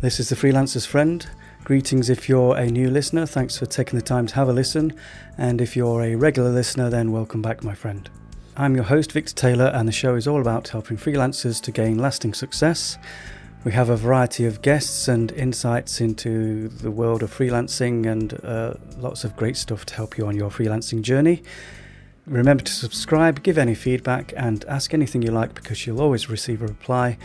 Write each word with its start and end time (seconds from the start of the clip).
This 0.00 0.20
is 0.20 0.28
the 0.28 0.36
Freelancer's 0.36 0.86
Friend. 0.86 1.28
Greetings 1.64 2.08
if 2.08 2.28
you're 2.28 2.56
a 2.56 2.66
new 2.66 2.88
listener, 2.88 3.26
thanks 3.26 3.58
for 3.58 3.66
taking 3.66 3.98
the 3.98 4.04
time 4.04 4.28
to 4.28 4.34
have 4.36 4.48
a 4.48 4.52
listen. 4.52 4.94
And 5.36 5.60
if 5.60 5.74
you're 5.74 6.04
a 6.04 6.14
regular 6.14 6.50
listener, 6.50 6.88
then 6.88 7.10
welcome 7.10 7.42
back, 7.42 7.64
my 7.64 7.74
friend. 7.74 8.08
I'm 8.56 8.76
your 8.76 8.84
host, 8.84 9.10
Victor 9.10 9.34
Taylor, 9.34 9.72
and 9.74 9.88
the 9.88 9.92
show 9.92 10.14
is 10.14 10.28
all 10.28 10.40
about 10.40 10.68
helping 10.68 10.98
freelancers 10.98 11.60
to 11.62 11.72
gain 11.72 11.98
lasting 11.98 12.34
success. 12.34 12.96
We 13.64 13.72
have 13.72 13.90
a 13.90 13.96
variety 13.96 14.46
of 14.46 14.62
guests 14.62 15.08
and 15.08 15.32
insights 15.32 16.00
into 16.00 16.68
the 16.68 16.92
world 16.92 17.24
of 17.24 17.36
freelancing 17.36 18.06
and 18.06 18.38
uh, 18.44 18.74
lots 18.98 19.24
of 19.24 19.34
great 19.34 19.56
stuff 19.56 19.84
to 19.86 19.96
help 19.96 20.16
you 20.16 20.28
on 20.28 20.36
your 20.36 20.50
freelancing 20.50 21.02
journey. 21.02 21.42
Remember 22.24 22.62
to 22.62 22.72
subscribe, 22.72 23.42
give 23.42 23.58
any 23.58 23.74
feedback, 23.74 24.32
and 24.36 24.64
ask 24.68 24.94
anything 24.94 25.22
you 25.22 25.32
like 25.32 25.54
because 25.54 25.88
you'll 25.88 26.00
always 26.00 26.30
receive 26.30 26.62
a 26.62 26.68
reply. 26.68 27.18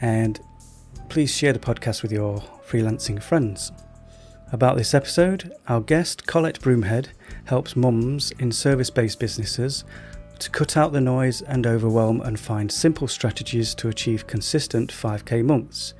And 0.00 0.38
please 1.14 1.32
share 1.32 1.52
the 1.52 1.60
podcast 1.60 2.02
with 2.02 2.10
your 2.10 2.42
freelancing 2.66 3.22
friends. 3.22 3.70
About 4.50 4.76
this 4.76 4.94
episode, 4.94 5.54
our 5.68 5.80
guest, 5.80 6.26
Colette 6.26 6.58
Broomhead, 6.58 7.10
helps 7.44 7.76
mums 7.76 8.32
in 8.40 8.50
service 8.50 8.90
based 8.90 9.20
businesses 9.20 9.84
to 10.40 10.50
cut 10.50 10.76
out 10.76 10.90
the 10.90 11.00
noise 11.00 11.40
and 11.40 11.68
overwhelm 11.68 12.20
and 12.22 12.40
find 12.40 12.72
simple 12.72 13.06
strategies 13.06 13.76
to 13.76 13.86
achieve 13.86 14.26
consistent 14.26 14.90
5k 14.90 15.44
months. 15.44 15.94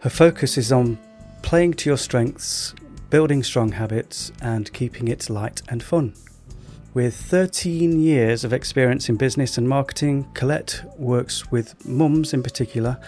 Her 0.00 0.10
focus 0.10 0.58
is 0.58 0.72
on 0.72 0.98
playing 1.42 1.74
to 1.74 1.88
your 1.88 1.96
strengths, 1.96 2.74
building 3.10 3.44
strong 3.44 3.70
habits, 3.70 4.32
and 4.42 4.72
keeping 4.72 5.06
it 5.06 5.30
light 5.30 5.62
and 5.68 5.84
fun. 5.84 6.14
With 6.94 7.14
13 7.14 8.00
years 8.00 8.42
of 8.42 8.52
experience 8.52 9.08
in 9.08 9.14
business 9.14 9.56
and 9.56 9.68
marketing, 9.68 10.26
Colette 10.34 10.82
works 10.98 11.52
with 11.52 11.86
mums 11.86 12.34
in 12.34 12.42
particular 12.42 12.98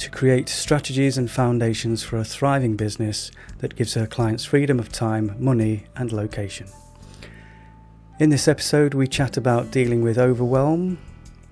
to 0.00 0.10
create 0.10 0.48
strategies 0.48 1.18
and 1.18 1.30
foundations 1.30 2.02
for 2.02 2.16
a 2.16 2.24
thriving 2.24 2.74
business 2.74 3.30
that 3.58 3.76
gives 3.76 3.92
her 3.92 4.06
clients 4.06 4.46
freedom 4.46 4.80
of 4.80 4.90
time, 4.90 5.36
money, 5.38 5.84
and 5.94 6.10
location. 6.10 6.66
In 8.18 8.30
this 8.30 8.48
episode, 8.48 8.94
we 8.94 9.06
chat 9.06 9.36
about 9.36 9.70
dealing 9.70 10.02
with 10.02 10.16
overwhelm, 10.16 10.98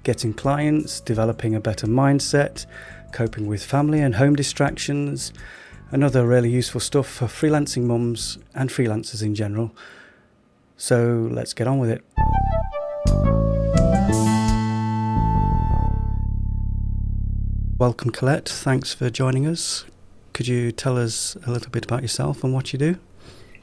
getting 0.02 0.32
clients, 0.32 0.98
developing 0.98 1.54
a 1.54 1.60
better 1.60 1.86
mindset, 1.86 2.64
coping 3.12 3.46
with 3.46 3.62
family 3.62 4.00
and 4.00 4.14
home 4.14 4.34
distractions, 4.34 5.30
and 5.90 6.02
other 6.02 6.26
really 6.26 6.50
useful 6.50 6.80
stuff 6.80 7.06
for 7.06 7.26
freelancing 7.26 7.82
mums 7.82 8.38
and 8.54 8.70
freelancers 8.70 9.22
in 9.22 9.34
general. 9.34 9.74
So 10.78 11.28
let's 11.30 11.52
get 11.52 11.66
on 11.66 11.78
with 11.78 11.90
it. 11.90 13.37
Welcome, 17.78 18.10
Colette. 18.10 18.48
Thanks 18.48 18.92
for 18.92 19.08
joining 19.08 19.46
us. 19.46 19.84
Could 20.32 20.48
you 20.48 20.72
tell 20.72 20.98
us 20.98 21.36
a 21.46 21.52
little 21.52 21.70
bit 21.70 21.84
about 21.84 22.02
yourself 22.02 22.42
and 22.42 22.52
what 22.52 22.72
you 22.72 22.78
do? 22.78 22.98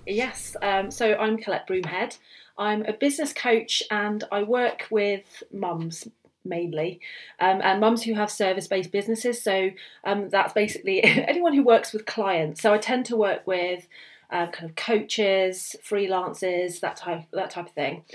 Yes, 0.08 0.55
um, 0.61 0.89
so 0.89 1.16
I'm 1.16 1.38
Colette 1.38 1.67
Broomhead. 1.67 2.17
I'm 2.58 2.86
a 2.86 2.93
business 2.93 3.33
coach 3.33 3.83
and 3.91 4.23
I 4.31 4.43
work 4.43 4.88
with 4.89 5.43
mums 5.52 6.08
mainly, 6.45 7.02
um, 7.41 7.59
and 7.61 7.81
mums 7.81 8.03
who 8.03 8.13
have 8.13 8.31
service 8.31 8.69
based 8.69 8.93
businesses. 8.93 9.43
So 9.43 9.71
um, 10.05 10.30
that's 10.30 10.53
basically 10.53 11.03
anyone 11.03 11.53
who 11.53 11.63
works 11.63 11.91
with 11.91 12.05
clients. 12.05 12.61
So 12.61 12.73
I 12.73 12.77
tend 12.77 13.05
to 13.08 13.17
work 13.17 13.45
with 13.45 13.86
uh, 14.31 14.47
kind 14.47 14.69
of 14.69 14.77
coaches, 14.77 15.75
freelancers, 15.83 16.80
that 16.80 16.95
type 16.95 17.23
that 17.33 17.49
type 17.49 17.67
of 17.67 17.73
thing. 17.73 18.05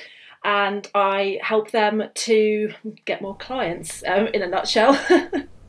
And 0.45 0.89
I 0.95 1.41
help 1.43 1.73
them 1.73 2.05
to 2.15 2.73
get 3.05 3.21
more 3.21 3.37
clients. 3.37 4.03
Um, 4.07 4.29
in 4.29 4.41
a 4.41 4.47
nutshell. 4.47 4.99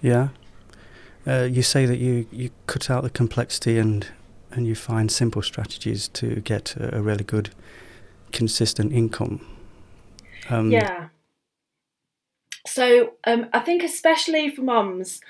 Yeah. 0.00 0.28
Uh, 1.26 1.42
you 1.42 1.62
say 1.62 1.86
that 1.86 1.98
you, 1.98 2.26
you 2.30 2.50
cut 2.66 2.88
out 2.90 3.02
the 3.02 3.10
complexity 3.10 3.78
and 3.78 4.06
and 4.52 4.66
you 4.66 4.74
find 4.74 5.10
simple 5.10 5.42
strategies 5.42 6.08
to 6.08 6.36
get 6.36 6.76
a, 6.76 6.96
a 6.96 7.02
really 7.02 7.24
good, 7.24 7.50
consistent 8.32 8.92
income. 8.92 9.44
Um, 10.48 10.70
yeah. 10.70 11.08
So 12.66 13.12
um, 13.24 13.46
I 13.52 13.60
think 13.60 13.82
especially 13.82 14.48
for 14.48 14.62
mums, 14.62 15.20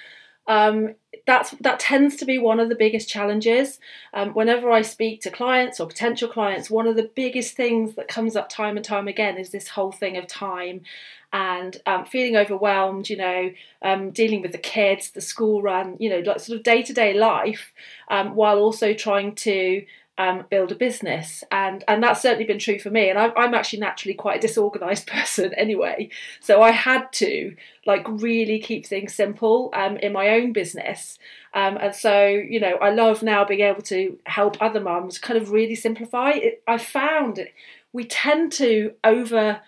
um, 0.49 0.95
that's 1.27 1.51
that 1.61 1.81
tends 1.81 2.17
to 2.17 2.25
be 2.25 2.39
one 2.39 2.61
of 2.61 2.69
the 2.69 2.75
biggest 2.75 3.09
challenges. 3.09 3.81
Um, 4.15 4.33
whenever 4.33 4.71
I 4.71 4.83
speak 4.83 5.21
to 5.23 5.31
clients 5.31 5.81
or 5.81 5.87
potential 5.87 6.29
clients, 6.29 6.71
one 6.71 6.87
of 6.87 6.97
the 6.97 7.11
biggest 7.15 7.57
things 7.57 7.95
that 7.97 8.09
comes 8.09 8.37
up 8.37 8.49
time 8.49 8.77
and 8.77 8.85
time 8.85 9.09
again 9.09 9.37
is 9.37 9.51
this 9.51 9.69
whole 9.69 9.93
thing 9.93 10.17
of 10.17 10.27
time 10.27 10.83
and 11.33 11.83
um, 11.87 12.05
feeling 12.05 12.37
overwhelmed. 12.37 13.11
You 13.11 13.17
know, 13.17 13.51
um, 13.83 14.11
dealing 14.11 14.41
with 14.41 14.53
the 14.53 14.59
kids, 14.59 15.11
the 15.11 15.21
school 15.21 15.63
run, 15.63 15.97
you 15.99 16.09
know, 16.09 16.21
like 16.21 16.41
sort 16.41 16.59
of 16.59 16.63
day 16.63 16.83
to 16.83 16.93
day 16.93 17.13
life, 17.13 17.73
um, 18.09 18.37
while 18.37 18.59
also 18.59 18.95
trying 18.95 19.35
to 19.37 19.85
um, 20.19 20.45
build 20.51 20.73
a 20.73 20.75
business, 20.75 21.45
and 21.51 21.85
and 21.87 22.03
that's 22.03 22.23
certainly 22.23 22.45
been 22.45 22.59
true 22.59 22.79
for 22.79 22.91
me. 22.91 23.11
And 23.11 23.19
I'm, 23.19 23.33
I'm 23.37 23.55
actually 23.55 23.81
naturally 23.81 24.15
quite 24.15 24.39
a 24.39 24.47
disorganized 24.47 25.07
person 25.09 25.53
anyway, 25.55 26.09
so 26.41 26.63
I 26.63 26.71
had 26.71 27.13
to 27.15 27.55
like 27.87 28.07
really 28.09 28.59
keep 28.59 28.87
things 28.87 29.15
simple 29.15 29.71
um, 29.75 29.97
in 29.99 30.13
my 30.13 30.31
own 30.31 30.53
business. 30.53 31.19
Um, 31.55 31.77
and 31.79 31.95
so 31.95 32.27
you 32.27 32.61
know, 32.61 32.77
I 32.81 32.91
love 32.91 33.23
now 33.23 33.45
being 33.45 33.61
able 33.61 33.83
to 33.83 34.19
help 34.27 34.61
other 34.61 34.81
mums 34.81 35.19
kind 35.19 35.41
of 35.41 35.51
really 35.51 35.75
simplify. 35.75 36.31
It, 36.31 36.63
I 36.67 36.79
found 36.79 37.39
it, 37.39 37.53
we 37.93 38.05
tend 38.05 38.53
to 38.53 38.93
over 39.05 39.61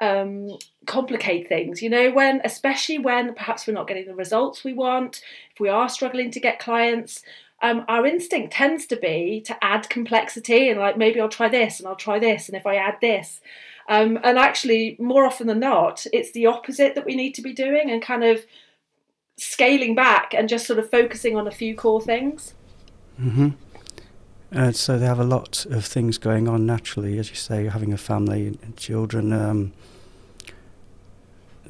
um, 0.00 0.58
complicate 0.86 1.48
things, 1.48 1.80
you 1.80 1.88
know, 1.88 2.10
when 2.10 2.40
especially 2.44 2.98
when 2.98 3.34
perhaps 3.34 3.66
we're 3.66 3.74
not 3.74 3.86
getting 3.86 4.06
the 4.06 4.14
results 4.14 4.64
we 4.64 4.72
want, 4.72 5.22
if 5.52 5.60
we 5.60 5.68
are 5.68 5.88
struggling 5.88 6.30
to 6.32 6.40
get 6.40 6.58
clients, 6.58 7.22
um, 7.62 7.84
our 7.88 8.06
instinct 8.06 8.52
tends 8.52 8.86
to 8.86 8.96
be 8.96 9.42
to 9.46 9.64
add 9.64 9.88
complexity 9.88 10.68
and 10.68 10.78
like 10.78 10.98
maybe 10.98 11.20
I'll 11.20 11.28
try 11.28 11.48
this 11.48 11.78
and 11.78 11.88
I'll 11.88 11.96
try 11.96 12.18
this 12.18 12.48
and 12.48 12.56
if 12.56 12.66
I 12.66 12.76
add 12.76 12.96
this. 13.00 13.40
Um, 13.88 14.18
and 14.22 14.38
actually, 14.38 14.96
more 14.98 15.26
often 15.26 15.46
than 15.46 15.60
not, 15.60 16.06
it's 16.12 16.32
the 16.32 16.46
opposite 16.46 16.94
that 16.94 17.04
we 17.04 17.16
need 17.16 17.34
to 17.34 17.42
be 17.42 17.52
doing 17.52 17.90
and 17.90 18.00
kind 18.00 18.24
of 18.24 18.44
scaling 19.36 19.94
back 19.94 20.32
and 20.34 20.48
just 20.48 20.66
sort 20.66 20.78
of 20.78 20.90
focusing 20.90 21.36
on 21.36 21.46
a 21.46 21.50
few 21.50 21.74
core 21.74 22.00
things. 22.00 22.54
Mm-hmm. 23.20 23.50
Uh, 24.54 24.72
so 24.72 24.98
they 24.98 25.06
have 25.06 25.18
a 25.18 25.24
lot 25.24 25.66
of 25.66 25.84
things 25.84 26.16
going 26.16 26.48
on 26.48 26.64
naturally, 26.64 27.18
as 27.18 27.28
you 27.28 27.36
say, 27.36 27.64
having 27.66 27.92
a 27.92 27.98
family 27.98 28.46
and 28.46 28.76
children. 28.76 29.32
Um, 29.32 29.72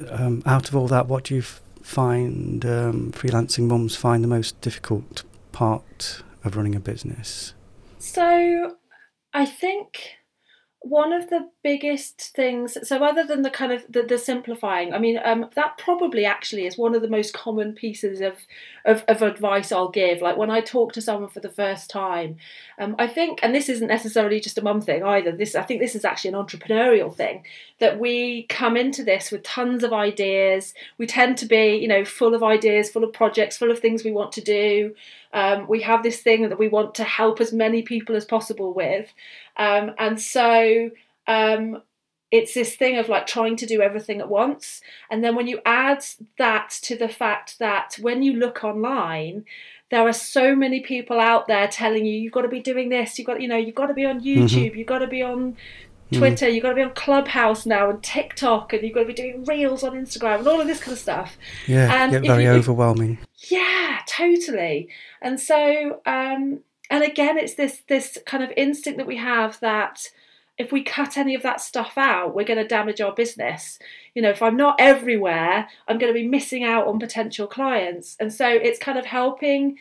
um, 0.09 0.43
out 0.45 0.69
of 0.69 0.75
all 0.75 0.87
that, 0.87 1.07
what 1.07 1.25
do 1.25 1.35
you 1.35 1.41
f- 1.41 1.61
find 1.81 2.65
um, 2.65 3.11
freelancing 3.11 3.67
mums 3.67 3.95
find 3.95 4.23
the 4.23 4.27
most 4.27 4.59
difficult 4.61 5.23
part 5.55 6.21
of 6.43 6.57
running 6.57 6.75
a 6.75 6.81
business? 6.81 7.53
So, 7.97 8.75
I 9.33 9.45
think 9.45 10.17
one 10.81 11.11
of 11.11 11.31
the 11.31 11.49
biggest 11.63 12.21
things 12.35 12.77
so 12.87 13.03
other 13.03 13.25
than 13.25 13.41
the 13.41 13.49
kind 13.49 13.71
of 13.71 13.83
the, 13.89 14.03
the 14.03 14.19
simplifying 14.19 14.93
i 14.93 14.99
mean 14.99 15.19
um, 15.25 15.49
that 15.55 15.79
probably 15.79 16.25
actually 16.25 16.67
is 16.67 16.77
one 16.77 16.93
of 16.93 17.01
the 17.01 17.09
most 17.09 17.33
common 17.33 17.73
pieces 17.73 18.21
of, 18.21 18.35
of, 18.85 19.03
of 19.07 19.23
advice 19.23 19.71
i'll 19.71 19.89
give 19.89 20.21
like 20.21 20.37
when 20.37 20.51
i 20.51 20.61
talk 20.61 20.93
to 20.93 21.01
someone 21.01 21.27
for 21.27 21.39
the 21.39 21.49
first 21.49 21.89
time 21.89 22.37
um, 22.79 22.95
i 22.99 23.07
think 23.07 23.39
and 23.41 23.53
this 23.53 23.69
isn't 23.69 23.87
necessarily 23.87 24.39
just 24.39 24.57
a 24.57 24.63
mum 24.63 24.81
thing 24.81 25.03
either 25.03 25.31
this 25.31 25.55
i 25.55 25.61
think 25.61 25.81
this 25.81 25.95
is 25.95 26.05
actually 26.05 26.29
an 26.29 26.35
entrepreneurial 26.35 27.13
thing 27.13 27.43
that 27.79 27.99
we 27.99 28.43
come 28.43 28.77
into 28.77 29.03
this 29.03 29.31
with 29.31 29.43
tons 29.43 29.83
of 29.83 29.93
ideas 29.93 30.73
we 30.97 31.05
tend 31.05 31.37
to 31.37 31.45
be 31.45 31.75
you 31.75 31.87
know 31.87 32.03
full 32.05 32.33
of 32.33 32.43
ideas 32.43 32.89
full 32.89 33.03
of 33.03 33.13
projects 33.13 33.57
full 33.57 33.71
of 33.71 33.79
things 33.79 34.03
we 34.03 34.11
want 34.11 34.31
to 34.31 34.41
do 34.41 34.93
um, 35.35 35.67
we 35.67 35.81
have 35.81 36.01
this 36.01 36.21
thing 36.21 36.47
that 36.47 36.57
we 36.57 36.69
want 36.69 36.95
to 36.95 37.03
help 37.03 37.41
as 37.41 37.51
many 37.51 37.81
people 37.81 38.15
as 38.15 38.23
possible 38.23 38.73
with. 38.73 39.13
Um, 39.57 39.91
and 39.99 40.19
so 40.19 40.91
um, 41.27 41.81
it's 42.31 42.53
this 42.53 42.77
thing 42.77 42.97
of 42.97 43.09
like 43.09 43.27
trying 43.27 43.57
to 43.57 43.65
do 43.65 43.81
everything 43.81 44.21
at 44.21 44.29
once. 44.29 44.79
And 45.11 45.21
then 45.21 45.35
when 45.35 45.47
you 45.47 45.59
add 45.65 46.05
that 46.37 46.69
to 46.83 46.97
the 46.97 47.09
fact 47.09 47.59
that 47.59 47.97
when 47.99 48.23
you 48.23 48.31
look 48.31 48.63
online, 48.63 49.43
there 49.91 50.07
are 50.07 50.13
so 50.13 50.55
many 50.55 50.79
people 50.79 51.19
out 51.19 51.47
there 51.47 51.67
telling 51.67 52.05
you 52.05 52.13
you've 52.13 52.33
got 52.33 52.41
to 52.41 52.47
be 52.47 52.59
doing 52.59 52.89
this 52.89 53.17
you've 53.17 53.27
got 53.27 53.41
you 53.41 53.47
know 53.47 53.57
you've 53.57 53.75
got 53.75 53.87
to 53.87 53.93
be 53.93 54.05
on 54.05 54.19
mm-hmm. 54.19 54.43
youtube 54.43 54.67
mm-hmm. 54.67 54.77
you've 54.77 54.87
got 54.87 54.99
to 54.99 55.07
be 55.07 55.21
on 55.21 55.55
Twitter, 56.13 56.45
mm. 56.45 56.53
you've 56.53 56.61
got 56.61 56.69
to 56.69 56.75
be 56.75 56.83
on 56.83 56.93
Clubhouse 56.93 57.65
now 57.65 57.89
and 57.89 58.01
TikTok, 58.03 58.73
and 58.73 58.83
you've 58.83 58.93
got 58.93 59.01
to 59.01 59.07
be 59.07 59.13
doing 59.13 59.43
reels 59.45 59.83
on 59.83 59.93
Instagram 59.93 60.39
and 60.39 60.47
all 60.47 60.61
of 60.61 60.67
this 60.67 60.79
kind 60.79 60.93
of 60.93 60.99
stuff. 60.99 61.37
Yeah, 61.67 62.03
and 62.03 62.11
get 62.11 62.23
very 62.23 62.43
you, 62.43 62.51
overwhelming. 62.51 63.17
Yeah, 63.49 64.01
totally. 64.07 64.89
And 65.21 65.39
so, 65.39 66.01
um, 66.05 66.59
and 66.91 67.03
again, 67.03 67.37
it's 67.37 67.55
this 67.55 67.81
this 67.87 68.19
kind 68.25 68.43
of 68.43 68.51
instinct 68.55 68.97
that 68.97 69.07
we 69.07 69.17
have 69.17 69.59
that 69.61 70.11
if 70.57 70.71
we 70.71 70.83
cut 70.83 71.17
any 71.17 71.35
of 71.35 71.43
that 71.43 71.59
stuff 71.59 71.93
out, 71.97 72.33
we're 72.33 72.45
going 72.45 72.61
to 72.61 72.67
damage 72.67 73.01
our 73.01 73.13
business. 73.13 73.77
You 74.13 74.21
know, 74.21 74.29
if 74.29 74.41
I'm 74.41 74.55
not 74.55 74.75
everywhere, 74.79 75.67
I'm 75.87 75.97
going 75.97 76.13
to 76.13 76.19
be 76.19 76.27
missing 76.27 76.63
out 76.63 76.87
on 76.87 76.99
potential 76.99 77.47
clients. 77.47 78.15
And 78.19 78.33
so, 78.33 78.47
it's 78.47 78.79
kind 78.79 78.97
of 78.97 79.05
helping 79.05 79.77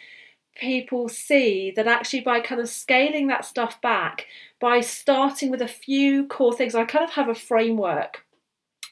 people 0.57 1.09
see 1.09 1.73
that 1.75 1.87
actually 1.87 2.21
by 2.21 2.41
kind 2.41 2.61
of 2.61 2.69
scaling 2.69 3.27
that 3.29 3.45
stuff 3.45 3.81
back, 3.81 4.27
by 4.61 4.81
starting 4.81 5.51
with 5.51 5.63
a 5.63 5.69
few 5.69 6.27
core 6.27 6.53
things, 6.53 6.75
I 6.75 6.85
kind 6.85 7.05
of 7.05 7.11
have 7.13 7.29
a 7.29 7.35
framework 7.35 8.25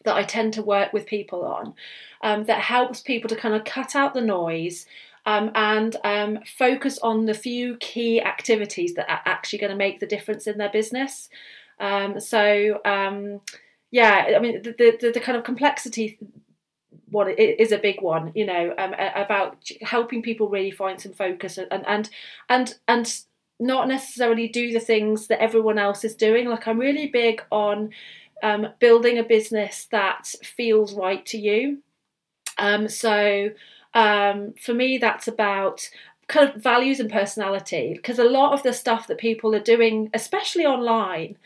that 0.04 0.16
I 0.16 0.24
tend 0.24 0.52
to 0.54 0.62
work 0.62 0.92
with 0.92 1.06
people 1.06 1.44
on 1.44 1.74
um, 2.22 2.44
that 2.44 2.60
helps 2.60 3.00
people 3.00 3.28
to 3.28 3.36
kind 3.36 3.54
of 3.54 3.64
cut 3.64 3.94
out 3.94 4.14
the 4.14 4.20
noise 4.20 4.86
um, 5.24 5.52
and 5.54 5.96
um, 6.02 6.40
focus 6.58 6.98
on 6.98 7.26
the 7.26 7.34
few 7.34 7.76
key 7.76 8.20
activities 8.20 8.94
that 8.94 9.08
are 9.08 9.22
actually 9.24 9.60
going 9.60 9.70
to 9.70 9.76
make 9.76 10.00
the 10.00 10.06
difference 10.06 10.46
in 10.46 10.58
their 10.58 10.70
business. 10.70 11.28
Um, 11.82 12.20
so, 12.20 12.80
um, 12.84 13.40
yeah, 13.90 14.32
I 14.36 14.38
mean, 14.38 14.62
the, 14.62 14.96
the, 14.98 15.10
the 15.12 15.20
kind 15.20 15.36
of 15.36 15.44
complexity 15.44 16.18
it 17.14 17.60
is 17.60 17.72
a 17.72 17.78
big 17.78 18.00
one, 18.00 18.32
you 18.34 18.46
know, 18.46 18.74
um, 18.78 18.94
about 19.14 19.68
helping 19.82 20.22
people 20.22 20.48
really 20.48 20.70
find 20.70 20.98
some 20.98 21.12
focus 21.12 21.58
and 21.58 21.84
and 21.86 22.08
and 22.48 22.74
and 22.88 23.20
not 23.60 23.86
necessarily 23.86 24.48
do 24.48 24.72
the 24.72 24.80
things 24.80 25.26
that 25.26 25.42
everyone 25.42 25.78
else 25.78 26.04
is 26.04 26.14
doing. 26.14 26.48
Like 26.48 26.66
I'm 26.66 26.78
really 26.78 27.08
big 27.08 27.42
on 27.50 27.90
um, 28.42 28.68
building 28.80 29.18
a 29.18 29.22
business 29.22 29.86
that 29.90 30.26
feels 30.42 30.94
right 30.94 31.24
to 31.26 31.38
you. 31.38 31.82
Um, 32.58 32.88
so 32.88 33.50
um, 33.94 34.54
for 34.60 34.74
me, 34.74 34.98
that's 34.98 35.28
about 35.28 35.88
kind 36.28 36.48
of 36.48 36.62
values 36.62 36.98
and 36.98 37.10
personality 37.10 37.92
because 37.94 38.18
a 38.18 38.24
lot 38.24 38.52
of 38.52 38.62
the 38.62 38.72
stuff 38.72 39.06
that 39.06 39.18
people 39.18 39.54
are 39.54 39.60
doing, 39.60 40.10
especially 40.14 40.64
online, 40.64 41.36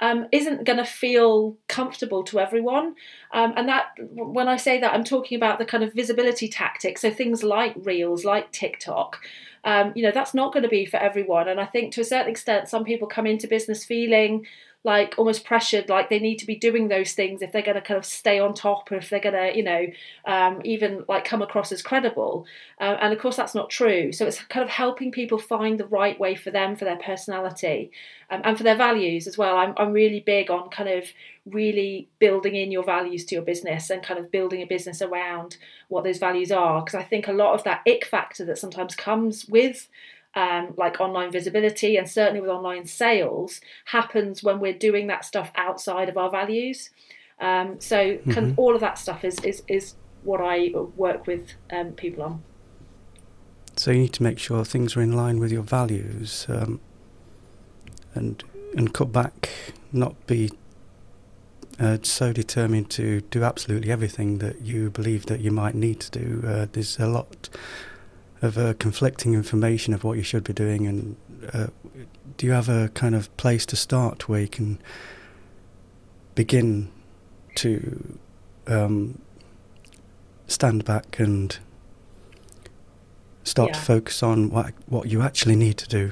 um, 0.00 0.26
isn't 0.32 0.64
going 0.64 0.78
to 0.78 0.84
feel 0.84 1.56
comfortable 1.68 2.24
to 2.24 2.40
everyone. 2.40 2.94
Um, 3.32 3.54
and 3.56 3.68
that, 3.68 3.86
when 3.98 4.48
I 4.48 4.56
say 4.56 4.80
that, 4.80 4.92
I'm 4.92 5.04
talking 5.04 5.36
about 5.36 5.58
the 5.58 5.64
kind 5.64 5.84
of 5.84 5.92
visibility 5.92 6.48
tactics. 6.48 7.00
So 7.02 7.10
things 7.10 7.42
like 7.42 7.74
Reels, 7.76 8.24
like 8.24 8.52
TikTok. 8.52 9.20
Um, 9.64 9.92
you 9.94 10.02
know, 10.02 10.10
that's 10.12 10.34
not 10.34 10.52
going 10.52 10.64
to 10.64 10.68
be 10.68 10.84
for 10.84 10.98
everyone. 10.98 11.48
And 11.48 11.60
I 11.60 11.66
think 11.66 11.94
to 11.94 12.02
a 12.02 12.04
certain 12.04 12.30
extent, 12.30 12.68
some 12.68 12.84
people 12.84 13.08
come 13.08 13.26
into 13.26 13.48
business 13.48 13.84
feeling 13.84 14.46
like 14.84 15.14
almost 15.16 15.46
pressured, 15.46 15.88
like 15.88 16.10
they 16.10 16.18
need 16.18 16.36
to 16.36 16.46
be 16.46 16.54
doing 16.54 16.88
those 16.88 17.14
things 17.14 17.40
if 17.40 17.50
they're 17.50 17.62
going 17.62 17.74
to 17.74 17.80
kind 17.80 17.96
of 17.96 18.04
stay 18.04 18.38
on 18.38 18.52
top, 18.52 18.92
or 18.92 18.96
if 18.96 19.08
they're 19.08 19.18
going 19.18 19.34
to, 19.34 19.56
you 19.56 19.64
know, 19.64 19.86
um, 20.26 20.60
even 20.62 21.04
like 21.08 21.24
come 21.24 21.40
across 21.40 21.72
as 21.72 21.80
credible. 21.80 22.44
Uh, 22.78 22.98
and 23.00 23.12
of 23.12 23.18
course, 23.18 23.36
that's 23.36 23.54
not 23.54 23.70
true. 23.70 24.12
So 24.12 24.26
it's 24.26 24.42
kind 24.44 24.62
of 24.62 24.68
helping 24.68 25.10
people 25.10 25.38
find 25.38 25.80
the 25.80 25.86
right 25.86 26.20
way 26.20 26.34
for 26.34 26.50
them, 26.50 26.76
for 26.76 26.84
their 26.84 26.98
personality, 26.98 27.92
um, 28.28 28.42
and 28.44 28.58
for 28.58 28.62
their 28.62 28.76
values 28.76 29.26
as 29.26 29.38
well. 29.38 29.56
I'm, 29.56 29.72
I'm 29.78 29.92
really 29.92 30.20
big 30.20 30.50
on 30.50 30.68
kind 30.68 30.90
of 30.90 31.04
really 31.46 32.08
building 32.18 32.54
in 32.54 32.70
your 32.70 32.84
values 32.84 33.24
to 33.24 33.34
your 33.34 33.44
business 33.44 33.88
and 33.88 34.02
kind 34.02 34.20
of 34.20 34.30
building 34.30 34.60
a 34.60 34.66
business 34.66 35.00
around 35.00 35.56
what 35.88 36.04
those 36.04 36.18
values 36.18 36.52
are. 36.52 36.82
Because 36.82 36.94
I 36.94 37.04
think 37.04 37.26
a 37.26 37.32
lot 37.32 37.54
of 37.54 37.64
that 37.64 37.80
ick 37.88 38.04
factor 38.04 38.44
that 38.44 38.58
sometimes 38.58 38.94
comes 38.94 39.46
with 39.46 39.88
um, 40.36 40.74
like 40.76 41.00
online 41.00 41.30
visibility 41.30 41.96
and 41.96 42.08
certainly 42.08 42.40
with 42.40 42.50
online 42.50 42.86
sales 42.86 43.60
happens 43.86 44.42
when 44.42 44.58
we're 44.60 44.72
doing 44.72 45.06
that 45.06 45.24
stuff 45.24 45.50
outside 45.54 46.08
of 46.08 46.16
our 46.16 46.30
values. 46.30 46.90
Um, 47.40 47.80
so 47.80 47.96
mm-hmm. 47.96 48.30
kind 48.32 48.46
of 48.50 48.58
all 48.58 48.74
of 48.74 48.80
that 48.80 48.98
stuff 48.98 49.24
is 49.24 49.38
is, 49.40 49.62
is 49.68 49.94
what 50.22 50.40
I 50.40 50.70
work 50.96 51.26
with 51.26 51.52
um, 51.70 51.92
people 51.92 52.22
on. 52.22 52.42
So 53.76 53.90
you 53.90 54.02
need 54.02 54.12
to 54.14 54.22
make 54.22 54.38
sure 54.38 54.64
things 54.64 54.96
are 54.96 55.02
in 55.02 55.12
line 55.12 55.38
with 55.38 55.50
your 55.50 55.62
values, 55.62 56.46
um, 56.48 56.80
and 58.14 58.42
and 58.76 58.94
cut 58.94 59.12
back, 59.12 59.50
not 59.92 60.26
be 60.26 60.50
uh, 61.78 61.98
so 62.02 62.32
determined 62.32 62.90
to 62.90 63.20
do 63.22 63.42
absolutely 63.42 63.90
everything 63.90 64.38
that 64.38 64.62
you 64.62 64.90
believe 64.90 65.26
that 65.26 65.40
you 65.40 65.50
might 65.50 65.74
need 65.74 66.00
to 66.00 66.10
do. 66.10 66.46
Uh, 66.46 66.66
there's 66.72 66.98
a 66.98 67.06
lot 67.06 67.48
of 68.44 68.58
uh, 68.58 68.74
conflicting 68.74 69.34
information 69.34 69.94
of 69.94 70.04
what 70.04 70.16
you 70.16 70.22
should 70.22 70.44
be 70.44 70.52
doing, 70.52 70.86
and 70.86 71.16
uh, 71.52 71.66
do 72.36 72.46
you 72.46 72.52
have 72.52 72.68
a 72.68 72.90
kind 72.94 73.14
of 73.14 73.34
place 73.36 73.66
to 73.66 73.76
start 73.76 74.28
where 74.28 74.40
you 74.40 74.48
can 74.48 74.78
begin 76.34 76.90
to 77.56 78.18
um, 78.66 79.20
stand 80.46 80.84
back 80.84 81.18
and 81.18 81.58
start 83.44 83.70
yeah. 83.70 83.74
to 83.74 83.80
focus 83.80 84.22
on 84.22 84.50
what 84.50 84.72
what 84.86 85.08
you 85.08 85.22
actually 85.22 85.56
need 85.56 85.78
to 85.78 85.88
do? 85.88 86.10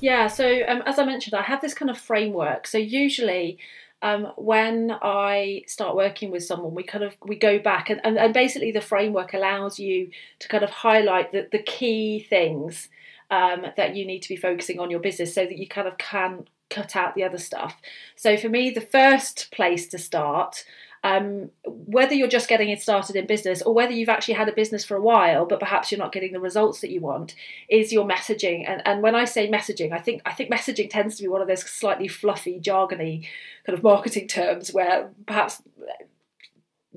Yeah, 0.00 0.28
so 0.28 0.62
um, 0.68 0.82
as 0.86 0.98
I 0.98 1.04
mentioned, 1.04 1.34
I 1.34 1.42
have 1.42 1.60
this 1.60 1.74
kind 1.74 1.90
of 1.90 1.98
framework. 1.98 2.66
So 2.66 2.78
usually 2.78 3.58
um, 4.02 4.32
when 4.36 4.92
I 5.02 5.62
start 5.66 5.96
working 5.96 6.30
with 6.30 6.44
someone, 6.44 6.74
we 6.74 6.84
kind 6.84 7.04
of 7.04 7.16
we 7.24 7.36
go 7.36 7.58
back 7.58 7.90
and, 7.90 8.00
and, 8.04 8.16
and 8.16 8.32
basically 8.32 8.70
the 8.70 8.80
framework 8.80 9.34
allows 9.34 9.78
you 9.78 10.10
to 10.38 10.48
kind 10.48 10.62
of 10.62 10.70
highlight 10.70 11.32
the, 11.32 11.48
the 11.50 11.62
key 11.62 12.26
things 12.28 12.88
um, 13.30 13.66
that 13.76 13.96
you 13.96 14.06
need 14.06 14.20
to 14.22 14.28
be 14.28 14.36
focusing 14.36 14.78
on 14.78 14.90
your 14.90 15.00
business 15.00 15.34
so 15.34 15.44
that 15.44 15.58
you 15.58 15.66
kind 15.66 15.88
of 15.88 15.98
can 15.98 16.46
cut 16.70 16.94
out 16.94 17.14
the 17.14 17.24
other 17.24 17.38
stuff. 17.38 17.80
So 18.14 18.36
for 18.36 18.48
me, 18.48 18.70
the 18.70 18.80
first 18.80 19.50
place 19.50 19.88
to 19.88 19.98
start 19.98 20.64
um, 21.04 21.50
whether 21.64 22.14
you're 22.14 22.28
just 22.28 22.48
getting 22.48 22.68
it 22.68 22.80
started 22.80 23.16
in 23.16 23.26
business 23.26 23.62
or 23.62 23.74
whether 23.74 23.92
you've 23.92 24.08
actually 24.08 24.34
had 24.34 24.48
a 24.48 24.52
business 24.52 24.84
for 24.84 24.96
a 24.96 25.00
while 25.00 25.46
but 25.46 25.60
perhaps 25.60 25.90
you're 25.90 25.98
not 25.98 26.12
getting 26.12 26.32
the 26.32 26.40
results 26.40 26.80
that 26.80 26.90
you 26.90 27.00
want 27.00 27.34
is 27.68 27.92
your 27.92 28.06
messaging 28.06 28.68
and, 28.68 28.82
and 28.84 29.02
when 29.02 29.14
i 29.14 29.24
say 29.24 29.50
messaging 29.50 29.92
i 29.92 29.98
think 29.98 30.22
i 30.26 30.32
think 30.32 30.50
messaging 30.50 30.90
tends 30.90 31.16
to 31.16 31.22
be 31.22 31.28
one 31.28 31.40
of 31.40 31.48
those 31.48 31.62
slightly 31.62 32.08
fluffy 32.08 32.60
jargony 32.60 33.26
kind 33.64 33.76
of 33.76 33.82
marketing 33.82 34.26
terms 34.26 34.72
where 34.72 35.10
perhaps 35.26 35.62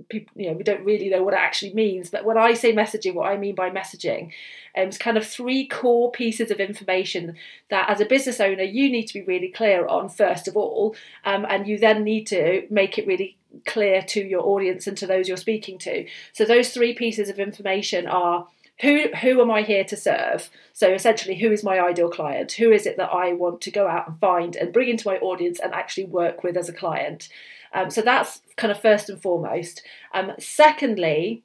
people, 0.09 0.33
you 0.39 0.49
know, 0.49 0.53
we 0.57 0.63
don't 0.63 0.85
really 0.85 1.09
know 1.09 1.23
what 1.23 1.33
it 1.33 1.39
actually 1.39 1.73
means. 1.73 2.09
But 2.09 2.25
when 2.25 2.37
I 2.37 2.53
say 2.53 2.73
messaging, 2.73 3.13
what 3.13 3.29
I 3.29 3.37
mean 3.37 3.55
by 3.55 3.69
messaging 3.69 4.31
um, 4.77 4.87
is 4.87 4.97
kind 4.97 5.17
of 5.17 5.25
three 5.25 5.67
core 5.67 6.11
pieces 6.11 6.51
of 6.51 6.59
information 6.59 7.35
that, 7.69 7.89
as 7.89 7.99
a 7.99 8.05
business 8.05 8.39
owner, 8.39 8.63
you 8.63 8.91
need 8.91 9.07
to 9.07 9.13
be 9.13 9.21
really 9.21 9.49
clear 9.49 9.85
on 9.87 10.09
first 10.09 10.47
of 10.47 10.55
all, 10.55 10.95
um, 11.25 11.45
and 11.49 11.67
you 11.67 11.77
then 11.77 12.03
need 12.03 12.25
to 12.27 12.67
make 12.69 12.97
it 12.97 13.07
really 13.07 13.37
clear 13.65 14.01
to 14.01 14.21
your 14.21 14.41
audience 14.41 14.87
and 14.87 14.97
to 14.97 15.07
those 15.07 15.27
you're 15.27 15.37
speaking 15.37 15.77
to. 15.79 16.07
So 16.33 16.45
those 16.45 16.69
three 16.69 16.93
pieces 16.93 17.29
of 17.29 17.39
information 17.39 18.07
are 18.07 18.47
who 18.81 19.09
who 19.21 19.41
am 19.41 19.51
I 19.51 19.61
here 19.61 19.83
to 19.85 19.95
serve? 19.95 20.49
So 20.73 20.91
essentially, 20.91 21.37
who 21.37 21.51
is 21.51 21.63
my 21.63 21.79
ideal 21.79 22.09
client? 22.09 22.53
Who 22.53 22.71
is 22.71 22.85
it 22.85 22.97
that 22.97 23.11
I 23.11 23.33
want 23.33 23.61
to 23.61 23.71
go 23.71 23.87
out 23.87 24.07
and 24.07 24.19
find 24.19 24.55
and 24.55 24.73
bring 24.73 24.89
into 24.89 25.07
my 25.07 25.17
audience 25.17 25.59
and 25.59 25.73
actually 25.73 26.05
work 26.05 26.43
with 26.43 26.57
as 26.57 26.69
a 26.69 26.73
client? 26.73 27.29
Um, 27.73 27.89
so 27.89 28.01
that's 28.01 28.41
kind 28.57 28.71
of 28.71 28.81
first 28.81 29.09
and 29.09 29.21
foremost. 29.21 29.83
Um, 30.13 30.33
secondly, 30.39 31.43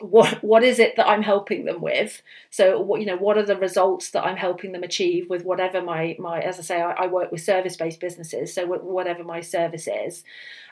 what 0.00 0.42
what 0.44 0.62
is 0.62 0.78
it 0.78 0.96
that 0.96 1.08
I'm 1.08 1.22
helping 1.22 1.64
them 1.64 1.80
with? 1.80 2.22
So 2.50 2.80
what 2.80 3.00
you 3.00 3.06
know, 3.06 3.16
what 3.16 3.36
are 3.38 3.44
the 3.44 3.56
results 3.56 4.10
that 4.10 4.24
I'm 4.24 4.36
helping 4.36 4.72
them 4.72 4.82
achieve 4.82 5.28
with 5.28 5.44
whatever 5.44 5.82
my 5.82 6.16
my 6.18 6.40
as 6.40 6.58
I 6.58 6.62
say, 6.62 6.80
I, 6.80 6.92
I 6.92 7.06
work 7.06 7.32
with 7.32 7.42
service 7.42 7.76
based 7.76 8.00
businesses, 8.00 8.54
so 8.54 8.66
whatever 8.66 9.24
my 9.24 9.40
service 9.40 9.88
is. 9.88 10.24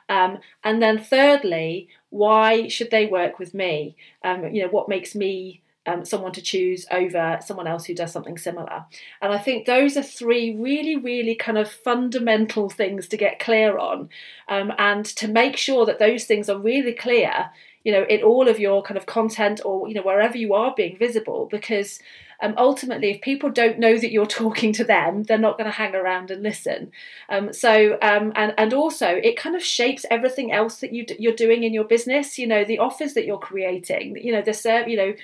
Um, 0.09 0.39
and 0.63 0.81
then 0.81 0.99
thirdly, 0.99 1.89
why 2.11 2.69
should 2.69 2.91
they 2.91 3.07
work 3.07 3.39
with 3.39 3.55
me? 3.55 3.97
Um, 4.23 4.55
you 4.55 4.63
know, 4.63 4.69
what 4.69 4.89
makes 4.89 5.15
me 5.15 5.63
um, 5.87 6.05
someone 6.05 6.33
to 6.33 6.43
choose 6.43 6.87
over 6.91 7.39
someone 7.45 7.67
else 7.67 7.85
who 7.85 7.95
does 7.95 8.13
something 8.13 8.37
similar. 8.37 8.85
And 9.23 9.33
I 9.33 9.39
think 9.39 9.67
those 9.67 9.97
are 9.97 10.03
three 10.03 10.55
really, 10.55 10.97
really 10.97 11.35
kind 11.35 11.59
of 11.59 11.71
fundamental 11.71 12.69
things 12.69 13.07
to 13.09 13.17
get 13.17 13.39
clear 13.39 13.79
on 13.79 14.09
um, 14.49 14.73
and 14.79 15.05
to 15.05 15.29
make 15.29 15.57
sure 15.57 15.87
that 15.87 15.99
those 15.99 16.25
things 16.25 16.49
are 16.49 16.59
really 16.59 16.93
clear, 16.93 17.51
you 17.87 17.93
know, 17.93 18.05
in 18.11 18.21
all 18.21 18.49
of 18.49 18.59
your 18.59 18.83
kind 18.83 18.99
of 18.99 19.07
content 19.07 19.61
or, 19.65 19.87
you 19.87 19.95
know, 19.95 20.03
wherever 20.03 20.37
you 20.37 20.55
are 20.55 20.75
being 20.77 20.97
visible 20.97 21.47
because 21.49 22.01
um, 22.41 22.55
ultimately, 22.59 23.13
if 23.13 23.21
people 23.21 23.49
don't 23.49 23.79
know 23.79 23.97
that 23.97 24.11
you're 24.11 24.27
talking 24.43 24.73
to 24.73 24.83
them, 24.83 25.23
they're 25.23 25.39
not 25.39 25.57
going 25.57 25.71
to 25.71 25.77
hang 25.77 25.95
around 25.95 26.33
and 26.33 26.43
listen. 26.43 26.91
Um, 27.29 27.53
so, 27.53 27.97
um, 28.03 28.33
and 28.35 28.53
and 28.59 28.75
also, 28.75 29.07
it 29.07 29.37
kind 29.37 29.55
of 29.55 29.63
shapes 29.63 30.05
everything 30.11 30.51
else 30.51 30.81
that 30.81 30.93
you 30.93 31.07
you're 31.17 31.33
doing 31.33 31.63
in 31.63 31.73
your 31.73 31.85
business. 31.85 32.39
You 32.39 32.49
know, 32.49 32.65
the 32.65 32.81
offers 32.81 33.15
that 33.15 33.25
you're 33.25 33.39
creating. 33.39 34.17
You 34.17 34.33
know, 34.33 34.43
the 34.43 34.53
serve. 34.53 34.89
You 34.89 34.97
know, 34.97 35.15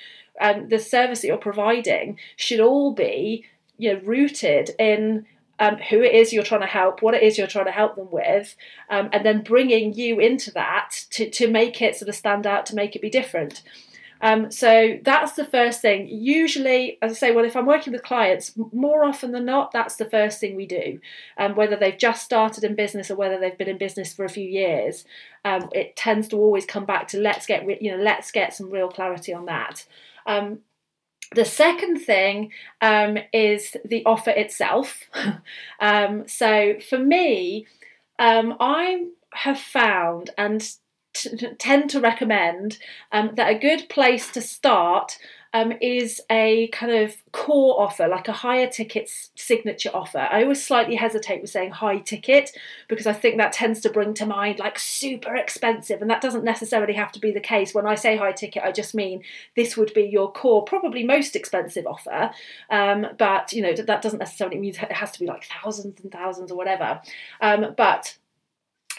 um, 0.41 0.69
the 0.69 0.79
service 0.79 1.21
that 1.21 1.27
you're 1.27 1.37
providing 1.37 2.17
should 2.37 2.61
all 2.61 2.93
be 2.93 3.45
you 3.77 3.93
know 3.93 3.99
rooted 4.03 4.71
in 4.79 5.25
um, 5.63 5.77
who 5.77 6.01
it 6.01 6.13
is 6.13 6.33
you're 6.33 6.43
trying 6.43 6.59
to 6.59 6.67
help, 6.67 7.01
what 7.01 7.13
it 7.13 7.23
is 7.23 7.37
you're 7.37 7.47
trying 7.47 7.65
to 7.65 7.71
help 7.71 7.95
them 7.95 8.11
with, 8.11 8.53
um, 8.89 9.09
and 9.13 9.25
then 9.25 9.43
bringing 9.43 9.93
you 9.93 10.19
into 10.19 10.51
that 10.51 11.05
to, 11.11 11.29
to 11.29 11.49
make 11.49 11.81
it 11.81 11.95
sort 11.95 12.09
of 12.09 12.15
stand 12.15 12.45
out, 12.45 12.65
to 12.65 12.75
make 12.75 12.97
it 12.97 13.01
be 13.01 13.09
different. 13.09 13.63
Um, 14.19 14.51
so 14.51 14.99
that's 15.03 15.33
the 15.33 15.45
first 15.45 15.81
thing. 15.81 16.09
Usually, 16.09 16.97
as 17.01 17.11
I 17.11 17.15
say, 17.15 17.31
well, 17.33 17.45
if 17.45 17.55
I'm 17.55 17.65
working 17.65 17.93
with 17.93 18.03
clients, 18.03 18.53
more 18.73 19.05
often 19.05 19.31
than 19.31 19.45
not, 19.45 19.71
that's 19.71 19.95
the 19.95 20.09
first 20.09 20.41
thing 20.41 20.57
we 20.57 20.65
do. 20.65 20.99
Um, 21.37 21.55
whether 21.55 21.77
they've 21.77 21.97
just 21.97 22.25
started 22.25 22.65
in 22.65 22.75
business 22.75 23.09
or 23.09 23.15
whether 23.15 23.39
they've 23.39 23.57
been 23.57 23.69
in 23.69 23.77
business 23.77 24.13
for 24.13 24.25
a 24.25 24.29
few 24.29 24.47
years, 24.47 25.05
um, 25.45 25.69
it 25.71 25.95
tends 25.95 26.27
to 26.29 26.37
always 26.37 26.65
come 26.65 26.85
back 26.85 27.07
to 27.09 27.19
let's 27.19 27.45
get 27.45 27.81
you 27.81 27.91
know 27.91 28.03
let's 28.03 28.31
get 28.31 28.53
some 28.53 28.69
real 28.69 28.89
clarity 28.89 29.33
on 29.33 29.45
that. 29.45 29.85
Um, 30.25 30.59
the 31.35 31.45
second 31.45 31.99
thing 31.99 32.51
um, 32.81 33.17
is 33.31 33.75
the 33.85 34.03
offer 34.05 34.31
itself. 34.31 35.01
um, 35.79 36.27
so 36.27 36.75
for 36.89 36.97
me, 36.97 37.67
um, 38.19 38.55
I 38.59 39.07
have 39.33 39.59
found 39.59 40.29
and 40.37 40.67
t- 41.13 41.55
tend 41.57 41.89
to 41.91 41.99
recommend 41.99 42.77
um, 43.11 43.31
that 43.35 43.49
a 43.49 43.59
good 43.59 43.89
place 43.89 44.31
to 44.31 44.41
start 44.41 45.17
um, 45.53 45.73
is 45.81 46.19
a 46.31 46.67
kind 46.69 46.91
of 46.91 47.15
core 47.31 47.79
offer, 47.79 48.07
like 48.07 48.27
a 48.27 48.33
higher 48.33 48.67
ticket 48.67 49.09
signature 49.35 49.91
offer. 49.93 50.17
I 50.17 50.41
always 50.41 50.65
slightly 50.65 50.95
hesitate 50.95 51.41
with 51.41 51.51
saying 51.51 51.71
high 51.71 51.99
ticket 51.99 52.51
because 52.87 53.05
I 53.05 53.13
think 53.13 53.37
that 53.37 53.53
tends 53.53 53.79
to 53.81 53.89
bring 53.91 54.15
to 54.15 54.25
mind 54.25 54.57
like 54.57 54.79
super 54.79 55.35
expensive, 55.35 56.01
and 56.01 56.09
that 56.09 56.21
doesn't 56.21 56.43
necessarily 56.43 56.93
have 56.93 57.11
to 57.11 57.19
be 57.19 57.31
the 57.31 57.39
case. 57.39 57.73
When 57.73 57.85
I 57.85 57.95
say 57.95 58.17
high 58.17 58.31
ticket, 58.31 58.63
I 58.63 58.71
just 58.71 58.95
mean 58.95 59.23
this 59.55 59.77
would 59.77 59.93
be 59.93 60.03
your 60.03 60.31
core, 60.31 60.63
probably 60.63 61.03
most 61.03 61.35
expensive 61.35 61.85
offer, 61.85 62.31
um, 62.71 63.07
but 63.19 63.53
you 63.53 63.61
know 63.61 63.73
that 63.73 64.01
doesn't 64.01 64.19
necessarily 64.19 64.57
mean 64.57 64.73
it 64.73 64.91
has 64.91 65.11
to 65.11 65.19
be 65.19 65.27
like 65.27 65.45
thousands 65.45 66.01
and 66.01 66.11
thousands 66.11 66.51
or 66.51 66.57
whatever. 66.57 66.99
Um, 67.41 67.75
but 67.77 68.17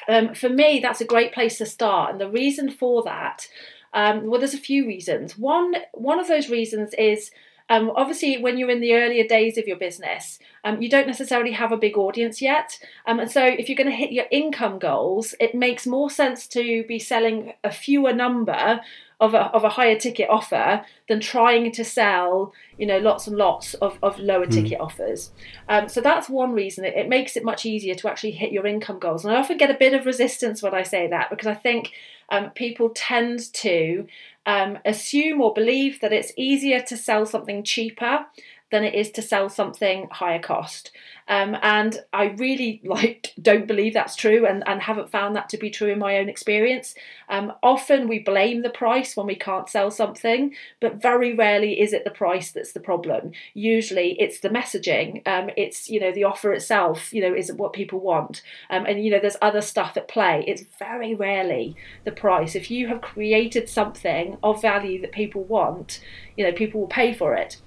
um, 0.07 0.35
for 0.35 0.49
me, 0.49 0.79
that's 0.81 1.01
a 1.01 1.05
great 1.05 1.33
place 1.33 1.59
to 1.59 1.67
start, 1.67 2.13
and 2.13 2.21
the 2.21 2.31
reason 2.31 2.71
for 2.71 3.03
that 3.03 3.49
um, 3.95 4.27
well, 4.27 4.41
there's 4.41 4.55
a 4.55 4.59
few 4.59 4.87
reasons. 4.87 5.39
One 5.39 5.75
one 5.93 6.19
of 6.19 6.29
those 6.29 6.51
reasons 6.51 6.93
is 6.99 7.31
um, 7.71 7.91
obviously 7.97 8.37
when 8.37 8.59
you're 8.59 8.71
in 8.71 8.81
the 8.81 8.95
earlier 8.95 9.27
days 9.27 9.57
of 9.57 9.67
your 9.67 9.79
business, 9.79 10.39
um, 10.65 10.83
you 10.83 10.91
don't 10.91 11.07
necessarily 11.07 11.53
have 11.53 11.73
a 11.73 11.79
big 11.79 11.97
audience 11.97 12.43
yet, 12.43 12.79
um, 13.07 13.21
and 13.21 13.31
so 13.31 13.43
if 13.45 13.69
you're 13.69 13.77
going 13.77 13.91
to 13.91 13.97
hit 13.97 14.13
your 14.13 14.27
income 14.31 14.79
goals, 14.79 15.35
it 15.41 15.55
makes 15.55 15.87
more 15.87 16.11
sense 16.11 16.47
to 16.49 16.85
be 16.85 16.99
selling 16.99 17.55
a 17.63 17.71
fewer 17.71 18.13
number 18.13 18.81
of 19.21 19.35
a, 19.35 19.45
of 19.53 19.65
a 19.65 19.69
higher 19.71 19.99
ticket 19.99 20.29
offer 20.29 20.85
than 21.09 21.21
trying 21.21 21.71
to 21.73 21.85
sell 21.85 22.53
you 22.79 22.87
know 22.87 22.99
lots 22.99 23.27
and 23.27 23.37
lots 23.37 23.75
of, 23.75 23.99
of 24.03 24.19
lower 24.19 24.47
mm. 24.47 24.53
ticket 24.53 24.81
offers. 24.81 25.31
Um, 25.69 25.89
so 25.89 26.01
that's 26.01 26.29
one 26.29 26.53
reason. 26.53 26.85
It, 26.85 26.95
it, 26.95 27.09
makes 27.09 27.37
it 27.37 27.45
much 27.45 27.65
easier 27.65 27.95
to 27.95 28.09
actually 28.09 28.33
hit 28.33 28.53
your 28.53 28.67
income 28.67 28.99
goals. 28.99 29.25
And 29.25 29.35
i 29.35 29.39
often 29.39 29.57
get 29.57 29.71
a 29.71 29.75
bit 29.75 29.95
of 29.95 30.07
resistance 30.07 30.63
when 30.63 30.75
i 30.75 30.83
say 30.83 31.07
that 31.09 31.31
because 31.31 31.47
i 31.47 31.55
think 31.55 31.93
um, 32.31 32.51
people 32.51 32.91
tend 32.91 33.53
to 33.55 34.07
um, 34.47 34.79
assume 34.85 35.41
or 35.41 35.55
believe 35.55 36.01
that 36.01 36.13
it's 36.13 36.33
easier 36.37 36.81
to 36.83 36.97
sell 36.97 37.25
something 37.27 37.63
cheaper 37.63 38.27
than 38.75 38.83
it 38.83 38.95
is 38.95 39.13
to 39.13 39.23
sell 39.23 39.49
something 39.49 40.09
higher 40.11 40.41
cost. 40.41 40.91
Um, 41.29 41.57
and 41.63 41.97
I 42.13 42.25
really 42.25 42.81
like 42.85 43.33
don't 43.41 43.69
believe 43.69 43.95
that's 43.95 44.17
true 44.17 44.47
and, 44.47 44.65
and 44.67 44.83
haven't 44.83 45.13
found 45.13 45.37
that 45.37 45.49
to 45.51 45.57
be 45.57 45.71
true 45.71 45.93
in 45.93 46.01
my 46.01 46.19
own 46.19 46.29
experience. 46.29 46.97
Um, 47.29 47.53
often 47.63 48.09
we 48.09 48.19
blame 48.19 48.63
the 48.63 48.71
price 48.71 49.17
when 49.17 49.29
we 49.29 49.37
can't 49.37 49.69
sell 49.69 49.93
something, 49.93 50.57
but 50.81 51.01
very 51.01 51.33
rarely 51.33 51.81
is 51.81 51.93
it 51.93 52.03
the 52.03 52.11
price 52.11 52.51
that's 52.51 52.73
the 52.73 52.81
problem. 52.81 53.31
Usually 53.55 54.17
it's 54.21 54.41
the 54.41 54.49
messaging. 54.49 55.23
Um, 55.25 55.51
it's 55.57 55.89
you 55.89 56.01
know 56.01 56.11
the 56.11 56.25
offer 56.25 56.53
itself. 56.53 57.15
You 57.15 57.23
know 57.23 57.33
isn't 57.33 57.57
what 57.57 57.75
people 57.75 58.01
want. 58.01 58.43
Um, 58.71 58.87
and 58.87 59.05
you 59.05 59.11
know 59.13 59.21
there's 59.21 59.37
other 59.41 59.61
stuff 59.61 59.97
at 59.97 60.09
play. 60.09 60.45
It's 60.49 60.65
very 60.81 61.15
rarely 61.15 61.77
the 62.05 62.11
price. 62.11 62.57
If 62.57 62.73
you 62.73 62.89
have 62.89 63.01
created 63.01 63.69
something 63.69 64.37
of 64.43 64.61
value 64.61 65.01
that 65.01 65.13
people 65.13 65.45
want, 65.45 66.01
you 66.37 66.45
know 66.45 66.51
people 66.51 66.81
will 66.81 66.89
pay 66.89 67.15
for 67.15 67.37
it. 67.37 67.59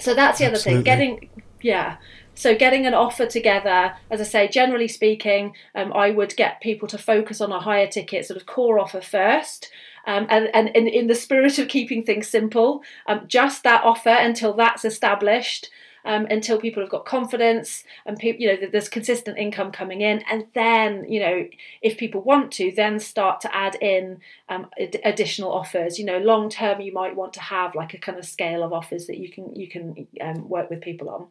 So 0.00 0.14
that's 0.14 0.38
the 0.38 0.46
Absolutely. 0.46 0.48
other 0.48 0.58
thing. 0.58 0.82
Getting 0.82 1.30
yeah. 1.62 1.96
So 2.34 2.54
getting 2.54 2.86
an 2.86 2.92
offer 2.92 3.24
together, 3.26 3.94
as 4.10 4.20
I 4.20 4.24
say, 4.24 4.48
generally 4.48 4.88
speaking, 4.88 5.54
um, 5.74 5.92
I 5.94 6.10
would 6.10 6.36
get 6.36 6.60
people 6.60 6.86
to 6.88 6.98
focus 6.98 7.40
on 7.40 7.50
a 7.50 7.60
higher 7.60 7.86
ticket 7.86 8.26
sort 8.26 8.38
of 8.38 8.44
core 8.44 8.78
offer 8.78 9.00
first. 9.00 9.70
Um, 10.06 10.26
and, 10.28 10.54
and, 10.54 10.70
and 10.76 10.86
in 10.86 11.06
the 11.06 11.14
spirit 11.14 11.58
of 11.58 11.68
keeping 11.68 12.04
things 12.04 12.28
simple, 12.28 12.82
um, 13.06 13.22
just 13.26 13.64
that 13.64 13.82
offer 13.84 14.10
until 14.10 14.52
that's 14.52 14.84
established 14.84 15.70
um, 16.06 16.26
until 16.30 16.58
people 16.58 16.82
have 16.82 16.90
got 16.90 17.04
confidence 17.04 17.84
and 18.06 18.16
people, 18.16 18.40
you 18.40 18.48
know, 18.48 18.68
there's 18.70 18.88
consistent 18.88 19.36
income 19.36 19.72
coming 19.72 20.00
in, 20.00 20.22
and 20.30 20.46
then 20.54 21.04
you 21.08 21.20
know, 21.20 21.48
if 21.82 21.98
people 21.98 22.22
want 22.22 22.52
to, 22.52 22.72
then 22.74 22.98
start 23.00 23.40
to 23.42 23.54
add 23.54 23.74
in 23.82 24.20
um, 24.48 24.68
ad- 24.80 25.00
additional 25.04 25.52
offers. 25.52 25.98
You 25.98 26.06
know, 26.06 26.18
long 26.18 26.48
term, 26.48 26.80
you 26.80 26.92
might 26.92 27.16
want 27.16 27.32
to 27.34 27.40
have 27.40 27.74
like 27.74 27.92
a 27.92 27.98
kind 27.98 28.18
of 28.18 28.24
scale 28.24 28.62
of 28.62 28.72
offers 28.72 29.06
that 29.06 29.18
you 29.18 29.30
can 29.30 29.54
you 29.54 29.68
can 29.68 30.06
um, 30.20 30.48
work 30.48 30.70
with 30.70 30.80
people 30.80 31.10
on. 31.10 31.26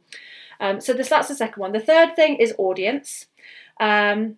Um, 0.59 0.81
so 0.81 0.93
this 0.93 1.09
that's 1.09 1.29
the 1.29 1.35
second 1.35 1.61
one. 1.61 1.71
The 1.71 1.79
third 1.79 2.15
thing 2.15 2.35
is 2.35 2.53
audience. 2.57 3.27
Um, 3.79 4.37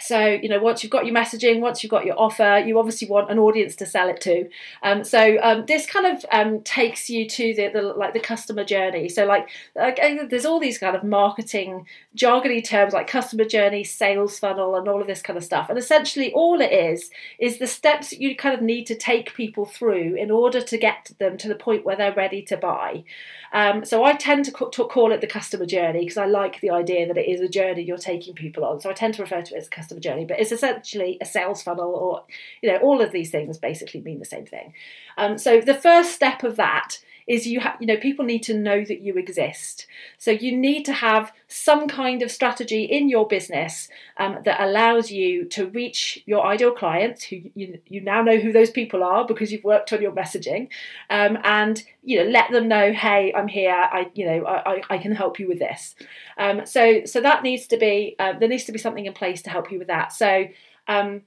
so 0.00 0.26
you 0.26 0.48
know 0.48 0.60
once 0.60 0.82
you've 0.82 0.92
got 0.92 1.06
your 1.06 1.14
messaging 1.14 1.60
once 1.60 1.82
you've 1.82 1.90
got 1.90 2.04
your 2.04 2.18
offer 2.18 2.62
you 2.64 2.78
obviously 2.78 3.08
want 3.08 3.30
an 3.30 3.38
audience 3.38 3.76
to 3.76 3.86
sell 3.86 4.08
it 4.08 4.20
to. 4.20 4.48
Um, 4.82 5.04
so 5.04 5.38
um, 5.42 5.64
this 5.66 5.86
kind 5.86 6.06
of 6.06 6.24
um, 6.32 6.60
takes 6.62 7.08
you 7.08 7.28
to 7.28 7.54
the, 7.54 7.68
the, 7.68 7.82
like 7.82 8.12
the 8.12 8.20
customer 8.20 8.64
journey. 8.64 9.08
So 9.08 9.24
like, 9.24 9.48
like 9.74 10.00
there's 10.30 10.46
all 10.46 10.60
these 10.60 10.78
kind 10.78 10.96
of 10.96 11.04
marketing 11.04 11.86
jargony 12.16 12.64
terms 12.64 12.92
like 12.92 13.06
customer 13.06 13.44
journey 13.44 13.84
sales 13.84 14.38
funnel 14.38 14.76
and 14.76 14.88
all 14.88 15.00
of 15.00 15.06
this 15.06 15.22
kind 15.22 15.36
of 15.36 15.44
stuff. 15.44 15.68
And 15.68 15.78
essentially 15.78 16.32
all 16.32 16.60
it 16.60 16.72
is 16.72 17.10
is 17.38 17.58
the 17.58 17.66
steps 17.66 18.10
that 18.10 18.20
you 18.20 18.36
kind 18.36 18.54
of 18.54 18.62
need 18.62 18.86
to 18.86 18.94
take 18.94 19.34
people 19.34 19.66
through 19.66 20.14
in 20.16 20.30
order 20.30 20.60
to 20.60 20.78
get 20.78 21.12
them 21.18 21.36
to 21.38 21.48
the 21.48 21.54
point 21.54 21.84
where 21.84 21.96
they're 21.96 22.14
ready 22.14 22.42
to 22.42 22.56
buy. 22.56 23.04
Um, 23.52 23.84
so 23.84 24.04
I 24.04 24.14
tend 24.14 24.44
to, 24.46 24.52
call 24.52 25.12
it 25.12 25.20
the 25.20 25.26
customer 25.26 25.66
journey 25.66 26.00
because 26.00 26.16
I 26.16 26.26
like 26.26 26.60
the 26.60 26.70
idea 26.70 27.06
that 27.06 27.16
it 27.16 27.28
is 27.28 27.40
a 27.40 27.48
journey 27.48 27.82
you're 27.82 27.96
taking 27.96 28.34
people 28.34 28.64
on. 28.64 28.80
So 28.80 28.90
I 28.90 28.92
tend 28.92 29.14
to 29.14 29.22
refer 29.22 29.42
to 29.42 29.54
it 29.54 29.58
as 29.58 29.66
a 29.66 29.70
customer 29.86 30.00
journey, 30.00 30.24
but 30.24 30.40
it's 30.40 30.52
essentially 30.52 31.16
a 31.20 31.24
sales 31.24 31.62
funnel, 31.62 31.94
or 31.94 32.24
you 32.62 32.70
know, 32.70 32.78
all 32.78 33.00
of 33.00 33.12
these 33.12 33.30
things 33.30 33.58
basically 33.58 34.00
mean 34.00 34.18
the 34.18 34.24
same 34.24 34.46
thing. 34.46 34.74
Um, 35.16 35.38
so 35.38 35.60
the 35.60 35.74
first 35.74 36.12
step 36.12 36.42
of 36.42 36.56
that 36.56 36.98
is 37.26 37.46
you 37.46 37.60
have 37.60 37.76
you 37.80 37.86
know 37.86 37.96
people 37.96 38.24
need 38.24 38.42
to 38.44 38.54
know 38.54 38.84
that 38.84 39.00
you 39.00 39.14
exist. 39.14 39.86
So 40.18 40.30
you 40.30 40.56
need 40.56 40.84
to 40.84 40.92
have 40.92 41.32
some 41.48 41.88
kind 41.88 42.22
of 42.22 42.30
strategy 42.30 42.84
in 42.84 43.08
your 43.08 43.26
business 43.26 43.88
um, 44.16 44.38
that 44.44 44.60
allows 44.60 45.10
you 45.10 45.44
to 45.46 45.66
reach 45.66 46.22
your 46.26 46.44
ideal 46.46 46.72
clients 46.72 47.24
who 47.24 47.40
you, 47.54 47.80
you 47.86 48.00
now 48.00 48.22
know 48.22 48.38
who 48.38 48.52
those 48.52 48.70
people 48.70 49.02
are 49.02 49.26
because 49.26 49.50
you've 49.50 49.64
worked 49.64 49.92
on 49.92 50.02
your 50.02 50.12
messaging 50.12 50.68
um, 51.10 51.38
and 51.44 51.82
you 52.02 52.18
know 52.18 52.30
let 52.30 52.50
them 52.50 52.68
know 52.68 52.92
hey 52.92 53.32
i'm 53.34 53.48
here. 53.48 53.72
I 53.72 54.10
you 54.14 54.26
know 54.26 54.46
i, 54.46 54.82
I 54.88 54.98
can 54.98 55.12
help 55.12 55.38
you 55.38 55.48
with 55.48 55.58
this. 55.58 55.94
Um, 56.38 56.64
so 56.64 57.04
so 57.04 57.20
that 57.20 57.42
needs 57.42 57.66
to 57.68 57.76
be 57.76 58.16
uh, 58.18 58.34
there 58.38 58.48
needs 58.48 58.64
to 58.64 58.72
be 58.72 58.78
something 58.78 59.06
in 59.06 59.12
place 59.12 59.42
to 59.42 59.50
help 59.50 59.72
you 59.72 59.78
with 59.78 59.88
that. 59.88 60.12
So 60.12 60.46
um, 60.88 61.22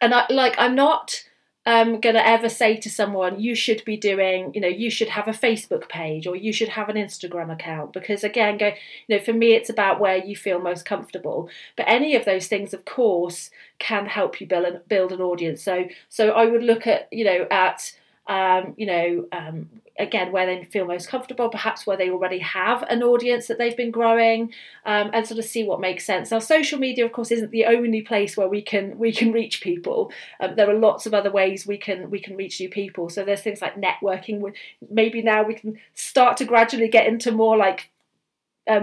and 0.00 0.14
I, 0.14 0.26
like 0.30 0.54
i'm 0.58 0.74
not 0.74 1.24
um, 1.66 2.00
going 2.00 2.14
to 2.14 2.26
ever 2.26 2.48
say 2.48 2.76
to 2.76 2.88
someone, 2.88 3.40
you 3.40 3.54
should 3.54 3.84
be 3.84 3.96
doing, 3.96 4.52
you 4.54 4.60
know, 4.60 4.68
you 4.68 4.90
should 4.90 5.10
have 5.10 5.28
a 5.28 5.32
Facebook 5.32 5.88
page 5.88 6.26
or 6.26 6.34
you 6.34 6.52
should 6.52 6.70
have 6.70 6.88
an 6.88 6.96
Instagram 6.96 7.52
account. 7.52 7.92
Because 7.92 8.24
again, 8.24 8.56
go, 8.56 8.72
you 9.06 9.16
know, 9.16 9.22
for 9.22 9.32
me, 9.32 9.54
it's 9.54 9.68
about 9.68 10.00
where 10.00 10.16
you 10.16 10.34
feel 10.34 10.60
most 10.60 10.84
comfortable. 10.86 11.50
But 11.76 11.86
any 11.88 12.16
of 12.16 12.24
those 12.24 12.46
things, 12.46 12.72
of 12.72 12.84
course, 12.84 13.50
can 13.78 14.06
help 14.06 14.40
you 14.40 14.46
build 14.46 14.64
an, 14.64 14.80
build 14.88 15.12
an 15.12 15.20
audience. 15.20 15.62
So, 15.62 15.88
so 16.08 16.30
I 16.30 16.46
would 16.46 16.62
look 16.62 16.86
at, 16.86 17.08
you 17.12 17.24
know, 17.24 17.46
at, 17.50 17.92
um, 18.26 18.74
you 18.76 18.86
know, 18.86 19.26
um, 19.32 19.68
again 19.98 20.32
where 20.32 20.46
they 20.46 20.64
feel 20.64 20.86
most 20.86 21.08
comfortable, 21.08 21.48
perhaps 21.48 21.86
where 21.86 21.96
they 21.96 22.10
already 22.10 22.38
have 22.38 22.82
an 22.84 23.02
audience 23.02 23.46
that 23.46 23.58
they've 23.58 23.76
been 23.76 23.90
growing, 23.90 24.52
um, 24.86 25.10
and 25.12 25.26
sort 25.26 25.38
of 25.38 25.44
see 25.44 25.64
what 25.64 25.80
makes 25.80 26.04
sense. 26.04 26.30
Now, 26.30 26.38
social 26.38 26.78
media, 26.78 27.04
of 27.04 27.12
course, 27.12 27.30
isn't 27.30 27.50
the 27.50 27.66
only 27.66 28.02
place 28.02 28.36
where 28.36 28.48
we 28.48 28.62
can 28.62 28.98
we 28.98 29.12
can 29.12 29.32
reach 29.32 29.60
people. 29.60 30.12
Um, 30.40 30.56
there 30.56 30.70
are 30.70 30.78
lots 30.78 31.06
of 31.06 31.14
other 31.14 31.30
ways 31.30 31.66
we 31.66 31.78
can 31.78 32.10
we 32.10 32.20
can 32.20 32.36
reach 32.36 32.60
new 32.60 32.68
people. 32.68 33.08
So 33.08 33.24
there's 33.24 33.42
things 33.42 33.62
like 33.62 33.76
networking. 33.76 34.52
Maybe 34.90 35.22
now 35.22 35.42
we 35.42 35.54
can 35.54 35.78
start 35.94 36.36
to 36.38 36.44
gradually 36.44 36.88
get 36.88 37.06
into 37.06 37.32
more 37.32 37.56
like 37.56 37.90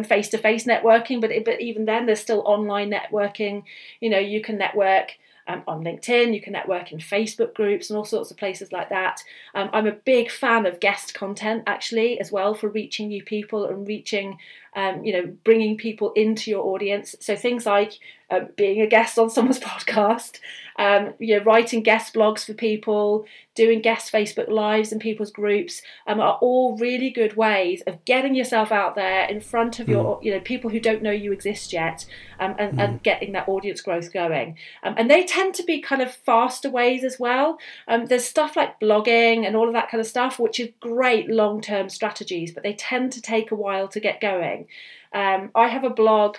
face 0.03 0.29
to 0.29 0.37
face 0.37 0.65
networking, 0.65 1.21
but 1.21 1.31
but 1.45 1.61
even 1.61 1.85
then, 1.85 2.05
there's 2.05 2.19
still 2.19 2.43
online 2.45 2.91
networking. 2.91 3.63
You 3.99 4.09
know, 4.09 4.19
you 4.19 4.41
can 4.41 4.57
network 4.57 5.17
um, 5.47 5.63
on 5.67 5.83
LinkedIn. 5.83 6.33
You 6.33 6.41
can 6.41 6.53
network 6.53 6.91
in 6.91 6.99
Facebook 6.99 7.53
groups 7.53 7.89
and 7.89 7.97
all 7.97 8.05
sorts 8.05 8.31
of 8.31 8.37
places 8.37 8.71
like 8.71 8.89
that. 8.89 9.23
Um, 9.53 9.69
I'm 9.73 9.87
a 9.87 9.91
big 9.91 10.31
fan 10.31 10.65
of 10.65 10.79
guest 10.79 11.13
content 11.13 11.63
actually 11.67 12.19
as 12.19 12.31
well 12.31 12.53
for 12.53 12.69
reaching 12.69 13.07
new 13.09 13.23
people 13.23 13.65
and 13.65 13.87
reaching, 13.87 14.37
um, 14.75 15.03
you 15.03 15.13
know, 15.13 15.33
bringing 15.43 15.77
people 15.77 16.11
into 16.13 16.51
your 16.51 16.65
audience. 16.65 17.15
So 17.19 17.35
things 17.35 17.65
like 17.65 17.93
um, 18.29 18.49
being 18.55 18.81
a 18.81 18.87
guest 18.87 19.17
on 19.19 19.29
someone's 19.29 19.59
podcast, 19.61 20.39
um, 20.77 21.13
you 21.19 21.37
know, 21.37 21.43
writing 21.43 21.83
guest 21.83 22.13
blogs 22.13 22.45
for 22.45 22.53
people, 22.53 23.25
doing 23.53 23.81
guest 23.81 24.11
Facebook 24.11 24.49
lives 24.49 24.91
in 24.91 24.99
people's 24.99 25.31
groups 25.31 25.81
um, 26.07 26.19
are 26.19 26.37
all 26.41 26.75
really 26.77 27.09
good 27.09 27.37
ways 27.37 27.81
of 27.87 28.03
getting 28.03 28.35
yourself 28.35 28.71
out 28.71 28.95
there 28.95 29.25
in 29.25 29.39
front 29.39 29.79
of 29.79 29.87
your, 29.87 30.17
mm. 30.17 30.23
you 30.23 30.31
know, 30.31 30.41
people 30.41 30.69
who 30.69 30.79
don't 30.79 31.01
know 31.01 31.11
you 31.11 31.31
exist 31.31 31.71
yet, 31.71 32.05
um, 32.39 32.55
and, 32.59 32.77
mm. 32.77 32.83
and, 32.83 33.03
getting 33.03 33.31
that 33.31 33.47
audience 33.47 33.79
growth 33.79 34.11
going. 34.11 34.57
Um, 34.83 34.95
and 34.97 35.09
they 35.09 35.23
tend 35.23 35.53
to 35.55 35.63
be 35.63 35.79
kind 35.79 36.01
of 36.01 36.13
faster 36.13 36.69
ways 36.69 37.03
as 37.03 37.17
well. 37.19 37.59
Um, 37.87 38.07
there's 38.07 38.25
stuff 38.25 38.55
like 38.55 38.79
blogging 38.79 39.45
and 39.45 39.55
all 39.55 39.67
of 39.67 39.73
that 39.73 39.89
kind 39.89 40.01
of 40.01 40.07
stuff, 40.07 40.39
which 40.39 40.59
is 40.59 40.69
great 40.81 41.29
long-term 41.29 41.89
strategies, 41.89 42.51
but 42.51 42.63
they 42.63 42.73
tend 42.73 43.13
to 43.13 43.21
take 43.21 43.51
a 43.51 43.55
while 43.55 43.87
to 43.89 43.99
get 43.99 44.19
going. 44.19 44.64
I 45.13 45.67
have 45.67 45.83
a 45.83 45.89
blog 45.89 46.37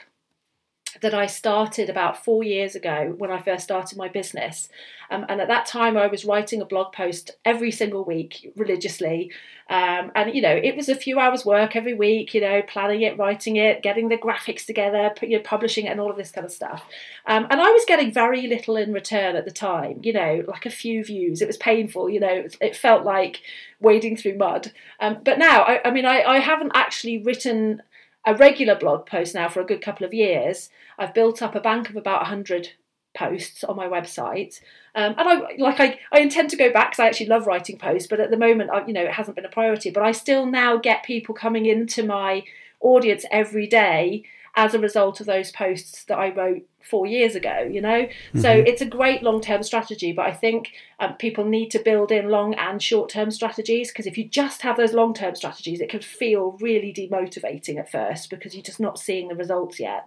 that 1.03 1.15
I 1.15 1.27
started 1.27 1.91
about 1.91 2.25
four 2.25 2.43
years 2.43 2.75
ago 2.75 3.15
when 3.19 3.31
I 3.31 3.41
first 3.41 3.65
started 3.65 3.99
my 3.99 4.09
business. 4.09 4.69
Um, 5.11 5.27
and 5.29 5.41
at 5.41 5.49
that 5.49 5.67
time, 5.67 5.97
I 5.97 6.07
was 6.07 6.25
writing 6.25 6.61
a 6.61 6.65
blog 6.65 6.93
post 6.93 7.33
every 7.45 7.71
single 7.71 8.05
week 8.05 8.53
religiously. 8.57 9.31
Um, 9.69 10.11
and, 10.15 10.35
you 10.35 10.41
know, 10.41 10.55
it 10.55 10.75
was 10.75 10.89
a 10.89 10.95
few 10.95 11.21
hours' 11.21 11.45
work 11.45 11.77
every 11.77 11.95
week, 11.95 12.35
you 12.35 12.41
know, 12.41 12.63
planning 12.63 13.03
it, 13.03 13.19
writing 13.19 13.57
it, 13.57 13.83
getting 13.83 14.09
the 14.09 14.17
graphics 14.17 14.65
together, 14.65 15.13
you 15.23 15.37
know, 15.37 15.43
publishing 15.43 15.87
it, 15.87 15.91
and 15.91 16.01
all 16.01 16.11
of 16.11 16.17
this 16.17 16.31
kind 16.31 16.45
of 16.45 16.53
stuff. 16.53 16.85
Um, 17.27 17.47
and 17.51 17.61
I 17.61 17.71
was 17.71 17.85
getting 17.87 18.13
very 18.13 18.47
little 18.47 18.77
in 18.77 18.93
return 18.93 19.37
at 19.37 19.45
the 19.45 19.51
time, 19.51 20.01
you 20.03 20.13
know, 20.13 20.45
like 20.49 20.67
a 20.67 20.71
few 20.71 21.05
views. 21.05 21.43
It 21.43 21.47
was 21.47 21.57
painful, 21.59 22.09
you 22.09 22.21
know, 22.21 22.47
it 22.61 22.77
felt 22.77 23.05
like 23.05 23.43
wading 23.81 24.17
through 24.17 24.39
mud. 24.39 24.73
Um, 24.99 25.19
but 25.23 25.39
now, 25.39 25.63
I, 25.63 25.81
I 25.85 25.91
mean, 25.91 26.07
I, 26.07 26.23
I 26.23 26.39
haven't 26.39 26.73
actually 26.75 27.19
written 27.19 27.83
a 28.27 28.35
regular 28.35 28.75
blog 28.75 29.07
post 29.07 29.35
now 29.35 29.49
for 29.49 29.61
a 29.61 29.67
good 29.67 29.81
couple 29.81 30.05
of 30.05 30.13
years. 30.13 30.69
I've 30.99 31.15
built 31.15 31.41
up 31.41 31.55
a 31.55 31.61
bank 31.61 31.89
of 31.89 31.97
about 31.97 32.23
100 32.23 32.71
posts 33.17 33.65
on 33.65 33.77
my 33.77 33.87
website. 33.87 34.61
Um, 34.95 35.15
and 35.17 35.29
I 35.29 35.57
like 35.59 35.81
I, 35.81 35.99
I 36.13 36.21
intend 36.21 36.51
to 36.51 36.57
go 36.57 36.73
back 36.73 36.91
because 36.91 37.01
I 37.01 37.07
actually 37.07 37.27
love 37.27 37.47
writing 37.47 37.79
posts, 37.79 38.09
but 38.09 38.21
at 38.21 38.31
the 38.31 38.37
moment, 38.37 38.71
I, 38.71 38.85
you 38.87 38.93
know, 38.93 39.05
it 39.05 39.13
hasn't 39.13 39.37
been 39.37 39.45
a 39.45 39.51
priority. 39.51 39.91
But 39.91 40.03
I 40.03 40.13
still 40.13 40.45
now 40.45 40.77
get 40.77 41.05
people 41.05 41.35
coming 41.35 41.67
into 41.67 42.05
my 42.05 42.43
audience 42.81 43.25
every 43.31 43.67
day 43.67 44.25
as 44.57 44.73
a 44.73 44.79
result 44.79 45.21
of 45.21 45.27
those 45.27 45.53
posts 45.53 46.05
that 46.05 46.19
I 46.19 46.31
wrote 46.31 46.63
four 46.83 47.07
years 47.07 47.35
ago, 47.35 47.69
you 47.71 47.81
know? 47.81 48.03
Mm-hmm. 48.03 48.41
So 48.41 48.51
it's 48.51 48.81
a 48.81 48.87
great 48.87 49.23
long 49.23 49.41
term 49.41 49.63
strategy, 49.63 50.13
but 50.13 50.27
I 50.27 50.33
think 50.33 50.73
um, 50.99 51.15
people 51.15 51.45
need 51.45 51.71
to 51.73 51.79
build 51.79 52.11
in 52.11 52.31
long 52.31 52.55
and 52.55 52.83
short 52.83 53.11
term 53.11 53.31
strategies 53.31 53.93
because 53.93 54.07
if 54.07 54.17
you 54.17 54.25
just 54.27 54.63
have 54.63 54.79
those 54.79 54.95
long 54.95 55.13
term 55.13 55.35
strategies, 55.35 55.81
it 55.81 55.91
can 55.91 56.01
feel 56.01 56.57
really 56.61 56.93
demotivating 56.93 57.79
at 57.79 57.91
first 57.91 58.31
because 58.31 58.55
you're 58.55 58.63
just 58.63 58.81
not 58.81 58.99
seeing 58.99 59.29
the 59.29 59.35
results 59.35 59.79
yet. 59.79 60.07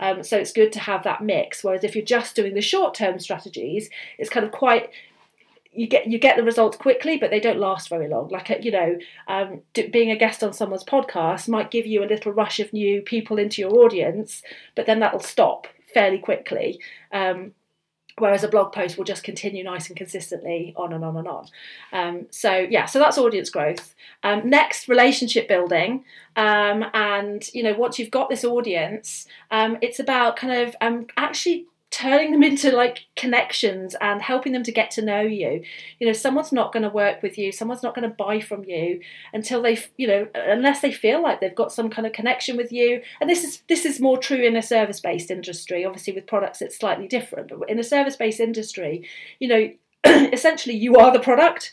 Um, 0.00 0.24
so 0.24 0.36
it's 0.36 0.52
good 0.52 0.72
to 0.72 0.80
have 0.80 1.04
that 1.04 1.22
mix. 1.22 1.62
Whereas 1.62 1.84
if 1.84 1.94
you're 1.94 2.04
just 2.04 2.34
doing 2.34 2.54
the 2.54 2.60
short 2.60 2.94
term 2.94 3.20
strategies, 3.20 3.90
it's 4.18 4.30
kind 4.30 4.44
of 4.44 4.50
quite 4.50 4.90
you 5.74 5.86
get 5.86 6.06
you 6.06 6.18
get 6.18 6.36
the 6.36 6.42
results 6.42 6.76
quickly, 6.76 7.16
but 7.16 7.30
they 7.30 7.40
don't 7.40 7.58
last 7.58 7.88
very 7.88 8.08
long. 8.08 8.28
Like 8.28 8.50
you 8.62 8.70
know, 8.70 8.96
um, 9.28 9.62
being 9.74 10.10
a 10.10 10.16
guest 10.16 10.42
on 10.42 10.52
someone's 10.52 10.84
podcast 10.84 11.48
might 11.48 11.70
give 11.70 11.86
you 11.86 12.02
a 12.02 12.06
little 12.06 12.32
rush 12.32 12.60
of 12.60 12.72
new 12.72 13.02
people 13.02 13.38
into 13.38 13.60
your 13.60 13.74
audience, 13.84 14.42
but 14.74 14.86
then 14.86 15.00
that'll 15.00 15.20
stop 15.20 15.66
fairly 15.92 16.18
quickly. 16.18 16.80
Um, 17.12 17.52
whereas 18.18 18.44
a 18.44 18.48
blog 18.48 18.72
post 18.72 18.96
will 18.96 19.04
just 19.04 19.24
continue 19.24 19.64
nice 19.64 19.88
and 19.88 19.96
consistently 19.96 20.72
on 20.76 20.92
and 20.92 21.04
on 21.04 21.16
and 21.16 21.26
on. 21.26 21.46
Um, 21.92 22.26
so 22.30 22.52
yeah, 22.52 22.86
so 22.86 22.98
that's 22.98 23.18
audience 23.18 23.50
growth. 23.50 23.94
Um, 24.22 24.48
next, 24.48 24.88
relationship 24.88 25.48
building, 25.48 26.04
um, 26.36 26.84
and 26.94 27.46
you 27.52 27.62
know 27.62 27.74
once 27.74 27.98
you've 27.98 28.10
got 28.10 28.30
this 28.30 28.44
audience, 28.44 29.26
um, 29.50 29.78
it's 29.82 29.98
about 29.98 30.36
kind 30.36 30.68
of 30.68 30.76
um, 30.80 31.06
actually 31.16 31.66
turning 31.94 32.32
them 32.32 32.42
into 32.42 32.72
like 32.72 33.06
connections 33.14 33.94
and 34.00 34.20
helping 34.20 34.52
them 34.52 34.64
to 34.64 34.72
get 34.72 34.90
to 34.90 35.00
know 35.00 35.20
you 35.20 35.62
you 36.00 36.06
know 36.08 36.12
someone's 36.12 36.50
not 36.50 36.72
going 36.72 36.82
to 36.82 36.88
work 36.88 37.22
with 37.22 37.38
you 37.38 37.52
someone's 37.52 37.84
not 37.84 37.94
going 37.94 38.08
to 38.08 38.16
buy 38.16 38.40
from 38.40 38.64
you 38.64 39.00
until 39.32 39.62
they 39.62 39.78
you 39.96 40.04
know 40.04 40.26
unless 40.34 40.80
they 40.80 40.90
feel 40.90 41.22
like 41.22 41.40
they've 41.40 41.54
got 41.54 41.72
some 41.72 41.88
kind 41.88 42.04
of 42.04 42.12
connection 42.12 42.56
with 42.56 42.72
you 42.72 43.00
and 43.20 43.30
this 43.30 43.44
is 43.44 43.62
this 43.68 43.84
is 43.84 44.00
more 44.00 44.18
true 44.18 44.44
in 44.44 44.56
a 44.56 44.62
service 44.62 44.98
based 44.98 45.30
industry 45.30 45.84
obviously 45.84 46.12
with 46.12 46.26
products 46.26 46.60
it's 46.60 46.76
slightly 46.76 47.06
different 47.06 47.48
but 47.48 47.70
in 47.70 47.78
a 47.78 47.84
service 47.84 48.16
based 48.16 48.40
industry 48.40 49.08
you 49.38 49.46
know 49.46 49.70
essentially 50.32 50.74
you 50.74 50.96
are 50.96 51.12
the 51.12 51.20
product 51.20 51.72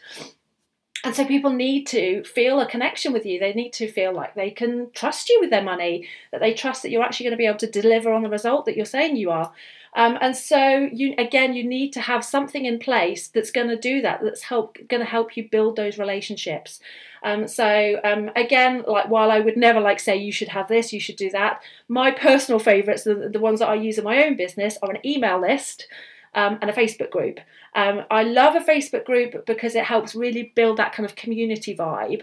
and 1.04 1.16
so 1.16 1.26
people 1.26 1.52
need 1.52 1.88
to 1.88 2.24
feel 2.24 2.60
a 2.60 2.68
connection 2.68 3.12
with 3.12 3.26
you. 3.26 3.40
They 3.40 3.54
need 3.54 3.74
to 3.74 3.92
feel 3.92 4.14
like 4.14 4.36
they 4.36 4.52
can 4.52 4.92
trust 4.94 5.30
you 5.30 5.40
with 5.42 5.50
their 5.50 5.64
money, 5.64 6.08
that 6.32 6.42
they 6.42 6.54
trust 6.54 6.84
that 6.84 6.92
you're 6.92 7.02
actually 7.02 7.24
going 7.24 7.32
to 7.32 7.38
be 7.38 7.48
able 7.48 7.58
to 7.58 7.72
deliver 7.72 8.14
on 8.14 8.22
the 8.22 8.30
result 8.30 8.66
that 8.66 8.78
you're 8.78 8.86
saying 8.86 9.16
you 9.16 9.32
are. 9.32 9.52
Um, 9.94 10.18
and 10.22 10.36
so 10.36 10.90
you 10.92 11.14
again, 11.18 11.54
you 11.54 11.64
need 11.64 11.92
to 11.94 12.02
have 12.02 12.24
something 12.24 12.66
in 12.66 12.80
place 12.80 13.28
that's 13.28 13.52
going 13.52 13.68
to 13.68 13.78
do 13.78 14.02
that. 14.02 14.22
That's 14.24 14.44
help 14.44 14.78
going 14.88 15.02
to 15.02 15.10
help 15.10 15.36
you 15.36 15.50
build 15.50 15.76
those 15.76 15.98
relationships. 15.98 16.80
Um, 17.24 17.48
so 17.48 18.00
um, 18.04 18.32
again, 18.36 18.84
like 18.88 19.10
while 19.10 19.30
I 19.30 19.40
would 19.40 19.58
never 19.58 19.80
like 19.80 20.00
say 20.00 20.16
you 20.16 20.32
should 20.32 20.48
have 20.50 20.68
this, 20.68 20.94
you 20.94 21.00
should 21.00 21.18
do 21.18 21.30
that. 21.32 21.62
My 21.88 22.12
personal 22.12 22.60
favourites, 22.60 23.04
the, 23.04 23.30
the 23.32 23.40
ones 23.40 23.60
that 23.60 23.70
I 23.70 23.76
use 23.76 23.98
in 23.98 24.04
my 24.04 24.24
own 24.24 24.38
business, 24.38 24.78
are 24.82 24.92
an 24.92 25.06
email 25.06 25.40
list. 25.40 25.88
Um, 26.34 26.60
and 26.62 26.70
a 26.70 26.74
Facebook 26.74 27.10
group. 27.10 27.42
Um, 27.76 28.06
I 28.10 28.24
love 28.24 28.56
a 28.56 28.62
Facebook 28.62 29.04
group 29.04 29.46
because 29.46 29.76
it 29.76 29.84
helps 29.84 30.16
really 30.16 30.54
build 30.56 30.78
that 30.78 30.94
kind 30.94 31.06
of 31.06 31.18
community 31.18 31.76
vibe. 31.76 32.22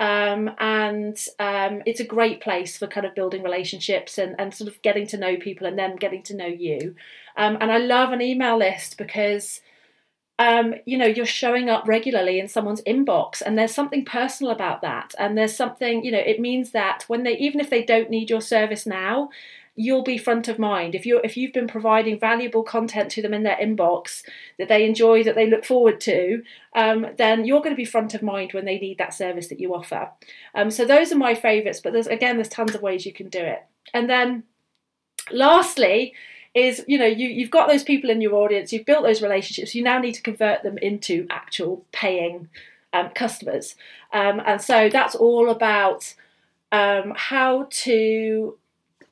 Um, 0.00 0.50
and 0.58 1.16
um, 1.38 1.82
it's 1.84 2.00
a 2.00 2.04
great 2.04 2.40
place 2.40 2.78
for 2.78 2.86
kind 2.86 3.04
of 3.04 3.14
building 3.14 3.42
relationships 3.42 4.16
and, 4.16 4.34
and 4.38 4.54
sort 4.54 4.68
of 4.68 4.80
getting 4.80 5.06
to 5.08 5.18
know 5.18 5.36
people 5.36 5.66
and 5.66 5.78
then 5.78 5.96
getting 5.96 6.22
to 6.24 6.34
know 6.34 6.46
you. 6.46 6.96
Um, 7.36 7.58
and 7.60 7.70
I 7.70 7.76
love 7.76 8.10
an 8.12 8.22
email 8.22 8.58
list 8.58 8.96
because 8.96 9.60
um, 10.38 10.74
you 10.86 10.96
know 10.96 11.06
you're 11.06 11.26
showing 11.26 11.68
up 11.68 11.86
regularly 11.86 12.40
in 12.40 12.48
someone's 12.48 12.80
inbox 12.82 13.42
and 13.42 13.58
there's 13.58 13.74
something 13.74 14.06
personal 14.06 14.50
about 14.50 14.80
that 14.80 15.14
and 15.18 15.36
there's 15.36 15.54
something 15.54 16.02
you 16.02 16.10
know 16.10 16.18
it 16.18 16.40
means 16.40 16.70
that 16.70 17.04
when 17.08 17.24
they 17.24 17.36
even 17.36 17.60
if 17.60 17.68
they 17.68 17.84
don't 17.84 18.08
need 18.08 18.30
your 18.30 18.40
service 18.40 18.86
now 18.86 19.28
you'll 19.80 20.02
be 20.02 20.18
front 20.18 20.46
of 20.48 20.58
mind. 20.58 20.94
If 20.94 21.06
you 21.06 21.20
if 21.24 21.36
you've 21.36 21.52
been 21.52 21.66
providing 21.66 22.18
valuable 22.18 22.62
content 22.62 23.10
to 23.12 23.22
them 23.22 23.32
in 23.32 23.42
their 23.42 23.56
inbox 23.56 24.22
that 24.58 24.68
they 24.68 24.84
enjoy 24.84 25.24
that 25.24 25.34
they 25.34 25.48
look 25.48 25.64
forward 25.64 26.00
to 26.02 26.42
um, 26.74 27.06
then 27.16 27.44
you're 27.44 27.60
going 27.60 27.74
to 27.74 27.76
be 27.76 27.84
front 27.84 28.14
of 28.14 28.22
mind 28.22 28.52
when 28.52 28.64
they 28.64 28.78
need 28.78 28.98
that 28.98 29.14
service 29.14 29.48
that 29.48 29.60
you 29.60 29.74
offer. 29.74 30.10
Um, 30.54 30.70
so 30.70 30.84
those 30.84 31.12
are 31.12 31.16
my 31.16 31.34
favorites 31.34 31.80
but 31.82 31.92
there's 31.92 32.06
again 32.06 32.36
there's 32.36 32.48
tons 32.48 32.74
of 32.74 32.82
ways 32.82 33.06
you 33.06 33.12
can 33.12 33.28
do 33.28 33.40
it. 33.40 33.64
And 33.94 34.08
then 34.08 34.44
lastly 35.30 36.14
is 36.54 36.84
you 36.86 36.98
know 36.98 37.06
you, 37.06 37.28
you've 37.28 37.50
got 37.50 37.68
those 37.68 37.84
people 37.84 38.10
in 38.10 38.20
your 38.20 38.34
audience 38.34 38.72
you've 38.72 38.84
built 38.84 39.04
those 39.04 39.22
relationships 39.22 39.72
you 39.74 39.84
now 39.84 40.00
need 40.00 40.14
to 40.14 40.22
convert 40.22 40.64
them 40.64 40.76
into 40.78 41.24
actual 41.30 41.84
paying 41.92 42.48
um, 42.92 43.10
customers. 43.14 43.76
Um, 44.12 44.40
and 44.44 44.60
so 44.60 44.88
that's 44.88 45.14
all 45.14 45.50
about 45.50 46.14
um, 46.72 47.12
how 47.16 47.68
to 47.70 48.58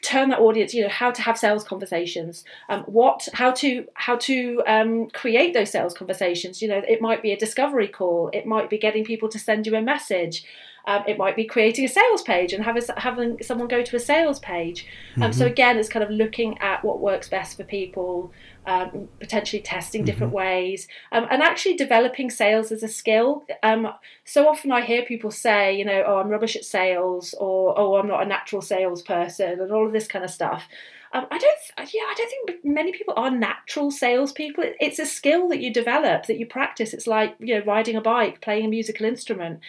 turn 0.03 0.29
that 0.29 0.39
audience 0.39 0.73
you 0.73 0.83
know 0.83 0.89
how 0.89 1.11
to 1.11 1.21
have 1.23 1.37
sales 1.37 1.65
conversations 1.65 2.45
um, 2.69 2.83
what 2.83 3.29
how 3.33 3.51
to 3.51 3.85
how 3.95 4.17
to 4.17 4.63
um, 4.67 5.09
create 5.11 5.55
those 5.55 5.71
sales 5.71 5.93
conversations 5.93 6.63
you 6.63 6.69
know 6.69 6.83
it 6.89 7.01
might 7.01 7.21
be 7.21 7.33
a 7.33 7.37
discovery 7.37 7.89
call 7.89 8.31
it 8.33 8.47
might 8.47 8.71
be 8.71 8.79
getting 8.79 9.05
people 9.05 9.29
to 9.29 9.39
send 9.39 9.67
you 9.67 9.75
a 9.75 9.83
message 9.83 10.45
um, 10.89 11.05
it 11.07 11.19
might 11.19 11.37
be 11.37 11.45
creating 11.45 11.85
a 11.85 11.89
sales 11.89 12.23
page 12.23 12.55
and 12.55 12.65
having 12.65 12.83
having 12.97 13.43
someone 13.43 13.69
go 13.69 13.83
to 13.83 13.97
a 13.97 14.01
sales 14.01 14.39
page. 14.41 14.87
Um, 15.17 15.23
mm-hmm. 15.25 15.33
So 15.33 15.45
again, 15.45 15.77
it's 15.77 15.89
kind 15.91 16.03
of 16.03 16.11
looking 16.11 16.57
at 16.61 16.83
what 16.83 16.99
works 17.01 17.29
best 17.29 17.59
for 17.59 17.65
people, 17.65 18.33
um, 18.69 19.09
potentially 19.19 19.63
testing 19.63 20.05
different 20.05 20.31
mm-hmm. 20.31 20.45
ways, 20.45 20.87
um, 21.11 21.27
and 21.31 21.43
actually 21.43 21.75
developing 21.75 22.29
sales 22.29 22.71
as 22.71 22.83
a 22.83 22.89
skill. 22.89 23.45
Um, 23.63 23.89
so 24.25 24.47
often 24.47 24.71
I 24.71 24.83
hear 24.83 25.07
people 25.07 25.31
say, 25.31 25.75
you 25.75 25.87
know, 25.87 26.05
oh, 26.07 26.19
I'm 26.19 26.29
rubbish 26.29 26.55
at 26.55 26.65
sales, 26.65 27.35
or 27.41 27.77
oh, 27.79 27.97
I'm 27.97 28.07
not 28.07 28.23
a 28.23 28.27
natural 28.27 28.61
salesperson, 28.61 29.59
and 29.61 29.73
all 29.73 29.87
of 29.87 29.93
this 29.93 30.07
kind 30.07 30.25
of 30.25 30.31
stuff. 30.31 30.69
Um, 31.15 31.27
I 31.31 31.39
don't, 31.39 31.93
yeah, 31.95 32.03
I 32.03 32.15
don't 32.15 32.29
think 32.29 32.65
many 32.65 32.93
people 32.93 33.15
are 33.17 33.31
natural 33.31 33.91
salespeople. 33.91 34.65
It's 34.79 34.99
a 34.99 35.07
skill 35.07 35.49
that 35.49 35.61
you 35.61 35.73
develop, 35.73 36.27
that 36.27 36.39
you 36.39 36.45
practice. 36.45 36.93
It's 36.93 37.07
like 37.07 37.35
you 37.39 37.59
know, 37.59 37.65
riding 37.65 37.97
a 37.97 38.03
bike, 38.03 38.43
playing 38.43 38.67
a 38.67 38.69
musical 38.69 39.07
instrument. 39.07 39.61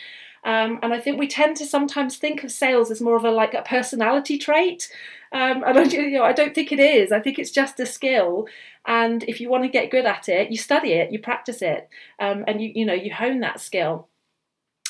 Um, 0.44 0.80
and 0.82 0.94
I 0.94 1.00
think 1.00 1.20
we 1.20 1.28
tend 1.28 1.58
to 1.58 1.66
sometimes 1.66 2.18
think 2.18 2.44
of 2.44 2.52
sales 2.52 2.92
as 2.92 3.02
more 3.02 3.16
of 3.16 3.26
a 3.26 3.32
like 3.32 3.54
a 3.54 3.62
personality 3.62 4.38
trait. 4.38 4.92
Um, 5.32 5.64
and 5.64 5.78
I, 5.78 5.84
you 5.84 6.12
know, 6.12 6.24
I 6.24 6.34
don't 6.34 6.56
think 6.56 6.72
it 6.72 6.80
is. 6.80 7.12
I 7.12 7.20
think 7.20 7.40
it's 7.40 7.52
just 7.52 7.80
a 7.80 7.86
skill. 7.86 8.48
And 8.86 9.24
if 9.24 9.42
you 9.42 9.50
want 9.50 9.64
to 9.64 9.70
get 9.70 9.92
good 9.92 10.06
at 10.06 10.30
it, 10.30 10.52
you 10.52 10.58
study 10.58 10.94
it, 10.94 11.12
you 11.12 11.20
practice 11.20 11.62
it, 11.62 11.90
um, 12.20 12.46
and 12.48 12.62
you 12.62 12.72
you 12.74 12.86
know 12.86 12.94
you 12.94 13.14
hone 13.14 13.42
that 13.42 13.60
skill. 13.60 14.08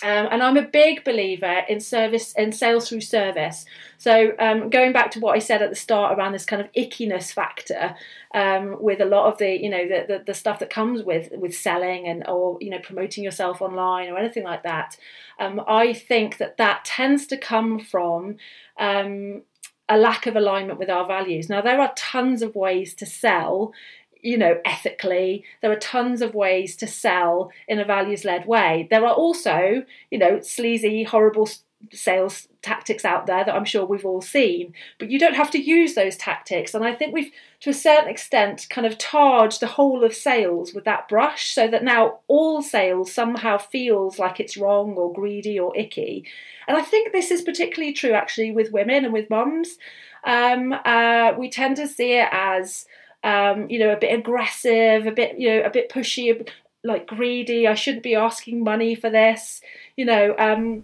Um, 0.02 0.30
and 0.32 0.42
I'm 0.42 0.56
a 0.56 0.62
big 0.62 1.04
believer 1.04 1.64
in 1.68 1.82
service 1.82 2.34
and 2.36 2.56
sales 2.56 2.88
through 2.88 3.02
service. 3.02 3.66
So 3.98 4.34
um, 4.40 4.70
going 4.70 4.94
back 4.94 5.12
to 5.12 5.20
what 5.20 5.36
I 5.36 5.40
said 5.40 5.62
at 5.62 5.70
the 5.70 5.76
start 5.76 6.18
around 6.18 6.32
this 6.32 6.46
kind 6.46 6.62
of 6.62 6.72
ickiness 6.72 7.34
factor, 7.34 7.96
um, 8.34 8.82
with 8.82 9.02
a 9.02 9.06
lot 9.06 9.32
of 9.32 9.38
the 9.40 9.62
you 9.62 9.70
know 9.70 9.88
the, 9.88 10.06
the, 10.08 10.24
the 10.28 10.34
stuff 10.34 10.60
that 10.60 10.70
comes 10.70 11.04
with 11.04 11.32
with 11.34 11.54
selling 11.54 12.08
and 12.08 12.26
or 12.30 12.58
you 12.62 12.70
know 12.70 12.80
promoting 12.80 13.24
yourself 13.24 13.62
online 13.62 14.10
or 14.10 14.18
anything 14.18 14.44
like 14.44 14.64
that, 14.64 14.96
um, 15.38 15.62
I 15.68 15.94
think 15.94 16.38
that 16.38 16.56
that 16.58 16.86
tends 16.86 17.28
to 17.28 17.38
come 17.38 17.80
from 17.80 18.38
um, 18.78 19.42
a 19.90 19.98
lack 19.98 20.28
of 20.28 20.38
alignment 20.38 20.80
with 20.80 20.90
our 20.90 21.06
values. 21.06 21.50
Now 21.50 21.62
there 21.62 21.82
are 21.82 21.92
tons 21.98 22.42
of 22.42 22.56
ways 22.56 22.94
to 22.96 23.06
sell 23.06 23.74
you 24.22 24.38
know, 24.38 24.60
ethically. 24.66 25.44
There 25.62 25.72
are 25.72 25.80
tons 25.80 26.22
of 26.22 26.34
ways 26.34 26.76
to 26.78 26.88
sell 26.88 27.52
in 27.68 27.80
a 27.80 27.86
values 27.86 28.26
led 28.26 28.46
way. 28.46 28.88
There 28.90 29.06
are 29.06 29.14
also, 29.14 29.84
you 30.12 30.18
know, 30.18 30.40
sleazy, 30.42 31.04
horrible 31.04 31.50
sales 31.94 32.48
tactics 32.62 33.06
out 33.06 33.26
there 33.26 33.46
that 33.46 33.56
I'm 33.56 33.66
sure 33.66 33.86
we've 33.86 34.06
all 34.06 34.22
seen, 34.22 34.74
but 34.98 35.10
you 35.10 35.18
don't 35.18 35.36
have 35.36 35.50
to 35.52 35.62
use 35.62 35.94
those 35.94 36.18
tactics. 36.18 36.74
And 36.74 36.84
I 36.84 36.94
think 36.94 37.14
we've, 37.14 37.32
to 37.62 37.70
a 37.70 37.74
certain 37.74 38.10
extent, 38.10 38.68
kind 38.70 38.86
of 38.86 38.98
tarred 38.98 39.54
the 39.54 39.68
whole 39.68 40.04
of 40.04 40.14
sales 40.14 40.74
with 40.74 40.84
that 40.84 41.08
brush 41.08 41.54
so 41.54 41.68
that 41.70 41.84
now 41.84 42.20
all 42.28 42.62
sales 42.62 43.14
somehow 43.14 43.58
feels 43.58 44.20
like 44.20 44.40
it's 44.40 44.58
wrong 44.58 44.96
or 44.96 45.14
greedy 45.14 45.58
or 45.58 45.76
icky. 45.78 46.26
And 46.68 46.78
I 46.78 46.82
think 46.82 47.12
this 47.12 47.32
is 47.32 47.42
particularly 47.42 47.94
true 47.94 48.12
actually 48.12 48.52
with 48.52 48.74
women 48.74 49.06
and 49.06 49.14
with 49.14 49.30
mums. 49.30 49.78
Um, 50.26 50.76
uh, 50.84 51.34
we 51.38 51.50
tend 51.50 51.78
to 51.78 51.88
see 51.88 52.14
it 52.14 52.28
as 52.32 52.86
um, 53.24 53.70
you 53.70 53.80
know 53.80 53.92
a 53.92 53.98
bit 53.98 54.18
aggressive, 54.18 55.06
a 55.06 55.12
bit 55.12 55.40
you 55.40 55.50
know 55.50 55.66
a 55.66 55.70
bit 55.70 55.90
pushy, 55.90 56.32
a 56.32 56.36
bit, 56.36 56.52
like 56.84 57.08
greedy. 57.08 57.68
I 57.68 57.76
shouldn't 57.76 58.04
be 58.04 58.16
asking 58.16 58.64
money 58.64 58.96
for 58.96 59.10
this. 59.10 59.62
You 59.96 60.06
know. 60.06 60.36
Um, 60.38 60.84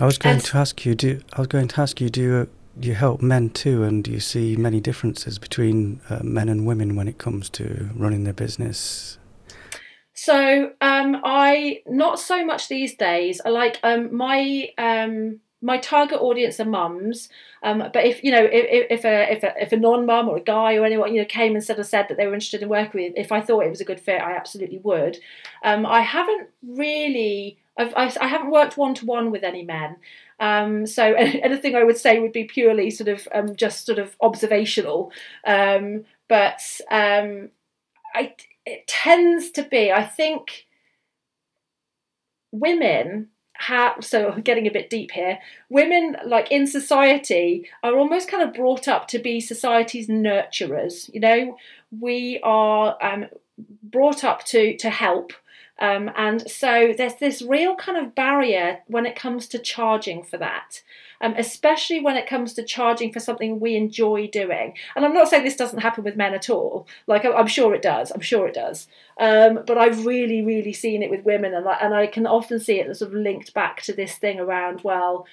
I 0.00 0.04
was 0.04 0.18
going 0.18 0.40
to 0.40 0.56
ask 0.58 0.84
you. 0.84 0.94
Do 0.94 1.20
I 1.32 1.40
was 1.40 1.48
going 1.48 1.68
to 1.68 1.80
ask 1.80 2.00
you? 2.00 2.10
Do 2.10 2.20
you, 2.20 2.48
do 2.78 2.88
you 2.88 2.94
help 2.94 3.22
men 3.22 3.50
too? 3.50 3.82
And 3.84 4.04
do 4.04 4.10
you 4.10 4.20
see 4.20 4.56
many 4.56 4.80
differences 4.80 5.38
between 5.38 6.00
uh, 6.10 6.20
men 6.22 6.48
and 6.48 6.66
women 6.66 6.96
when 6.96 7.08
it 7.08 7.18
comes 7.18 7.48
to 7.50 7.90
running 7.94 8.24
their 8.24 8.34
business? 8.34 9.18
So 10.20 10.72
um, 10.80 11.20
I 11.22 11.82
not 11.86 12.18
so 12.18 12.44
much 12.44 12.68
these 12.68 12.96
days. 12.96 13.40
I 13.46 13.50
like 13.50 13.78
um, 13.84 14.14
my 14.14 14.68
um, 14.76 15.40
my 15.60 15.78
target 15.78 16.20
audience 16.20 16.60
are 16.60 16.64
mums. 16.64 17.28
Um, 17.62 17.82
but 17.92 18.04
if 18.04 18.22
you 18.22 18.30
know 18.30 18.44
if, 18.44 18.86
if 18.90 19.04
a 19.04 19.32
if 19.32 19.42
a, 19.42 19.62
if 19.62 19.72
a 19.72 19.76
non 19.76 20.06
mum 20.06 20.28
or 20.28 20.36
a 20.36 20.42
guy 20.42 20.76
or 20.76 20.84
anyone 20.84 21.14
you 21.14 21.20
know 21.20 21.26
came 21.26 21.54
and 21.54 21.64
said 21.64 21.78
or 21.78 21.84
said 21.84 22.06
that 22.08 22.16
they 22.16 22.26
were 22.26 22.34
interested 22.34 22.62
in 22.62 22.68
working 22.68 23.02
with, 23.02 23.12
if 23.16 23.32
I 23.32 23.40
thought 23.40 23.64
it 23.64 23.70
was 23.70 23.80
a 23.80 23.84
good 23.84 24.00
fit, 24.00 24.20
I 24.20 24.36
absolutely 24.36 24.78
would. 24.78 25.18
Um, 25.64 25.86
I 25.86 26.00
haven't 26.00 26.48
really. 26.62 27.58
I've, 27.76 27.94
I 27.96 28.26
haven't 28.26 28.50
worked 28.50 28.76
one 28.76 28.94
to 28.94 29.06
one 29.06 29.30
with 29.30 29.44
any 29.44 29.64
men. 29.64 29.96
Um, 30.40 30.86
so 30.86 31.12
anything 31.14 31.76
I 31.76 31.84
would 31.84 31.98
say 31.98 32.18
would 32.18 32.32
be 32.32 32.44
purely 32.44 32.90
sort 32.90 33.08
of 33.08 33.28
um, 33.32 33.56
just 33.56 33.86
sort 33.86 33.98
of 33.98 34.16
observational. 34.20 35.12
Um, 35.46 36.04
but 36.28 36.60
um, 36.90 37.50
I, 38.14 38.34
it 38.66 38.86
tends 38.86 39.50
to 39.52 39.62
be, 39.62 39.92
I 39.92 40.04
think, 40.04 40.66
women 42.52 43.28
have 43.58 44.04
so 44.04 44.32
getting 44.44 44.66
a 44.66 44.70
bit 44.70 44.88
deep 44.88 45.10
here 45.10 45.38
women 45.68 46.16
like 46.24 46.50
in 46.50 46.66
society 46.66 47.68
are 47.82 47.96
almost 47.96 48.28
kind 48.28 48.42
of 48.42 48.54
brought 48.54 48.88
up 48.88 49.08
to 49.08 49.18
be 49.18 49.40
society's 49.40 50.08
nurturers 50.08 51.12
you 51.12 51.20
know? 51.20 51.56
We 51.90 52.40
are 52.42 52.96
um, 53.02 53.26
brought 53.82 54.24
up 54.24 54.44
to 54.46 54.76
to 54.76 54.90
help 54.90 55.32
um, 55.78 56.10
and 56.16 56.48
so 56.50 56.92
there's 56.96 57.16
this 57.16 57.42
real 57.42 57.76
kind 57.76 57.98
of 57.98 58.14
barrier 58.14 58.80
when 58.86 59.06
it 59.06 59.14
comes 59.14 59.46
to 59.48 59.58
charging 59.58 60.22
for 60.24 60.36
that, 60.38 60.82
um, 61.20 61.34
especially 61.36 62.00
when 62.00 62.16
it 62.16 62.28
comes 62.28 62.52
to 62.54 62.64
charging 62.64 63.12
for 63.12 63.20
something 63.20 63.60
we 63.60 63.76
enjoy 63.76 64.26
doing. 64.26 64.74
And 64.96 65.04
I'm 65.04 65.14
not 65.14 65.28
saying 65.28 65.44
this 65.44 65.56
doesn't 65.56 65.80
happen 65.80 66.04
with 66.04 66.16
men 66.16 66.34
at 66.34 66.50
all. 66.50 66.88
Like 67.06 67.24
I'm 67.24 67.46
sure 67.46 67.74
it 67.74 67.82
does. 67.82 68.10
I'm 68.10 68.20
sure 68.20 68.48
it 68.48 68.54
does. 68.54 68.88
Um, 69.20 69.60
but 69.66 69.78
I've 69.78 70.04
really, 70.04 70.42
really 70.42 70.72
seen 70.72 71.02
it 71.02 71.10
with 71.10 71.24
women, 71.24 71.54
and 71.54 71.66
and 71.66 71.94
I 71.94 72.06
can 72.06 72.26
often 72.26 72.58
see 72.58 72.80
it 72.80 72.96
sort 72.96 73.12
of 73.12 73.18
linked 73.18 73.54
back 73.54 73.82
to 73.82 73.92
this 73.92 74.16
thing 74.16 74.40
around 74.40 74.82
well 74.82 75.26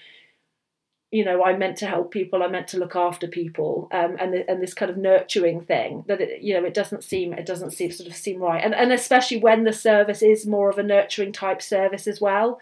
you 1.15 1.23
know, 1.23 1.45
I'm 1.45 1.59
meant 1.59 1.77
to 1.77 1.85
help 1.85 2.11
people, 2.11 2.43
I'm 2.43 2.51
meant 2.51 2.67
to 2.69 2.77
look 2.77 2.93
after 2.93 3.25
people, 3.25 3.87
um, 3.93 4.17
and 4.19 4.35
and 4.35 4.61
this 4.61 4.73
kind 4.73 4.91
of 4.91 4.97
nurturing 4.97 5.61
thing 5.61 6.03
that 6.07 6.19
it, 6.19 6.41
you 6.41 6.53
know 6.53 6.65
it 6.65 6.73
doesn't 6.73 7.05
seem 7.05 7.31
it 7.31 7.45
doesn't 7.45 7.71
seem 7.71 7.89
sort 7.91 8.09
of 8.09 8.15
seem 8.17 8.41
right, 8.41 8.61
and 8.61 8.75
and 8.75 8.91
especially 8.91 9.37
when 9.37 9.63
the 9.63 9.71
service 9.71 10.21
is 10.21 10.45
more 10.45 10.69
of 10.69 10.77
a 10.77 10.83
nurturing 10.83 11.31
type 11.31 11.61
service 11.61 12.05
as 12.05 12.19
well, 12.19 12.59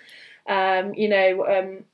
um, 0.48 0.94
you 0.94 1.10
know. 1.10 1.46
Um, 1.48 1.86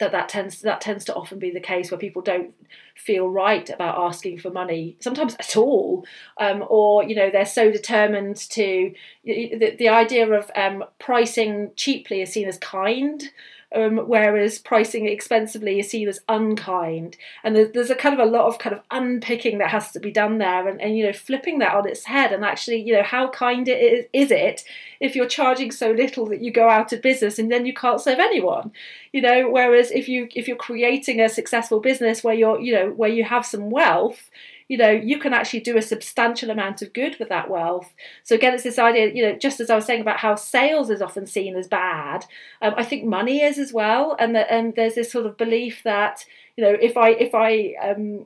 that 0.00 0.12
that 0.12 0.28
tends 0.28 0.60
that 0.60 0.80
tends 0.80 1.04
to 1.06 1.14
often 1.14 1.40
be 1.40 1.50
the 1.50 1.58
case 1.58 1.90
where 1.90 1.98
people 1.98 2.22
don't 2.22 2.54
feel 2.94 3.28
right 3.28 3.68
about 3.68 3.98
asking 3.98 4.38
for 4.38 4.48
money 4.48 4.96
sometimes 5.00 5.34
at 5.40 5.56
all 5.56 6.06
um, 6.40 6.62
or 6.68 7.02
you 7.02 7.16
know 7.16 7.30
they're 7.30 7.44
so 7.44 7.72
determined 7.72 8.36
to 8.36 8.94
the, 9.24 9.74
the 9.76 9.88
idea 9.88 10.30
of 10.30 10.52
um, 10.54 10.84
pricing 11.00 11.72
cheaply 11.74 12.22
is 12.22 12.32
seen 12.32 12.46
as 12.46 12.58
kind 12.58 13.32
um, 13.74 13.98
whereas 13.98 14.58
pricing 14.58 15.06
expensively 15.06 15.78
is 15.78 15.90
seen 15.90 16.08
as 16.08 16.20
unkind. 16.28 17.16
And 17.44 17.54
there's, 17.54 17.72
there's, 17.72 17.90
a 17.90 17.94
kind 17.94 18.18
of 18.18 18.26
a 18.26 18.30
lot 18.30 18.46
of 18.46 18.58
kind 18.58 18.74
of 18.74 18.82
unpicking 18.90 19.58
that 19.58 19.70
has 19.70 19.92
to 19.92 20.00
be 20.00 20.10
done 20.10 20.38
there, 20.38 20.66
and, 20.66 20.80
and 20.80 20.96
you 20.96 21.04
know 21.04 21.12
flipping 21.12 21.58
that 21.58 21.74
on 21.74 21.86
its 21.86 22.04
head, 22.04 22.32
and 22.32 22.44
actually 22.44 22.80
you 22.80 22.94
know 22.94 23.02
how 23.02 23.28
kind 23.28 23.68
it 23.68 23.78
is, 23.78 24.06
is 24.12 24.30
it 24.30 24.64
if 25.00 25.14
you're 25.14 25.26
charging 25.26 25.70
so 25.70 25.90
little 25.90 26.26
that 26.26 26.40
you 26.40 26.50
go 26.50 26.68
out 26.68 26.92
of 26.92 27.02
business 27.02 27.38
and 27.38 27.52
then 27.52 27.66
you 27.66 27.74
can't 27.74 28.00
serve 28.00 28.18
anyone, 28.18 28.72
you 29.12 29.20
know. 29.20 29.50
Whereas 29.50 29.90
if 29.90 30.08
you 30.08 30.28
if 30.34 30.48
you're 30.48 30.56
creating 30.56 31.20
a 31.20 31.28
successful 31.28 31.80
business 31.80 32.24
where 32.24 32.34
you're 32.34 32.60
you 32.60 32.72
know 32.72 32.90
where 32.90 33.10
you 33.10 33.24
have 33.24 33.44
some 33.44 33.70
wealth 33.70 34.30
you 34.68 34.76
know, 34.76 34.90
you 34.90 35.18
can 35.18 35.32
actually 35.32 35.60
do 35.60 35.76
a 35.76 35.82
substantial 35.82 36.50
amount 36.50 36.82
of 36.82 36.92
good 36.92 37.16
with 37.18 37.30
that 37.30 37.50
wealth. 37.50 37.92
So 38.22 38.34
again, 38.34 38.54
it's 38.54 38.64
this 38.64 38.78
idea, 38.78 39.12
you 39.12 39.22
know, 39.22 39.36
just 39.36 39.60
as 39.60 39.70
I 39.70 39.74
was 39.74 39.86
saying 39.86 40.02
about 40.02 40.18
how 40.18 40.34
sales 40.34 40.90
is 40.90 41.02
often 41.02 41.26
seen 41.26 41.56
as 41.56 41.66
bad, 41.66 42.26
um, 42.60 42.74
I 42.76 42.84
think 42.84 43.04
money 43.04 43.42
is 43.42 43.58
as 43.58 43.72
well, 43.72 44.14
and 44.18 44.34
that 44.34 44.50
and 44.50 44.74
there's 44.76 44.94
this 44.94 45.10
sort 45.10 45.26
of 45.26 45.36
belief 45.36 45.82
that 45.84 46.24
you 46.56 46.64
know, 46.64 46.76
if 46.80 46.96
I 46.96 47.10
if 47.10 47.34
I 47.34 47.74
um, 47.82 48.24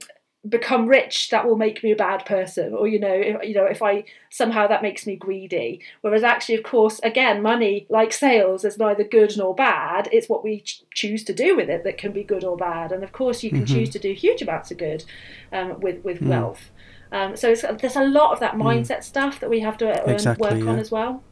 become 0.49 0.89
rich 0.89 1.31
that 1.31 1.47
will 1.47 1.57
make 1.57 1.85
me 1.85 1.93
a 1.93 1.97
bad 1.97 2.27
person 2.27 2.75
or 2.75 2.89
you 2.89 2.99
know 2.99 3.15
if, 3.15 3.37
you 3.45 3.55
know 3.55 3.65
if 3.65 3.81
i 3.81 4.03
somehow 4.29 4.67
that 4.67 4.83
makes 4.83 5.07
me 5.07 5.15
greedy 5.15 5.81
whereas 6.01 6.25
actually 6.25 6.57
of 6.57 6.65
course 6.65 6.99
again 7.05 7.41
money 7.41 7.87
like 7.89 8.13
sales 8.13 8.65
is 8.65 8.77
neither 8.77 9.05
good 9.05 9.33
nor 9.37 9.55
bad 9.55 10.09
it's 10.11 10.29
what 10.29 10.43
we 10.43 10.59
ch- 10.61 10.83
choose 10.93 11.23
to 11.23 11.33
do 11.33 11.55
with 11.55 11.71
it 11.71 11.85
that 11.85 11.97
can 11.97 12.11
be 12.11 12.25
good 12.25 12.43
or 12.43 12.57
bad 12.57 12.91
and 12.91 13.05
of 13.05 13.13
course 13.13 13.45
you 13.45 13.51
can 13.51 13.65
mm-hmm. 13.65 13.75
choose 13.75 13.89
to 13.89 14.01
do 14.01 14.13
huge 14.13 14.43
amounts 14.43 14.73
of 14.73 14.79
good 14.79 15.05
um, 15.53 15.79
with 15.79 16.03
with 16.05 16.21
mm. 16.21 16.29
wealth 16.29 16.71
um, 17.13 17.37
so 17.37 17.55
there's 17.55 17.97
a 17.97 18.05
lot 18.05 18.33
of 18.33 18.41
that 18.41 18.55
mm. 18.55 18.63
mindset 18.63 18.99
mm. 18.99 19.05
stuff 19.05 19.39
that 19.39 19.49
we 19.49 19.61
have 19.61 19.77
to 19.79 19.89
uh, 19.89 20.11
exactly, 20.11 20.49
work 20.49 20.59
yeah. 20.59 20.71
on 20.71 20.79
as 20.79 20.91
well 20.91 21.23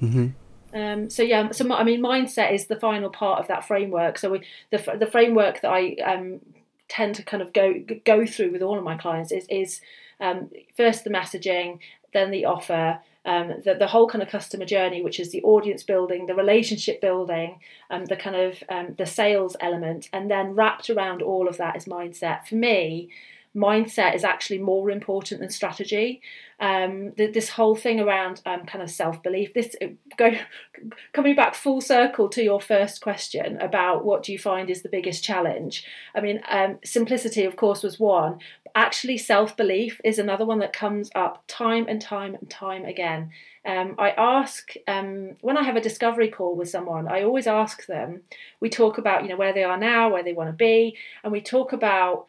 mm-hmm. 0.00 0.28
Um, 0.74 1.08
so 1.08 1.22
yeah, 1.22 1.52
so 1.52 1.72
I 1.72 1.84
mean, 1.84 2.02
mindset 2.02 2.52
is 2.52 2.66
the 2.66 2.76
final 2.76 3.08
part 3.08 3.40
of 3.40 3.48
that 3.48 3.66
framework. 3.66 4.18
So 4.18 4.32
we, 4.32 4.42
the 4.70 4.96
the 4.98 5.06
framework 5.06 5.62
that 5.62 5.70
I 5.70 5.94
um, 6.04 6.40
tend 6.88 7.14
to 7.16 7.22
kind 7.22 7.42
of 7.42 7.52
go 7.52 7.74
go 8.04 8.26
through 8.26 8.52
with 8.52 8.62
all 8.62 8.78
of 8.78 8.84
my 8.84 8.96
clients 8.96 9.32
is 9.32 9.46
is 9.48 9.80
um, 10.20 10.50
first 10.76 11.04
the 11.04 11.10
messaging, 11.10 11.78
then 12.12 12.30
the 12.30 12.44
offer, 12.46 13.00
um, 13.26 13.54
the, 13.64 13.74
the 13.74 13.88
whole 13.88 14.08
kind 14.08 14.22
of 14.22 14.28
customer 14.28 14.64
journey, 14.64 15.02
which 15.02 15.20
is 15.20 15.30
the 15.30 15.42
audience 15.42 15.82
building, 15.82 16.26
the 16.26 16.34
relationship 16.34 17.00
building, 17.00 17.60
um, 17.90 18.04
the 18.06 18.16
kind 18.16 18.36
of 18.36 18.62
um, 18.68 18.94
the 18.96 19.06
sales 19.06 19.56
element, 19.60 20.08
and 20.12 20.30
then 20.30 20.54
wrapped 20.54 20.88
around 20.88 21.22
all 21.22 21.48
of 21.48 21.58
that 21.58 21.76
is 21.76 21.84
mindset. 21.84 22.46
For 22.46 22.54
me, 22.54 23.10
mindset 23.56 24.14
is 24.14 24.22
actually 24.22 24.58
more 24.58 24.90
important 24.90 25.40
than 25.40 25.48
strategy. 25.48 26.20
Um, 26.60 27.12
this 27.16 27.50
whole 27.50 27.74
thing 27.74 28.00
around 28.00 28.40
um, 28.46 28.64
kind 28.66 28.82
of 28.82 28.90
self 28.90 29.22
belief. 29.22 29.54
This 29.54 29.74
go 30.16 30.32
coming 31.12 31.34
back 31.34 31.54
full 31.54 31.80
circle 31.80 32.28
to 32.30 32.42
your 32.42 32.60
first 32.60 33.00
question 33.00 33.58
about 33.60 34.04
what 34.04 34.22
do 34.22 34.32
you 34.32 34.38
find 34.38 34.70
is 34.70 34.82
the 34.82 34.88
biggest 34.88 35.24
challenge. 35.24 35.84
I 36.14 36.20
mean, 36.20 36.40
um, 36.48 36.78
simplicity, 36.84 37.44
of 37.44 37.56
course, 37.56 37.82
was 37.82 37.98
one. 37.98 38.38
Actually, 38.74 39.18
self 39.18 39.56
belief 39.56 40.00
is 40.04 40.18
another 40.18 40.44
one 40.44 40.58
that 40.60 40.72
comes 40.72 41.10
up 41.14 41.42
time 41.48 41.86
and 41.88 42.00
time 42.00 42.34
and 42.34 42.48
time 42.48 42.84
again. 42.84 43.30
Um, 43.66 43.96
I 43.98 44.10
ask 44.10 44.74
um, 44.86 45.32
when 45.40 45.56
I 45.56 45.64
have 45.64 45.76
a 45.76 45.80
discovery 45.80 46.28
call 46.30 46.54
with 46.54 46.68
someone, 46.68 47.08
I 47.08 47.22
always 47.22 47.46
ask 47.46 47.86
them. 47.86 48.22
We 48.60 48.70
talk 48.70 48.96
about 48.96 49.22
you 49.22 49.28
know 49.28 49.36
where 49.36 49.52
they 49.52 49.64
are 49.64 49.78
now, 49.78 50.10
where 50.10 50.22
they 50.22 50.32
want 50.32 50.50
to 50.50 50.56
be, 50.56 50.96
and 51.24 51.32
we 51.32 51.40
talk 51.40 51.72
about 51.72 52.26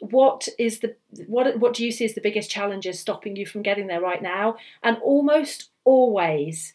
what 0.00 0.48
is 0.58 0.80
the 0.80 0.96
what 1.26 1.58
what 1.58 1.74
do 1.74 1.84
you 1.84 1.92
see 1.92 2.04
as 2.04 2.14
the 2.14 2.20
biggest 2.20 2.50
challenges 2.50 2.98
stopping 2.98 3.36
you 3.36 3.46
from 3.46 3.62
getting 3.62 3.86
there 3.86 4.00
right 4.00 4.22
now 4.22 4.56
and 4.82 4.96
almost 4.98 5.70
always 5.84 6.72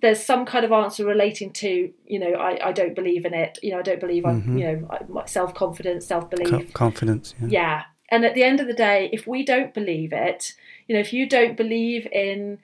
there's 0.00 0.24
some 0.24 0.46
kind 0.46 0.64
of 0.64 0.72
answer 0.72 1.04
relating 1.04 1.52
to 1.52 1.92
you 2.06 2.18
know 2.18 2.32
I, 2.32 2.68
I 2.68 2.72
don't 2.72 2.94
believe 2.94 3.24
in 3.24 3.34
it 3.34 3.58
you 3.62 3.72
know 3.72 3.78
I 3.78 3.82
don't 3.82 4.00
believe 4.00 4.24
I'm 4.24 4.42
mm-hmm. 4.42 4.58
you 4.58 4.64
know 4.64 5.24
self 5.26 5.54
confidence 5.54 6.06
self 6.06 6.30
belief 6.30 6.72
confidence 6.72 7.34
yeah. 7.40 7.48
yeah 7.48 7.82
and 8.10 8.24
at 8.24 8.34
the 8.34 8.42
end 8.42 8.60
of 8.60 8.66
the 8.66 8.74
day 8.74 9.10
if 9.12 9.26
we 9.26 9.44
don't 9.44 9.74
believe 9.74 10.12
it 10.12 10.54
you 10.88 10.94
know 10.94 11.00
if 11.00 11.12
you 11.12 11.28
don't 11.28 11.56
believe 11.56 12.06
in 12.12 12.58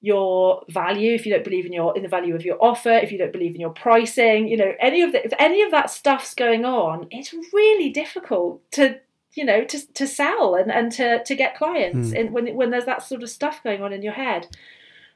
your 0.00 0.62
value 0.68 1.12
if 1.14 1.26
you 1.26 1.32
don't 1.32 1.44
believe 1.44 1.66
in 1.66 1.72
your 1.72 1.96
in 1.96 2.02
the 2.02 2.08
value 2.08 2.34
of 2.34 2.44
your 2.44 2.56
offer 2.60 2.92
if 2.92 3.10
you 3.10 3.18
don't 3.18 3.32
believe 3.32 3.54
in 3.54 3.60
your 3.60 3.70
pricing 3.70 4.46
you 4.46 4.56
know 4.56 4.72
any 4.78 5.02
of 5.02 5.10
the 5.10 5.24
if 5.24 5.32
any 5.40 5.60
of 5.60 5.72
that 5.72 5.90
stuff's 5.90 6.34
going 6.34 6.64
on 6.64 7.08
it's 7.10 7.34
really 7.52 7.90
difficult 7.90 8.60
to 8.70 9.00
you 9.34 9.44
know 9.44 9.64
to 9.64 9.92
to 9.94 10.06
sell 10.06 10.54
and 10.54 10.70
and 10.70 10.92
to 10.92 11.22
to 11.24 11.34
get 11.34 11.56
clients 11.56 12.10
mm. 12.10 12.30
when 12.30 12.54
when 12.54 12.70
there's 12.70 12.84
that 12.84 13.02
sort 13.02 13.24
of 13.24 13.30
stuff 13.30 13.62
going 13.64 13.82
on 13.82 13.92
in 13.92 14.02
your 14.02 14.12
head 14.12 14.46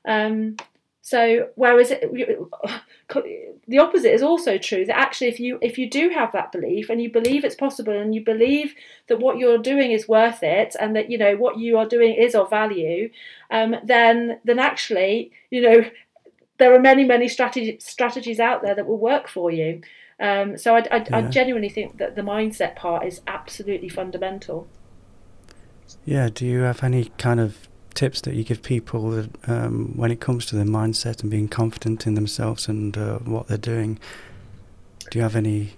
um 0.09 0.57
so 1.05 1.49
whereas 1.57 1.91
it, 1.91 2.01
the 3.67 3.79
opposite 3.79 4.15
is 4.15 4.23
also 4.23 4.57
true 4.57 4.85
that 4.87 4.97
actually 4.97 5.27
if 5.27 5.41
you 5.41 5.59
if 5.61 5.77
you 5.77 5.91
do 5.91 6.11
have 6.11 6.31
that 6.31 6.53
belief 6.53 6.89
and 6.89 7.03
you 7.03 7.11
believe 7.11 7.45
it's 7.45 7.57
possible 7.57 7.93
and 7.93 8.15
you 8.15 8.25
believe 8.25 8.75
that 9.09 9.19
what 9.19 9.37
you're 9.37 9.59
doing 9.59 9.91
is 9.91 10.07
worth 10.09 10.45
it 10.45 10.77
and 10.79 10.95
that 10.95 11.11
you 11.11 11.19
know 11.19 11.37
what 11.37 11.59
you 11.59 11.77
are 11.77 11.87
doing 11.87 12.15
is 12.15 12.37
of 12.37 12.49
value, 12.49 13.11
um, 13.51 13.75
then 13.85 14.39
then 14.45 14.61
actually 14.61 15.33
you 15.51 15.61
know 15.61 15.85
there 16.59 16.73
are 16.73 16.81
many 16.81 17.03
many 17.03 17.27
strategy, 17.27 17.77
strategies 17.81 18.39
out 18.39 18.63
there 18.63 18.77
that 18.77 18.87
will 18.87 18.99
work 18.99 19.29
for 19.29 19.51
you. 19.51 19.83
Um, 20.21 20.57
so 20.57 20.77
I, 20.77 20.87
I, 20.93 20.97
yeah. 20.99 21.17
I 21.17 21.23
genuinely 21.23 21.69
think 21.69 21.99
that 21.99 22.15
the 22.15 22.23
mindset 22.23 22.77
part 22.77 23.05
is 23.05 23.23
absolutely 23.27 23.89
fundamental. 23.89 24.69
Yeah. 26.05 26.29
Do 26.33 26.47
you 26.47 26.61
have 26.61 26.85
any 26.85 27.07
kind 27.19 27.41
of 27.41 27.69
tips 27.95 28.21
that 28.23 28.35
you 28.35 28.45
give 28.45 28.63
people 28.63 29.27
um, 29.47 29.93
when 29.97 30.11
it 30.11 30.21
comes 30.21 30.47
to 30.47 30.57
their 30.57 30.65
mindset 30.65 31.23
and 31.23 31.31
being 31.31 31.49
confident 31.49 32.07
in 32.07 32.15
themselves 32.15 32.69
and 32.69 32.97
uh, 32.97 33.19
what 33.19 33.49
they're 33.49 33.59
doing? 33.59 33.99
Do 35.11 35.19
you 35.19 35.23
have 35.23 35.37
any 35.37 35.75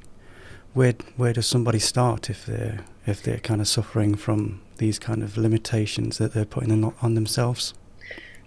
where 0.75 0.95
where 1.17 1.33
does 1.33 1.47
somebody 1.47 1.79
start 1.79 2.29
if 2.29 2.47
they're 2.47 2.85
if 3.07 3.23
they're 3.23 3.39
kind 3.39 3.61
of 3.61 3.69
suffering 3.69 4.15
from 4.15 4.61
these 4.79 4.99
kind 4.99 5.23
of 5.23 5.37
limitations 5.37 6.19
that 6.19 6.33
they're 6.33 6.45
putting 6.45 6.73
on, 6.73 6.95
on 7.01 7.15
themselves? 7.15 7.75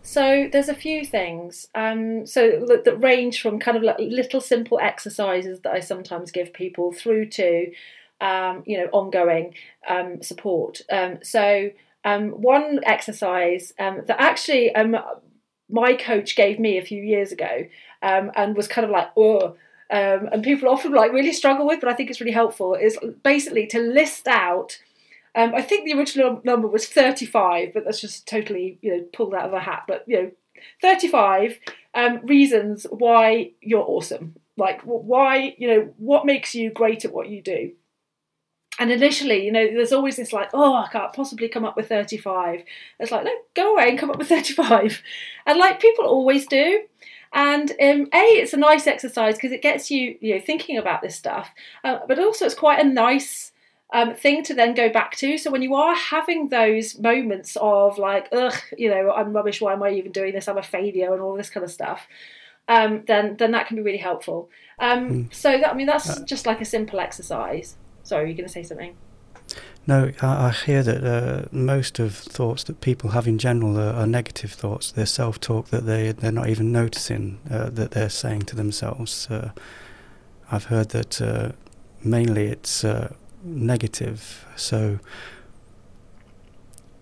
So 0.08 0.48
there's 0.50 0.70
a 0.70 0.74
few 0.74 1.04
things. 1.04 1.68
Um, 1.76 2.26
so 2.26 2.66
that 2.66 2.98
range 3.02 3.42
from 3.42 3.60
kind 3.60 3.76
of 3.76 3.84
like 3.84 3.98
little 4.00 4.40
simple 4.40 4.80
exercises 4.80 5.60
that 5.62 5.74
I 5.74 5.82
sometimes 5.82 6.32
give 6.32 6.54
people 6.54 6.94
through 6.94 7.26
to, 7.32 7.72
um, 8.22 8.64
you 8.66 8.78
know, 8.78 8.88
ongoing 8.94 9.54
um, 9.86 10.24
support. 10.24 10.80
Um, 10.90 11.20
so 11.24 11.72
um, 12.08 12.30
one 12.30 12.80
exercise 12.84 13.74
um, 13.80 14.02
that 14.08 14.20
actually 14.20 14.72
my 15.70 15.94
coach 15.94 16.36
gave 16.36 16.60
me 16.60 16.78
a 16.78 16.86
few 16.86 17.02
years 17.02 17.32
ago 17.32 17.66
and 18.02 18.56
was 18.56 18.68
kind 18.68 18.86
of 18.86 18.92
like, 18.92 19.10
oh, 19.18 19.56
and 19.90 20.44
people 20.44 20.70
often 20.70 20.94
like 20.94 21.12
really 21.12 21.34
struggle 21.34 21.68
with, 21.68 21.80
but 21.82 21.90
I 21.90 21.94
think 21.94 22.10
it's 22.10 22.22
really 22.22 22.32
helpful. 22.32 22.76
Is 22.76 22.98
basically 23.24 23.68
to 23.68 23.80
list 23.80 24.28
out 24.28 24.78
um, 25.38 25.54
I 25.54 25.62
think 25.62 25.86
the 25.86 25.98
original 25.98 26.42
number 26.44 26.68
was 26.68 26.88
35, 26.88 27.72
but 27.74 27.86
that's 27.86 28.02
just 28.02 28.28
totally, 28.28 28.80
you 28.82 28.92
know, 28.92 29.04
pulled 29.14 29.36
out 29.36 29.46
of 29.46 29.54
a 29.54 29.60
hat. 29.60 29.84
But, 29.88 30.04
you 30.08 30.22
know, 30.22 30.32
35 30.82 31.60
um, 31.94 32.26
reasons 32.26 32.88
why 32.90 33.52
you're 33.62 33.86
awesome. 33.86 34.36
Like, 34.58 34.82
why, 34.82 35.56
you 35.60 35.68
know, 35.68 35.94
what 35.98 36.26
makes 36.26 36.56
you 36.56 36.72
great 36.72 37.06
at 37.06 37.14
what 37.14 37.30
you 37.30 37.44
do. 37.44 37.72
And 38.80 38.92
initially, 38.92 39.44
you 39.44 39.52
know, 39.52 39.66
there's 39.66 39.94
always 39.94 40.18
this 40.18 40.34
like, 40.34 40.50
oh, 40.54 40.76
I 40.76 40.88
can't 40.92 41.14
possibly 41.14 41.48
come 41.48 41.66
up 41.66 41.76
with 41.76 41.90
35. 41.90 42.64
It's 43.00 43.12
like, 43.12 43.24
no, 43.24 43.32
go 43.56 43.74
away 43.74 43.90
and 43.90 43.98
come 44.00 44.12
up 44.12 44.18
with 44.18 44.28
35. 44.30 45.02
And 45.46 45.58
like 45.58 45.82
people 45.82 46.06
always 46.06 46.46
do. 46.46 46.84
And 47.34 47.72
um, 47.72 48.08
a, 48.14 48.24
it's 48.38 48.54
a 48.54 48.58
nice 48.58 48.88
exercise 48.88 49.36
because 49.36 49.52
it 49.52 49.62
gets 49.62 49.92
you, 49.92 50.18
you 50.22 50.36
know, 50.36 50.42
thinking 50.42 50.78
about 50.78 51.02
this 51.02 51.16
stuff. 51.16 51.52
Uh, 51.84 52.00
but 52.08 52.20
also, 52.20 52.46
it's 52.46 52.56
quite 52.56 52.80
a 52.80 52.88
nice 52.88 53.52
um, 53.94 54.16
thing 54.16 54.44
to 54.44 54.54
then 54.54 54.74
go 54.74 54.90
back 54.90 55.16
to. 55.18 55.38
So 55.38 55.52
when 55.52 55.62
you 55.62 55.76
are 55.76 55.96
having 55.96 56.50
those 56.50 56.98
moments 57.00 57.58
of 57.60 57.98
like, 57.98 58.30
ugh, 58.32 58.56
you 58.78 58.90
know, 58.90 59.12
I'm 59.12 59.34
rubbish. 59.34 59.62
Why 59.62 59.74
am 59.74 59.84
I 59.84 59.92
even 59.92 60.12
doing 60.12 60.34
this? 60.34 60.48
I'm 60.48 60.58
a 60.58 60.64
failure 60.64 61.14
and 61.14 61.22
all 61.22 61.36
this 61.36 61.50
kind 61.50 61.64
of 61.64 61.72
stuff. 61.72 62.08
Um, 62.70 63.04
then 63.08 63.38
then 63.38 63.52
that 63.52 63.68
can 63.68 63.78
be 63.78 63.82
really 63.82 63.98
helpful. 63.98 64.50
Um, 64.80 65.10
mm. 65.10 65.34
So 65.34 65.58
that, 65.58 65.70
I 65.70 65.74
mean, 65.74 65.88
that's 65.88 66.10
uh, 66.10 66.26
just 66.26 66.46
like 66.46 66.60
a 66.60 66.66
simple 66.66 67.00
exercise. 67.00 67.76
Sorry, 68.08 68.24
are 68.24 68.28
you're 68.28 68.38
going 68.38 68.48
to 68.48 68.54
say 68.54 68.64
something. 68.64 68.96
No, 69.86 70.12
I, 70.22 70.48
I 70.48 70.52
hear 70.52 70.82
that 70.82 71.04
uh, 71.04 71.48
most 71.52 72.00
of 72.00 72.16
thoughts 72.16 72.64
that 72.64 72.80
people 72.80 73.10
have 73.10 73.28
in 73.28 73.38
general 73.38 73.78
are, 73.78 73.92
are 73.92 74.08
negative 74.08 74.54
thoughts. 74.54 74.94
They're 74.94 75.06
self-talk 75.06 75.68
that 75.72 75.86
they 75.86 76.14
they're 76.14 76.32
not 76.32 76.48
even 76.48 76.72
noticing 76.72 77.40
uh, 77.52 77.70
that 77.72 77.92
they're 77.92 78.10
saying 78.10 78.44
to 78.44 78.56
themselves. 78.56 79.28
Uh, 79.30 79.52
I've 80.50 80.66
heard 80.66 80.90
that 80.90 81.22
uh, 81.22 81.52
mainly 82.02 82.48
it's 82.48 82.86
uh, 82.86 83.14
negative. 83.44 84.46
So 84.56 85.00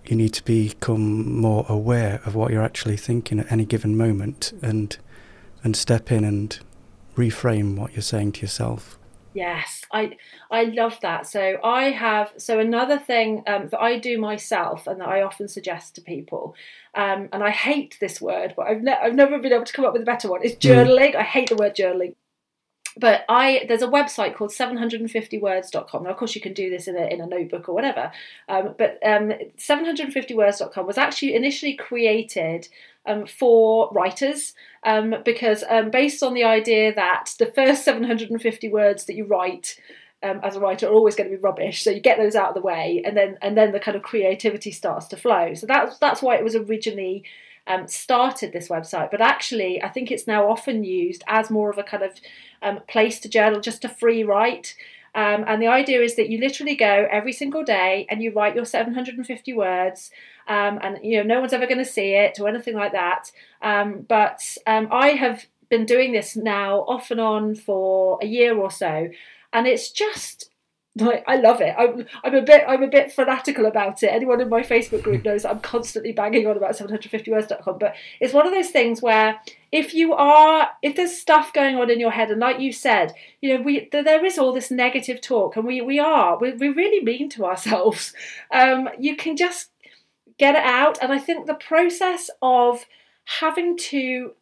you 0.07 0.15
need 0.15 0.33
to 0.33 0.43
become 0.43 1.39
more 1.39 1.67
aware 1.69 2.19
of 2.25 2.33
what 2.33 2.51
you're 2.51 2.63
actually 2.63 2.97
thinking 2.97 3.39
at 3.39 3.51
any 3.51 3.65
given 3.65 3.95
moment 3.95 4.53
and 4.63 4.97
and 5.63 5.75
step 5.75 6.11
in 6.11 6.23
and 6.23 6.59
reframe 7.15 7.75
what 7.77 7.93
you're 7.93 8.01
saying 8.01 8.31
to 8.33 8.41
yourself. 8.41 8.97
Yes, 9.35 9.81
I 9.91 10.17
I 10.49 10.63
love 10.63 10.97
that. 11.01 11.27
So 11.27 11.57
I 11.61 11.91
have 11.91 12.33
so 12.37 12.57
another 12.59 12.97
thing 12.97 13.43
um, 13.47 13.67
that 13.67 13.81
I 13.81 13.99
do 13.99 14.17
myself 14.17 14.87
and 14.87 15.01
that 15.01 15.09
I 15.09 15.23
often 15.23 15.49
suggest 15.49 15.95
to 15.95 16.01
people, 16.01 16.55
um, 16.95 17.27
and 17.33 17.43
I 17.43 17.51
hate 17.51 17.97
this 17.99 18.21
word, 18.21 18.53
but 18.55 18.67
I've 18.67 18.81
ne- 18.81 18.97
I've 19.03 19.13
never 19.13 19.37
been 19.37 19.51
able 19.51 19.65
to 19.65 19.73
come 19.73 19.83
up 19.83 19.91
with 19.91 20.03
a 20.03 20.05
better 20.05 20.29
one. 20.29 20.41
Is 20.41 20.55
mm. 20.55 20.61
journaling. 20.61 21.15
Mm. 21.15 21.17
I 21.17 21.23
hate 21.23 21.49
the 21.49 21.57
word 21.57 21.75
journaling 21.75 22.15
but 22.97 23.25
I 23.27 23.65
there's 23.67 23.81
a 23.81 23.87
website 23.87 24.35
called 24.35 24.51
750words.com. 24.51 26.03
Now, 26.03 26.09
of 26.09 26.17
course, 26.17 26.35
you 26.35 26.41
can 26.41 26.53
do 26.53 26.69
this 26.69 26.87
in 26.87 26.95
a, 26.95 27.05
in 27.05 27.21
a 27.21 27.27
notebook 27.27 27.67
or 27.67 27.73
whatever. 27.73 28.11
Um, 28.47 28.75
but 28.77 28.99
um, 29.05 29.33
750words.com 29.57 30.87
was 30.87 30.97
actually 30.97 31.35
initially 31.35 31.75
created 31.75 32.67
um, 33.07 33.25
for 33.25 33.89
writers 33.91 34.53
um, 34.83 35.15
because 35.23 35.63
um, 35.69 35.89
based 35.89 36.23
on 36.23 36.33
the 36.33 36.43
idea 36.43 36.93
that 36.93 37.33
the 37.39 37.45
first 37.45 37.83
750 37.85 38.69
words 38.69 39.05
that 39.05 39.15
you 39.15 39.25
write 39.25 39.79
um, 40.23 40.39
as 40.43 40.55
a 40.55 40.59
writer 40.59 40.87
are 40.87 40.93
always 40.93 41.15
going 41.15 41.29
to 41.29 41.35
be 41.35 41.41
rubbish. 41.41 41.83
So 41.83 41.91
you 41.91 41.99
get 41.99 42.17
those 42.17 42.35
out 42.35 42.49
of 42.49 42.55
the 42.55 42.61
way, 42.61 43.01
and 43.05 43.15
then 43.15 43.37
and 43.41 43.57
then 43.57 43.71
the 43.71 43.79
kind 43.79 43.95
of 43.95 44.03
creativity 44.03 44.71
starts 44.71 45.07
to 45.07 45.17
flow. 45.17 45.53
So 45.53 45.67
that's 45.67 45.97
that's 45.99 46.21
why 46.21 46.35
it 46.35 46.43
was 46.43 46.55
originally 46.55 47.23
um, 47.67 47.87
started 47.87 48.51
this 48.51 48.69
website, 48.69 49.11
but 49.11 49.21
actually, 49.21 49.81
I 49.81 49.89
think 49.89 50.11
it's 50.11 50.27
now 50.27 50.49
often 50.49 50.83
used 50.83 51.23
as 51.27 51.49
more 51.49 51.69
of 51.69 51.77
a 51.77 51.83
kind 51.83 52.03
of 52.03 52.11
um, 52.61 52.79
place 52.87 53.19
to 53.21 53.29
journal, 53.29 53.59
just 53.59 53.81
to 53.81 53.89
free 53.89 54.23
write. 54.23 54.75
Um, 55.15 55.45
and 55.47 55.61
the 55.61 55.67
idea 55.67 56.01
is 56.01 56.17
that 56.17 56.29
you 56.29 56.39
literally 56.39 56.75
go 56.75 57.07
every 57.09 57.31
single 57.31 57.63
day 57.63 58.05
and 58.09 58.21
you 58.21 58.33
write 58.33 58.53
your 58.53 58.65
750 58.65 59.53
words, 59.53 60.11
um, 60.47 60.77
and 60.83 60.99
you 61.01 61.17
know 61.17 61.23
no 61.23 61.39
one's 61.39 61.53
ever 61.53 61.65
going 61.65 61.79
to 61.79 61.85
see 61.85 62.13
it 62.13 62.37
or 62.39 62.49
anything 62.49 62.75
like 62.75 62.91
that. 62.91 63.31
Um, 63.61 64.05
but 64.07 64.41
um, 64.67 64.89
I 64.91 65.09
have 65.09 65.45
been 65.69 65.85
doing 65.85 66.11
this 66.11 66.35
now 66.35 66.79
off 66.81 67.11
and 67.11 67.21
on 67.21 67.55
for 67.55 68.19
a 68.21 68.25
year 68.25 68.57
or 68.57 68.69
so, 68.69 69.07
and 69.53 69.65
it's 69.65 69.89
just 69.89 70.51
like 70.97 71.25
I 71.27 71.35
love 71.35 71.59
it. 71.59 71.75
I'm 71.77 72.05
I'm 72.23 72.35
a 72.35 72.41
bit 72.41 72.63
I'm 72.67 72.81
a 72.81 72.87
bit 72.87 73.11
fanatical 73.11 73.65
about 73.65 74.01
it. 74.01 74.07
Anyone 74.07 74.39
in 74.39 74.47
my 74.47 74.61
Facebook 74.61 75.03
group 75.03 75.25
knows 75.25 75.43
I'm 75.43 75.59
constantly 75.59 76.13
banging 76.13 76.47
on 76.47 76.55
about 76.55 76.77
750words.com. 76.77 77.77
But 77.79 77.95
it's 78.21 78.33
one 78.33 78.47
of 78.47 78.53
those 78.53 78.69
things 78.69 79.01
where 79.01 79.41
if 79.73 79.93
you 79.93 80.13
are 80.13 80.69
if 80.81 80.95
there's 80.95 81.17
stuff 81.17 81.51
going 81.51 81.75
on 81.75 81.89
in 81.89 81.99
your 81.99 82.11
head, 82.11 82.31
and 82.31 82.39
like 82.39 82.59
you 82.59 82.71
said, 82.71 83.13
you 83.41 83.57
know, 83.57 83.61
we 83.61 83.89
there 83.91 84.25
is 84.25 84.37
all 84.37 84.53
this 84.53 84.71
negative 84.71 85.19
talk, 85.19 85.57
and 85.57 85.65
we 85.65 85.81
we 85.81 85.99
are 85.99 86.37
we 86.39 86.53
we're 86.53 86.73
really 86.73 87.03
mean 87.03 87.29
to 87.29 87.45
ourselves. 87.45 88.13
Um, 88.51 88.89
you 88.99 89.15
can 89.17 89.35
just 89.35 89.71
get 90.37 90.55
it 90.55 90.63
out, 90.63 90.97
and 91.01 91.11
I 91.11 91.19
think 91.19 91.45
the 91.45 91.55
process 91.55 92.29
of 92.41 92.85
having 93.41 93.75
to 93.77 94.33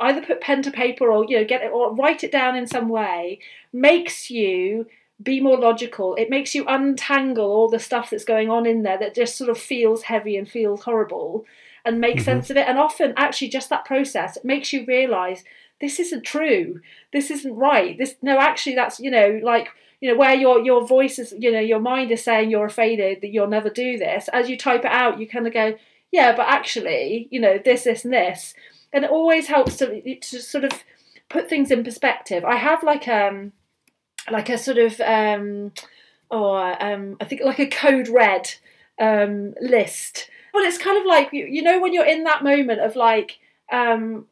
either 0.00 0.20
put 0.20 0.40
pen 0.40 0.62
to 0.62 0.70
paper 0.70 1.10
or 1.10 1.24
you 1.26 1.38
know 1.38 1.44
get 1.44 1.62
it 1.62 1.72
or 1.72 1.94
write 1.94 2.22
it 2.22 2.30
down 2.30 2.54
in 2.54 2.66
some 2.66 2.88
way 2.88 3.40
makes 3.72 4.30
you 4.30 4.86
be 5.22 5.40
more 5.40 5.58
logical. 5.58 6.14
It 6.16 6.30
makes 6.30 6.54
you 6.54 6.64
untangle 6.66 7.50
all 7.50 7.68
the 7.68 7.78
stuff 7.78 8.10
that's 8.10 8.24
going 8.24 8.50
on 8.50 8.66
in 8.66 8.82
there 8.82 8.98
that 8.98 9.14
just 9.14 9.36
sort 9.36 9.50
of 9.50 9.58
feels 9.58 10.02
heavy 10.02 10.36
and 10.36 10.48
feels 10.48 10.82
horrible 10.82 11.44
and 11.84 12.00
make 12.00 12.16
mm-hmm. 12.16 12.24
sense 12.24 12.50
of 12.50 12.56
it. 12.56 12.68
And 12.68 12.78
often, 12.78 13.14
actually, 13.16 13.48
just 13.48 13.70
that 13.70 13.84
process 13.84 14.36
it 14.36 14.44
makes 14.44 14.72
you 14.72 14.84
realize 14.86 15.44
this 15.80 15.98
isn't 16.00 16.24
true. 16.24 16.80
This 17.12 17.30
isn't 17.30 17.56
right. 17.56 17.96
This 17.96 18.16
no, 18.22 18.38
actually, 18.38 18.74
that's 18.74 19.00
you 19.00 19.10
know 19.10 19.40
like 19.42 19.68
you 20.00 20.10
know 20.10 20.18
where 20.18 20.34
your 20.34 20.60
your 20.60 20.86
voice 20.86 21.18
is 21.18 21.34
you 21.38 21.50
know 21.52 21.60
your 21.60 21.80
mind 21.80 22.10
is 22.10 22.22
saying 22.22 22.50
you're 22.50 22.66
afraid 22.66 22.98
that 23.22 23.28
you'll 23.28 23.46
never 23.46 23.70
do 23.70 23.96
this. 23.96 24.28
As 24.32 24.50
you 24.50 24.58
type 24.58 24.84
it 24.84 24.90
out, 24.90 25.18
you 25.18 25.26
kind 25.26 25.46
of 25.46 25.54
go 25.54 25.76
yeah, 26.12 26.34
but 26.36 26.46
actually 26.48 27.28
you 27.30 27.40
know 27.40 27.58
this 27.62 27.84
this 27.84 28.04
and 28.04 28.12
this, 28.12 28.54
and 28.92 29.04
it 29.04 29.10
always 29.10 29.46
helps 29.46 29.76
to 29.78 30.18
to 30.18 30.40
sort 30.40 30.64
of 30.64 30.72
put 31.28 31.48
things 31.48 31.70
in 31.70 31.84
perspective. 31.84 32.44
I 32.44 32.56
have 32.56 32.82
like 32.82 33.08
um 33.08 33.52
like 34.30 34.48
a 34.48 34.58
sort 34.58 34.78
of 34.78 35.00
um, 35.00 35.72
or 36.30 36.82
um, 36.82 37.16
I 37.20 37.24
think 37.24 37.42
like 37.42 37.58
a 37.58 37.66
code 37.66 38.08
red 38.08 38.52
um, 38.98 39.54
list. 39.60 40.30
Well, 40.52 40.64
it's 40.64 40.78
kind 40.78 40.98
of 40.98 41.04
like 41.06 41.32
you, 41.32 41.46
you 41.46 41.62
know 41.62 41.80
when 41.80 41.92
you're 41.92 42.06
in 42.06 42.24
that 42.24 42.42
moment 42.42 42.80
of 42.80 42.96
like 42.96 43.38
um, 43.70 44.26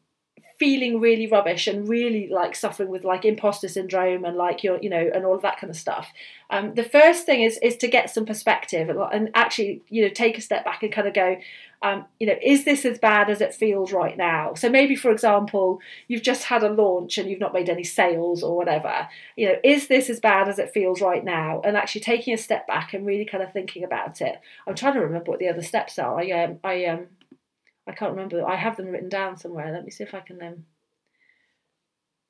feeling 0.57 1.01
really 1.01 1.27
rubbish 1.27 1.67
and 1.67 1.87
really 1.87 2.29
like 2.31 2.55
suffering 2.55 2.87
with 2.89 3.03
like 3.03 3.25
imposter 3.25 3.67
syndrome 3.67 4.23
and 4.23 4.37
like 4.37 4.63
you're 4.63 4.79
you 4.81 4.89
know 4.89 5.09
and 5.13 5.25
all 5.25 5.35
of 5.35 5.41
that 5.41 5.59
kind 5.59 5.69
of 5.69 5.75
stuff. 5.75 6.13
Um, 6.49 6.75
the 6.75 6.83
first 6.83 7.25
thing 7.25 7.41
is 7.41 7.59
is 7.61 7.75
to 7.77 7.87
get 7.87 8.09
some 8.09 8.25
perspective 8.25 8.89
and, 8.89 8.99
and, 9.11 9.29
actually 9.33 9.81
you 9.89 10.03
know 10.03 10.09
take 10.09 10.37
a 10.37 10.41
step 10.41 10.63
back 10.63 10.81
and 10.81 10.91
kind 10.93 11.07
of 11.07 11.13
go 11.13 11.37
um, 11.81 12.05
you 12.19 12.27
know 12.27 12.35
is 12.41 12.63
this 12.63 12.85
as 12.85 12.97
bad 12.99 13.29
as 13.29 13.41
it 13.41 13.53
feels 13.53 13.91
right 13.91 14.15
now? 14.15 14.53
So 14.53 14.69
maybe 14.69 14.95
for 14.95 15.11
example 15.11 15.81
you've 16.07 16.23
just 16.23 16.43
had 16.43 16.63
a 16.63 16.69
launch 16.69 17.17
and 17.17 17.29
you've 17.29 17.41
not 17.41 17.53
made 17.53 17.69
any 17.69 17.83
sales 17.83 18.41
or 18.41 18.55
whatever. 18.55 19.09
You 19.35 19.49
know 19.49 19.55
is 19.61 19.87
this 19.87 20.09
as 20.09 20.21
bad 20.21 20.47
as 20.47 20.57
it 20.57 20.71
feels 20.71 21.01
right 21.01 21.23
now? 21.23 21.61
And 21.65 21.75
actually 21.75 22.01
taking 22.01 22.33
a 22.33 22.37
step 22.37 22.65
back 22.65 22.93
and 22.93 23.05
really 23.05 23.25
kind 23.25 23.43
of 23.43 23.51
thinking 23.51 23.83
about 23.83 24.21
it. 24.21 24.39
I'm 24.65 24.75
trying 24.75 24.93
to 24.93 25.01
remember 25.01 25.31
what 25.31 25.39
the 25.39 25.49
other 25.49 25.63
steps 25.63 25.99
are. 25.99 26.17
I 26.17 26.31
um 26.31 26.59
i 26.63 26.85
um 26.85 27.07
I 27.87 27.91
can't 27.91 28.11
remember. 28.11 28.45
I 28.45 28.55
have 28.55 28.77
them 28.77 28.87
written 28.87 29.09
down 29.09 29.37
somewhere. 29.37 29.71
Let 29.71 29.85
me 29.85 29.91
see 29.91 30.03
if 30.03 30.13
I 30.13 30.19
can 30.21 30.37
then. 30.37 30.65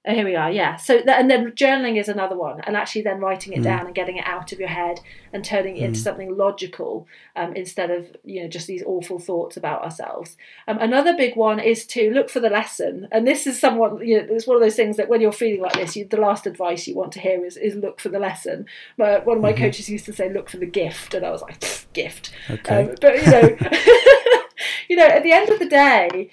Oh, 0.08 0.14
here 0.14 0.26
we 0.26 0.36
are. 0.36 0.52
Yeah. 0.52 0.76
So 0.76 0.98
th- 0.98 1.08
and 1.10 1.32
then 1.32 1.52
journaling 1.54 2.00
is 2.00 2.10
another 2.10 2.38
one, 2.38 2.62
and 2.62 2.78
actually 2.78 3.02
then 3.02 3.20
writing 3.20 3.54
it 3.54 3.62
mm. 3.62 3.64
down 3.64 3.88
and 3.88 3.96
getting 3.96 4.18
it 4.18 4.28
out 4.28 4.52
of 4.52 4.60
your 4.60 4.70
head 4.70 5.00
and 5.34 5.44
turning 5.44 5.78
it 5.78 5.82
mm. 5.82 5.86
into 5.86 6.00
something 6.00 6.38
logical 6.38 7.08
um, 7.36 7.56
instead 7.56 7.90
of 7.90 8.16
you 8.24 8.44
know 8.44 8.48
just 8.48 8.68
these 8.68 8.84
awful 8.86 9.18
thoughts 9.18 9.58
about 9.58 9.84
ourselves. 9.84 10.38
Um, 10.68 10.78
another 10.80 11.18
big 11.18 11.36
one 11.36 11.60
is 11.60 11.88
to 11.88 12.12
look 12.12 12.30
for 12.30 12.40
the 12.40 12.52
lesson, 12.52 13.08
and 13.12 13.26
this 13.26 13.48
is 13.48 13.60
someone 13.60 14.06
you 14.06 14.18
know 14.18 14.28
it's 14.30 14.46
one 14.46 14.58
of 14.58 14.62
those 14.62 14.76
things 14.76 14.98
that 14.98 15.10
when 15.10 15.22
you're 15.22 15.32
feeling 15.32 15.62
like 15.62 15.74
this, 15.74 15.96
you, 15.96 16.06
the 16.06 16.18
last 16.18 16.46
advice 16.46 16.86
you 16.86 16.96
want 16.96 17.12
to 17.14 17.20
hear 17.20 17.44
is 17.44 17.58
is 17.58 17.76
look 17.76 18.00
for 18.00 18.10
the 18.10 18.20
lesson. 18.20 18.68
But 18.98 19.26
one 19.26 19.38
of 19.38 19.44
my 19.44 19.54
mm-hmm. 19.54 19.64
coaches 19.64 19.90
used 19.90 20.06
to 20.06 20.14
say 20.14 20.32
look 20.32 20.52
for 20.52 20.58
the 20.58 20.68
gift, 20.68 21.16
and 21.16 21.26
I 21.26 21.32
was 21.32 21.42
like 21.42 21.64
gift. 21.94 22.32
Okay. 22.50 22.90
Um, 22.90 22.96
but 23.02 23.26
you 23.26 23.32
know. 23.32 24.42
you 24.90 24.96
know, 24.96 25.08
at 25.08 25.24
the 25.24 25.32
end 25.32 25.50
of 25.50 25.60
the 25.60 25.68
day, 25.68 26.32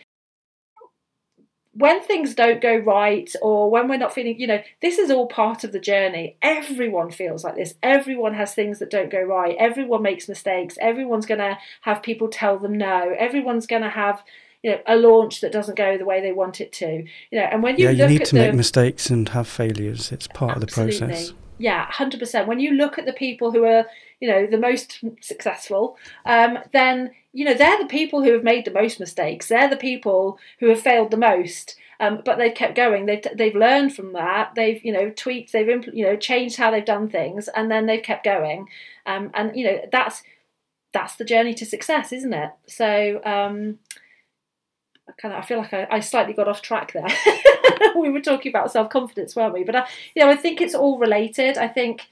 when 1.74 2.02
things 2.02 2.34
don't 2.34 2.60
go 2.60 2.76
right 2.76 3.34
or 3.40 3.70
when 3.70 3.88
we're 3.88 3.96
not 3.96 4.12
feeling, 4.12 4.38
you 4.38 4.46
know, 4.46 4.62
this 4.82 4.98
is 4.98 5.10
all 5.10 5.26
part 5.26 5.64
of 5.64 5.72
the 5.72 5.80
journey. 5.80 6.36
Everyone 6.42 7.10
feels 7.10 7.44
like 7.44 7.56
this. 7.56 7.74
Everyone 7.82 8.34
has 8.34 8.54
things 8.54 8.78
that 8.78 8.90
don't 8.90 9.10
go 9.10 9.22
right. 9.22 9.56
Everyone 9.58 10.02
makes 10.02 10.28
mistakes. 10.28 10.76
Everyone's 10.80 11.26
going 11.26 11.40
to 11.40 11.58
have 11.82 12.02
people 12.02 12.28
tell 12.28 12.58
them 12.58 12.76
no. 12.76 13.14
Everyone's 13.18 13.66
going 13.66 13.82
to 13.82 13.88
have 13.88 14.22
you 14.62 14.70
know 14.70 14.80
a 14.86 14.96
launch 14.96 15.40
that 15.40 15.50
doesn't 15.50 15.76
go 15.76 15.98
the 15.98 16.04
way 16.04 16.20
they 16.20 16.30
want 16.30 16.60
it 16.60 16.72
to 16.72 17.04
you 17.30 17.38
know 17.38 17.48
and 17.50 17.64
when 17.64 17.76
you 17.76 17.86
yeah 17.86 17.90
you 17.90 18.06
need 18.06 18.24
to 18.24 18.36
the, 18.36 18.42
make 18.42 18.54
mistakes 18.54 19.10
and 19.10 19.30
have 19.30 19.48
failures 19.48 20.12
it's 20.12 20.28
part 20.28 20.56
absolutely. 20.56 20.94
of 20.94 21.00
the 21.00 21.06
process 21.06 21.32
yeah 21.58 21.90
100% 21.90 22.46
when 22.46 22.60
you 22.60 22.70
look 22.70 22.96
at 22.96 23.04
the 23.04 23.12
people 23.12 23.50
who 23.50 23.64
are 23.64 23.84
you 24.20 24.28
know 24.28 24.46
the 24.46 24.58
most 24.58 25.00
successful 25.20 25.96
um, 26.26 26.58
then 26.72 27.10
you 27.33 27.45
know 27.45 27.55
they're 27.55 27.79
the 27.79 27.87
people 27.87 28.23
who 28.23 28.33
have 28.33 28.45
made 28.45 28.64
the 28.64 28.71
most 28.71 29.01
mistakes 29.01 29.49
they're 29.49 29.71
the 29.71 29.77
people 29.77 30.38
who 30.61 30.68
have 30.68 30.81
failed 30.81 31.11
the 31.11 31.16
most 31.16 31.77
um, 32.01 32.21
but 32.25 32.37
they've 32.37 32.55
kept 32.55 32.75
going 32.75 33.07
they've 33.07 33.25
they've 33.35 33.55
learned 33.55 33.95
from 33.95 34.12
that 34.12 34.55
they've 34.55 34.85
you 34.85 34.92
know 34.92 35.11
tweaked 35.11 35.53
they've 35.53 35.66
impl- 35.66 35.95
you 35.95 36.05
know 36.05 36.16
changed 36.16 36.57
how 36.57 36.71
they've 36.71 36.85
done 36.85 37.09
things 37.09 37.49
and 37.49 37.71
then 37.71 37.87
they've 37.87 38.03
kept 38.03 38.25
going 38.25 38.68
um, 39.07 39.31
and 39.35 39.57
you 39.57 39.64
know 39.64 39.81
that's 39.90 40.23
that's 40.92 41.16
the 41.16 41.25
journey 41.25 41.55
to 41.55 41.64
success 41.64 42.12
isn't 42.12 42.35
it 42.35 42.51
so 42.66 43.21
um, 43.25 43.79
I 45.09 45.12
kind 45.12 45.35
of 45.35 45.42
I 45.42 45.47
feel 45.47 45.59
like 45.59 45.73
I, 45.73 45.87
I 45.90 46.01
slightly 46.01 46.33
got 46.33 46.49
off 46.49 46.62
track 46.62 46.92
there. 46.92 47.09
we 47.97 48.11
were 48.11 48.21
talking 48.21 48.51
about 48.51 48.71
self 48.71 48.88
confidence, 48.88 49.35
weren't 49.35 49.55
we? 49.55 49.64
But 49.64 49.77
I, 49.77 49.87
you 50.14 50.25
know, 50.25 50.31
I 50.31 50.37
think 50.37 50.61
it's 50.61 50.75
all 50.75 50.99
related. 50.99 51.59
I 51.59 51.68
think 51.68 52.09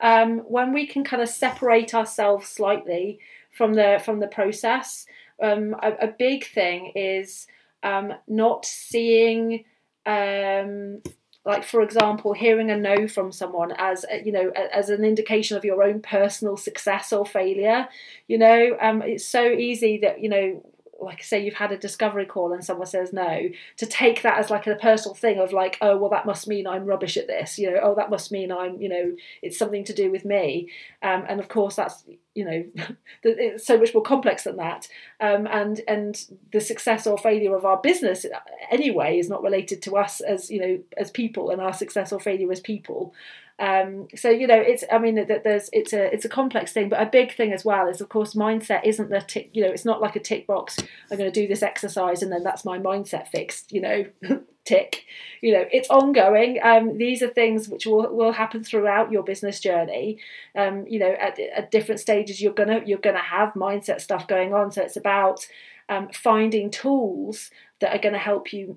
um, 0.00 0.38
when 0.40 0.72
we 0.72 0.86
can 0.86 1.04
kind 1.04 1.22
of 1.22 1.28
separate 1.28 1.94
ourselves 1.94 2.48
slightly 2.48 3.20
from 3.52 3.74
the 3.74 4.00
from 4.04 4.20
the 4.20 4.26
process, 4.26 5.06
um, 5.42 5.76
a, 5.82 6.06
a, 6.06 6.08
big 6.08 6.44
thing 6.44 6.92
is 6.94 7.46
um, 7.82 8.12
not 8.26 8.64
seeing. 8.64 9.64
Um, 10.04 11.00
like 11.44 11.64
for 11.64 11.82
example 11.82 12.32
hearing 12.32 12.70
a 12.70 12.76
no 12.76 13.08
from 13.08 13.32
someone 13.32 13.72
as 13.76 14.04
you 14.24 14.30
know 14.30 14.50
as 14.50 14.90
an 14.90 15.04
indication 15.04 15.56
of 15.56 15.64
your 15.64 15.82
own 15.82 16.00
personal 16.00 16.56
success 16.56 17.12
or 17.12 17.26
failure 17.26 17.88
you 18.28 18.38
know 18.38 18.76
um, 18.80 19.02
it's 19.02 19.26
so 19.26 19.44
easy 19.50 19.98
that 19.98 20.20
you 20.22 20.28
know 20.28 20.64
like 21.04 21.22
say 21.22 21.42
you've 21.42 21.54
had 21.54 21.72
a 21.72 21.76
discovery 21.76 22.26
call 22.26 22.52
and 22.52 22.64
someone 22.64 22.86
says 22.86 23.12
no 23.12 23.48
to 23.76 23.86
take 23.86 24.22
that 24.22 24.38
as 24.38 24.50
like 24.50 24.66
a 24.66 24.74
personal 24.76 25.14
thing 25.14 25.38
of 25.38 25.52
like 25.52 25.78
oh 25.80 25.96
well 25.96 26.10
that 26.10 26.26
must 26.26 26.48
mean 26.48 26.66
i'm 26.66 26.84
rubbish 26.84 27.16
at 27.16 27.26
this 27.26 27.58
you 27.58 27.70
know 27.70 27.78
oh 27.82 27.94
that 27.94 28.10
must 28.10 28.30
mean 28.30 28.52
i'm 28.52 28.80
you 28.80 28.88
know 28.88 29.12
it's 29.42 29.58
something 29.58 29.84
to 29.84 29.92
do 29.92 30.10
with 30.10 30.24
me. 30.24 30.70
Um, 31.02 31.24
and 31.28 31.40
of 31.40 31.48
course 31.48 31.76
that's 31.76 32.04
you 32.34 32.44
know 32.44 32.64
it's 33.22 33.66
so 33.66 33.78
much 33.78 33.94
more 33.94 34.02
complex 34.02 34.44
than 34.44 34.56
that. 34.56 34.88
Um, 35.20 35.46
and 35.46 35.80
and 35.88 36.24
the 36.52 36.60
success 36.60 37.06
or 37.06 37.18
failure 37.18 37.54
of 37.56 37.64
our 37.64 37.78
business 37.78 38.26
anyway 38.70 39.18
is 39.18 39.28
not 39.28 39.42
related 39.42 39.82
to 39.82 39.96
us 39.96 40.20
as 40.20 40.50
you 40.50 40.60
know 40.60 40.78
as 40.96 41.10
people 41.10 41.50
and 41.50 41.60
our 41.60 41.72
success 41.72 42.12
or 42.12 42.20
failure 42.20 42.50
as 42.52 42.60
people 42.60 43.14
um, 43.62 44.08
so 44.16 44.28
you 44.28 44.48
know, 44.48 44.58
it's 44.58 44.82
I 44.90 44.98
mean 44.98 45.14
there's 45.14 45.70
it's 45.72 45.92
a 45.92 46.12
it's 46.12 46.24
a 46.24 46.28
complex 46.28 46.72
thing, 46.72 46.88
but 46.88 47.00
a 47.00 47.06
big 47.06 47.32
thing 47.32 47.52
as 47.52 47.64
well 47.64 47.86
is 47.86 48.00
of 48.00 48.08
course 48.08 48.34
mindset 48.34 48.80
isn't 48.84 49.08
the 49.08 49.20
tick. 49.20 49.50
You 49.52 49.62
know, 49.62 49.70
it's 49.70 49.84
not 49.84 50.00
like 50.00 50.16
a 50.16 50.20
tick 50.20 50.48
box. 50.48 50.78
I'm 51.10 51.16
going 51.16 51.32
to 51.32 51.40
do 51.40 51.46
this 51.46 51.62
exercise 51.62 52.22
and 52.22 52.32
then 52.32 52.42
that's 52.42 52.64
my 52.64 52.80
mindset 52.80 53.28
fixed. 53.28 53.70
You 53.70 53.80
know, 53.82 54.04
tick. 54.64 55.04
You 55.40 55.52
know, 55.52 55.64
it's 55.70 55.88
ongoing. 55.90 56.58
Um, 56.60 56.98
these 56.98 57.22
are 57.22 57.28
things 57.28 57.68
which 57.68 57.86
will 57.86 58.12
will 58.12 58.32
happen 58.32 58.64
throughout 58.64 59.12
your 59.12 59.22
business 59.22 59.60
journey. 59.60 60.18
Um, 60.58 60.84
you 60.88 60.98
know, 60.98 61.12
at, 61.12 61.38
at 61.38 61.70
different 61.70 62.00
stages, 62.00 62.42
you're 62.42 62.52
gonna 62.52 62.80
you're 62.84 62.98
gonna 62.98 63.22
have 63.22 63.54
mindset 63.54 64.00
stuff 64.00 64.26
going 64.26 64.52
on. 64.52 64.72
So 64.72 64.82
it's 64.82 64.96
about 64.96 65.46
um, 65.88 66.08
finding 66.12 66.68
tools 66.68 67.52
that 67.80 67.94
are 67.94 68.00
going 68.00 68.14
to 68.14 68.18
help 68.18 68.52
you 68.52 68.76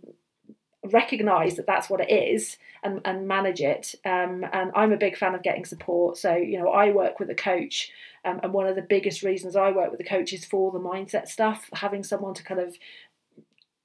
recognize 0.91 1.55
that 1.55 1.67
that's 1.67 1.89
what 1.89 2.01
it 2.01 2.11
is 2.11 2.57
and, 2.83 3.01
and 3.05 3.27
manage 3.27 3.61
it. 3.61 3.95
Um, 4.05 4.45
and 4.51 4.71
I'm 4.75 4.91
a 4.91 4.97
big 4.97 5.17
fan 5.17 5.35
of 5.35 5.43
getting 5.43 5.65
support. 5.65 6.17
So, 6.17 6.35
you 6.35 6.59
know, 6.59 6.69
I 6.69 6.91
work 6.91 7.19
with 7.19 7.29
a 7.29 7.35
coach. 7.35 7.91
Um, 8.23 8.39
and 8.43 8.53
one 8.53 8.67
of 8.67 8.75
the 8.75 8.81
biggest 8.81 9.23
reasons 9.23 9.55
I 9.55 9.71
work 9.71 9.91
with 9.91 9.99
a 9.99 10.03
coach 10.03 10.33
is 10.33 10.45
for 10.45 10.71
the 10.71 10.79
mindset 10.79 11.27
stuff, 11.27 11.69
having 11.73 12.03
someone 12.03 12.33
to 12.33 12.43
kind 12.43 12.59
of 12.59 12.77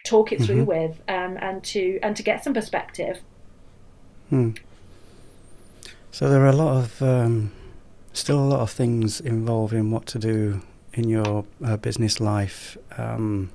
talk 0.05 0.33
it 0.33 0.37
mm-hmm. 0.37 0.47
through 0.47 0.65
with 0.65 1.01
um, 1.09 1.37
and 1.41 1.63
to 1.63 1.99
and 2.03 2.17
to 2.17 2.23
get 2.23 2.43
some 2.43 2.55
perspective. 2.55 3.21
Hmm. 4.31 4.53
So 6.11 6.29
there 6.31 6.43
are 6.43 6.49
a 6.49 6.57
lot 6.57 6.77
of 6.77 7.03
um, 7.03 7.53
still 8.13 8.39
a 8.39 8.47
lot 8.47 8.61
of 8.61 8.71
things 8.71 9.21
involved 9.21 9.73
in 9.73 9.91
what 9.91 10.07
to 10.07 10.19
do 10.19 10.63
in 10.95 11.09
your 11.09 11.45
uh, 11.65 11.77
business 11.77 12.21
life. 12.21 12.77
Um, 12.97 13.51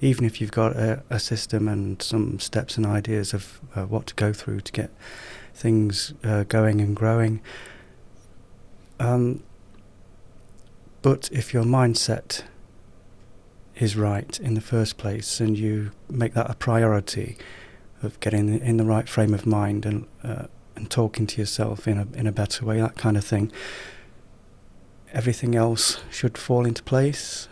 even 0.00 0.24
if 0.24 0.40
you've 0.40 0.52
got 0.52 0.76
a, 0.76 1.02
a 1.10 1.18
system 1.18 1.68
and 1.68 2.02
some 2.02 2.38
steps 2.38 2.76
and 2.76 2.86
ideas 2.86 3.32
of 3.32 3.60
uh, 3.74 3.84
what 3.84 4.06
to 4.06 4.14
go 4.14 4.32
through 4.32 4.60
to 4.60 4.72
get 4.72 4.90
things 5.54 6.12
uh, 6.22 6.44
going 6.44 6.80
and 6.80 6.94
growing. 6.94 7.40
Um, 9.00 9.42
but 11.02 11.30
if 11.32 11.54
your 11.54 11.64
mindset 11.64 12.42
is 13.76 13.96
right 13.96 14.40
in 14.40 14.54
the 14.54 14.60
first 14.60 14.96
place 14.96 15.40
and 15.40 15.58
you 15.58 15.92
make 16.08 16.34
that 16.34 16.50
a 16.50 16.54
priority 16.54 17.36
of 18.02 18.18
getting 18.20 18.58
in 18.60 18.76
the 18.76 18.84
right 18.84 19.08
frame 19.08 19.34
of 19.34 19.46
mind 19.46 19.86
and 19.86 20.06
uh, 20.22 20.46
and 20.74 20.90
talking 20.90 21.26
to 21.26 21.40
yourself 21.40 21.88
in 21.88 21.98
a 21.98 22.06
in 22.14 22.26
a 22.26 22.32
better 22.32 22.64
way, 22.64 22.80
that 22.80 22.96
kind 22.96 23.16
of 23.16 23.24
thing, 23.24 23.50
everything 25.12 25.54
else 25.54 26.00
should 26.10 26.36
fall 26.36 26.66
into 26.66 26.82
place. 26.82 27.48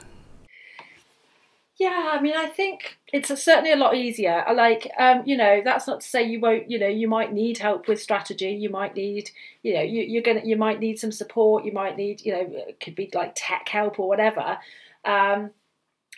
Yeah, 1.84 2.12
I 2.14 2.20
mean, 2.22 2.34
I 2.34 2.46
think 2.46 2.96
it's 3.12 3.28
a, 3.28 3.36
certainly 3.36 3.70
a 3.70 3.76
lot 3.76 3.94
easier. 3.94 4.42
Like, 4.54 4.90
um, 4.98 5.22
you 5.26 5.36
know, 5.36 5.60
that's 5.62 5.86
not 5.86 6.00
to 6.00 6.06
say 6.06 6.22
you 6.22 6.40
won't. 6.40 6.70
You 6.70 6.78
know, 6.78 6.88
you 6.88 7.08
might 7.08 7.30
need 7.30 7.58
help 7.58 7.88
with 7.88 8.00
strategy. 8.00 8.52
You 8.52 8.70
might 8.70 8.96
need, 8.96 9.30
you 9.62 9.74
know, 9.74 9.82
you, 9.82 10.02
you're 10.02 10.22
gonna, 10.22 10.40
you 10.42 10.56
might 10.56 10.80
need 10.80 10.98
some 10.98 11.12
support. 11.12 11.66
You 11.66 11.72
might 11.72 11.98
need, 11.98 12.24
you 12.24 12.32
know, 12.32 12.46
it 12.68 12.80
could 12.80 12.94
be 12.94 13.10
like 13.12 13.32
tech 13.34 13.68
help 13.68 14.00
or 14.00 14.08
whatever. 14.08 14.56
Um, 15.04 15.50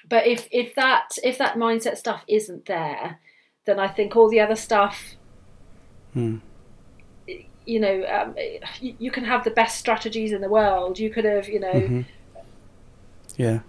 but 0.09 0.29
if 0.29 0.47
if 0.53 0.77
that 0.77 1.19
if 1.25 1.37
that 1.39 1.57
mindset 1.57 1.97
stuff 1.97 2.25
isn't 2.29 2.67
there, 2.67 3.19
then 3.65 3.81
I 3.81 3.89
think 3.89 4.15
all 4.15 4.31
the 4.31 4.39
other 4.39 4.55
stuff. 4.55 5.17
Hmm. 6.13 6.37
You 7.67 7.81
know, 7.81 8.05
um, 8.07 8.37
you, 8.81 8.95
you, 9.01 9.11
can 9.11 9.25
have 9.25 9.43
the 9.43 9.51
best 9.51 9.81
strategies 9.81 10.31
in 10.31 10.43
the 10.43 10.49
world. 10.49 11.01
You 11.01 11.11
could 11.11 11.25
have, 11.25 11.49
you 11.49 11.59
know. 11.59 11.73
Mm-hmm. 11.73 12.01
Yeah 13.37 13.61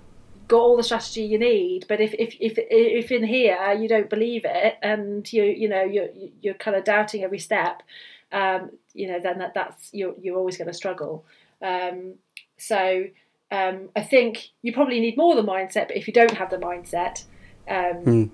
got 0.48 0.60
all 0.60 0.78
the 0.78 0.84
strategy 0.84 1.24
you 1.24 1.38
need 1.38 1.86
but 1.88 2.00
if 2.00 2.14
if 2.14 2.36
if 2.40 2.54
if 2.58 3.12
in 3.12 3.24
here 3.24 3.74
you 3.74 3.88
don't 3.88 4.10
believe 4.10 4.44
it 4.46 4.76
and 4.82 5.32
you 5.34 5.44
you 5.44 5.68
know 5.68 5.84
you're 5.84 6.10
you're 6.42 6.54
kind 6.54 6.78
of 6.78 6.84
doubting 6.84 7.24
every 7.24 7.40
step 7.40 7.84
um, 8.32 8.72
you 8.94 9.08
know 9.08 9.20
then 9.20 9.40
that 9.40 9.54
that's 9.54 9.90
you're 9.94 10.16
you're 10.22 10.38
always 10.38 10.58
going 10.58 10.68
to 10.68 10.74
struggle. 10.74 11.26
Um, 11.62 12.16
so 12.58 13.06
um, 13.52 13.90
I 13.96 14.02
think 14.02 14.50
you 14.62 14.74
probably 14.74 15.00
need 15.00 15.18
more 15.18 15.36
than 15.36 15.46
mindset 15.46 15.88
but 15.88 15.98
if 15.98 16.08
you 16.08 16.14
don't 16.14 16.32
have 16.32 16.50
the 16.50 16.58
mindset 16.58 17.24
mm. 17.68 18.30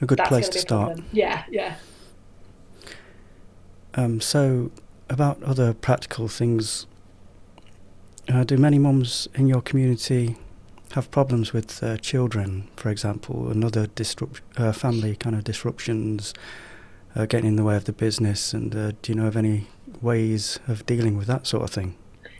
a 0.00 0.06
good 0.06 0.18
place 0.18 0.48
to 0.50 0.58
start. 0.58 1.00
Yeah 1.12 1.44
yeah. 1.50 1.76
Um, 3.94 4.20
so 4.20 4.70
about 5.08 5.42
other 5.42 5.74
practical 5.74 6.28
things 6.28 6.86
uh, 8.28 8.44
do 8.44 8.56
many 8.56 8.78
mums 8.78 9.28
in 9.34 9.46
your 9.46 9.60
community 9.60 10.36
have 10.94 11.10
problems 11.10 11.52
with 11.52 11.82
uh, 11.82 11.96
children, 11.98 12.68
for 12.76 12.90
example, 12.90 13.50
and 13.50 13.64
other 13.64 13.86
disrupt- 13.86 14.42
uh, 14.56 14.72
family 14.72 15.16
kind 15.16 15.36
of 15.36 15.44
disruptions 15.44 16.34
uh, 17.14 17.26
getting 17.26 17.48
in 17.48 17.56
the 17.56 17.64
way 17.64 17.76
of 17.76 17.84
the 17.84 17.92
business? 17.92 18.52
And 18.52 18.74
uh, 18.74 18.92
do 19.02 19.12
you 19.12 19.14
know 19.14 19.26
of 19.26 19.36
any 19.36 19.66
ways 20.00 20.58
of 20.66 20.86
dealing 20.86 21.16
with 21.16 21.26
that 21.26 21.46
sort 21.46 21.64
of 21.64 21.70
thing? 21.70 21.96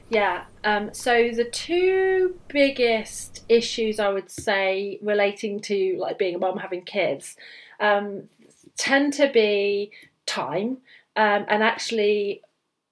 Yeah. 0.09 0.45
Um, 0.63 0.93
so 0.93 1.31
the 1.31 1.45
two 1.45 2.39
biggest 2.49 3.45
issues 3.49 3.99
I 3.99 4.11
would 4.11 4.31
say 4.31 4.99
relating 5.03 5.61
to 5.63 5.97
like 5.99 6.19
being 6.19 6.35
a 6.35 6.39
mum 6.39 6.59
having 6.59 6.83
kids 6.83 7.37
um, 7.81 8.29
tend 8.77 9.15
to 9.15 9.31
be 9.33 9.91
time 10.27 10.79
um, 11.17 11.47
and 11.49 11.63
actually 11.63 12.43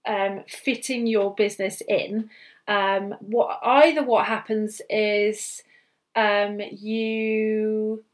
um, 0.06 0.42
fitting 0.48 1.06
your 1.06 1.34
business 1.34 1.82
in 1.88 2.30
um, 2.68 3.14
what 3.20 3.58
either 3.62 4.02
what 4.02 4.26
happens 4.26 4.80
is 4.88 5.62
um, 6.14 6.60
you 6.70 8.04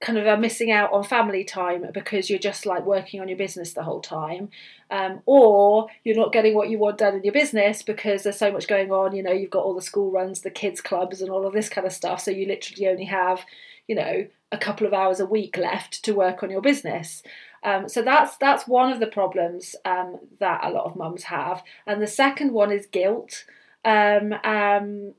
kind 0.00 0.18
of 0.18 0.26
are 0.26 0.36
missing 0.36 0.70
out 0.70 0.92
on 0.92 1.04
family 1.04 1.44
time 1.44 1.86
because 1.94 2.28
you're 2.28 2.38
just 2.38 2.66
like 2.66 2.84
working 2.84 3.20
on 3.20 3.28
your 3.28 3.38
business 3.38 3.72
the 3.72 3.84
whole 3.84 4.00
time. 4.00 4.50
Um, 4.90 5.22
or 5.26 5.86
you're 6.04 6.16
not 6.16 6.32
getting 6.32 6.54
what 6.54 6.68
you 6.68 6.78
want 6.78 6.98
done 6.98 7.14
in 7.14 7.22
your 7.22 7.32
business 7.32 7.82
because 7.82 8.24
there's 8.24 8.38
so 8.38 8.52
much 8.52 8.68
going 8.68 8.90
on 8.90 9.16
you 9.16 9.22
know 9.22 9.32
you've 9.32 9.50
got 9.50 9.64
all 9.64 9.74
the 9.74 9.80
school 9.80 10.10
runs 10.10 10.42
the 10.42 10.50
kids 10.50 10.82
clubs 10.82 11.22
and 11.22 11.30
all 11.30 11.46
of 11.46 11.54
this 11.54 11.68
kind 11.68 11.86
of 11.86 11.92
stuff. 11.92 12.20
So 12.20 12.30
you 12.30 12.46
literally 12.46 12.88
only 12.88 13.04
have 13.04 13.44
you 13.88 13.94
know 13.94 14.26
a 14.50 14.58
couple 14.58 14.86
of 14.86 14.92
hours 14.92 15.20
a 15.20 15.26
week 15.26 15.56
left 15.56 16.04
to 16.04 16.12
work 16.14 16.42
on 16.42 16.50
your 16.50 16.60
business 16.60 17.22
um, 17.64 17.88
so 17.88 18.02
that's 18.02 18.36
that's 18.36 18.66
one 18.66 18.92
of 18.92 19.00
the 19.00 19.06
problems 19.06 19.76
um, 19.84 20.18
that 20.40 20.60
a 20.64 20.70
lot 20.70 20.86
of 20.86 20.96
mums 20.96 21.24
have, 21.24 21.62
and 21.86 22.02
the 22.02 22.06
second 22.06 22.52
one 22.52 22.72
is 22.72 22.86
guilt. 22.86 23.44
Um, 23.84 24.32
um, 24.44 25.14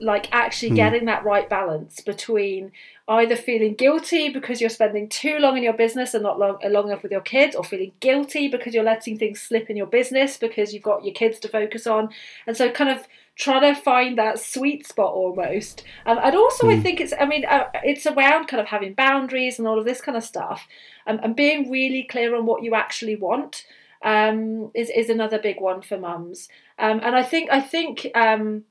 like 0.00 0.28
actually 0.32 0.70
mm. 0.70 0.76
getting 0.76 1.04
that 1.04 1.24
right 1.24 1.48
balance 1.48 2.00
between 2.00 2.72
either 3.06 3.36
feeling 3.36 3.74
guilty 3.74 4.28
because 4.28 4.60
you're 4.60 4.70
spending 4.70 5.08
too 5.08 5.38
long 5.38 5.56
in 5.56 5.62
your 5.62 5.72
business 5.72 6.14
and 6.14 6.22
not 6.22 6.38
long, 6.38 6.58
long 6.64 6.88
enough 6.88 7.02
with 7.02 7.12
your 7.12 7.20
kids, 7.20 7.54
or 7.54 7.64
feeling 7.64 7.92
guilty 8.00 8.48
because 8.48 8.74
you're 8.74 8.84
letting 8.84 9.18
things 9.18 9.40
slip 9.40 9.70
in 9.70 9.76
your 9.76 9.86
business 9.86 10.36
because 10.36 10.74
you've 10.74 10.82
got 10.82 11.04
your 11.04 11.14
kids 11.14 11.38
to 11.40 11.48
focus 11.48 11.86
on. 11.86 12.10
And 12.46 12.56
so, 12.56 12.70
kind 12.70 12.90
of 12.90 13.06
trying 13.38 13.72
to 13.72 13.80
find 13.80 14.18
that 14.18 14.40
sweet 14.40 14.86
spot 14.86 15.14
almost. 15.14 15.84
Um, 16.04 16.18
and 16.22 16.34
also, 16.34 16.66
mm. 16.66 16.72
I 16.72 16.76
hmm. 16.76 16.82
think 16.82 17.00
it's, 17.00 17.14
I 17.18 17.24
mean, 17.24 17.44
uh, 17.46 17.68
it's 17.84 18.04
around 18.04 18.48
kind 18.48 18.60
of 18.60 18.66
having 18.66 18.94
boundaries 18.94 19.58
and 19.58 19.66
all 19.66 19.78
of 19.78 19.84
this 19.84 20.00
kind 20.00 20.16
of 20.16 20.24
stuff 20.24 20.66
um, 21.06 21.20
and 21.22 21.36
being 21.36 21.70
really 21.70 22.02
clear 22.02 22.34
on 22.36 22.46
what 22.46 22.62
you 22.62 22.74
actually 22.74 23.16
want. 23.16 23.64
Um, 24.00 24.70
is 24.76 24.90
is 24.90 25.10
another 25.10 25.40
big 25.40 25.60
one 25.60 25.82
for 25.82 25.98
mums, 25.98 26.48
um, 26.78 27.00
and 27.02 27.16
I 27.16 27.24
think 27.24 27.50
I 27.50 27.60
think 27.60 28.06
um, 28.14 28.62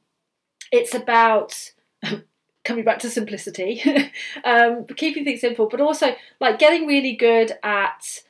it's 0.71 0.95
about 0.95 1.73
coming 2.63 2.85
back 2.85 2.99
to 2.99 3.09
simplicity, 3.09 3.83
um, 4.45 4.85
keeping 4.95 5.25
things 5.25 5.41
simple, 5.41 5.67
but 5.67 5.81
also 5.81 6.15
like 6.39 6.59
getting 6.59 6.87
really 6.87 7.13
good 7.13 7.51
at 7.61 8.23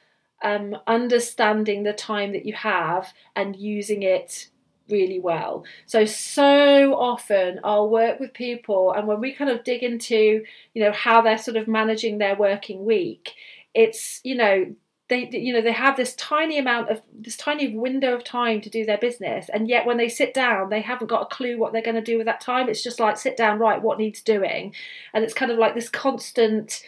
um, 0.44 0.76
understanding 0.88 1.84
the 1.84 1.94
time 1.94 2.32
that 2.32 2.48
you 2.48 2.54
have 2.54 3.14
and 3.36 3.56
using 3.56 4.02
it 4.02 4.50
really 4.90 5.20
well. 5.20 5.66
So 5.86 6.06
so 6.06 6.94
often 6.96 7.60
I'll 7.64 7.90
work 7.90 8.20
with 8.20 8.34
people 8.34 8.94
and 8.94 9.08
when 9.08 9.20
we 9.20 9.34
kind 9.34 9.50
of 9.50 9.64
dig 9.64 9.84
into, 9.84 10.44
you 10.74 10.84
know, 10.84 10.92
how 10.92 11.22
they're 11.22 11.38
sort 11.38 11.58
of 11.58 11.68
managing 11.68 12.18
their 12.18 12.36
working 12.36 12.86
week, 12.86 13.34
it's, 13.74 14.22
you 14.24 14.36
know, 14.36 14.74
they 15.10 15.30
you 15.32 15.54
know 15.54 15.62
they 15.62 15.72
have 15.72 15.96
this 15.96 16.16
tiny 16.16 16.58
amount 16.58 16.90
of 16.90 17.02
this 17.14 17.38
tiny 17.38 17.76
window 17.76 18.14
of 18.14 18.24
time 18.24 18.60
to 18.62 18.70
do 18.70 18.86
their 18.86 18.98
business 18.98 19.50
and 19.54 19.70
yet 19.70 19.86
when 19.86 19.98
they 19.98 20.10
sit 20.10 20.34
down 20.34 20.70
they 20.70 20.82
haven't 20.82 21.08
got 21.08 21.22
a 21.22 21.34
clue 21.36 21.58
what 21.58 21.72
they're 21.72 21.82
going 21.82 21.96
to 21.96 22.02
do 22.02 22.18
with 22.18 22.26
that 22.26 22.42
time 22.42 22.68
it's 22.68 22.84
just 22.84 23.00
like 23.00 23.18
sit 23.18 23.38
down 23.38 23.58
right 23.58 23.82
what 23.82 23.98
needs 23.98 24.22
doing 24.22 24.74
and 25.14 25.24
it's 25.24 25.34
kind 25.34 25.52
of 25.52 25.58
like 25.58 25.76
this 25.76 25.90
constant 25.90 26.84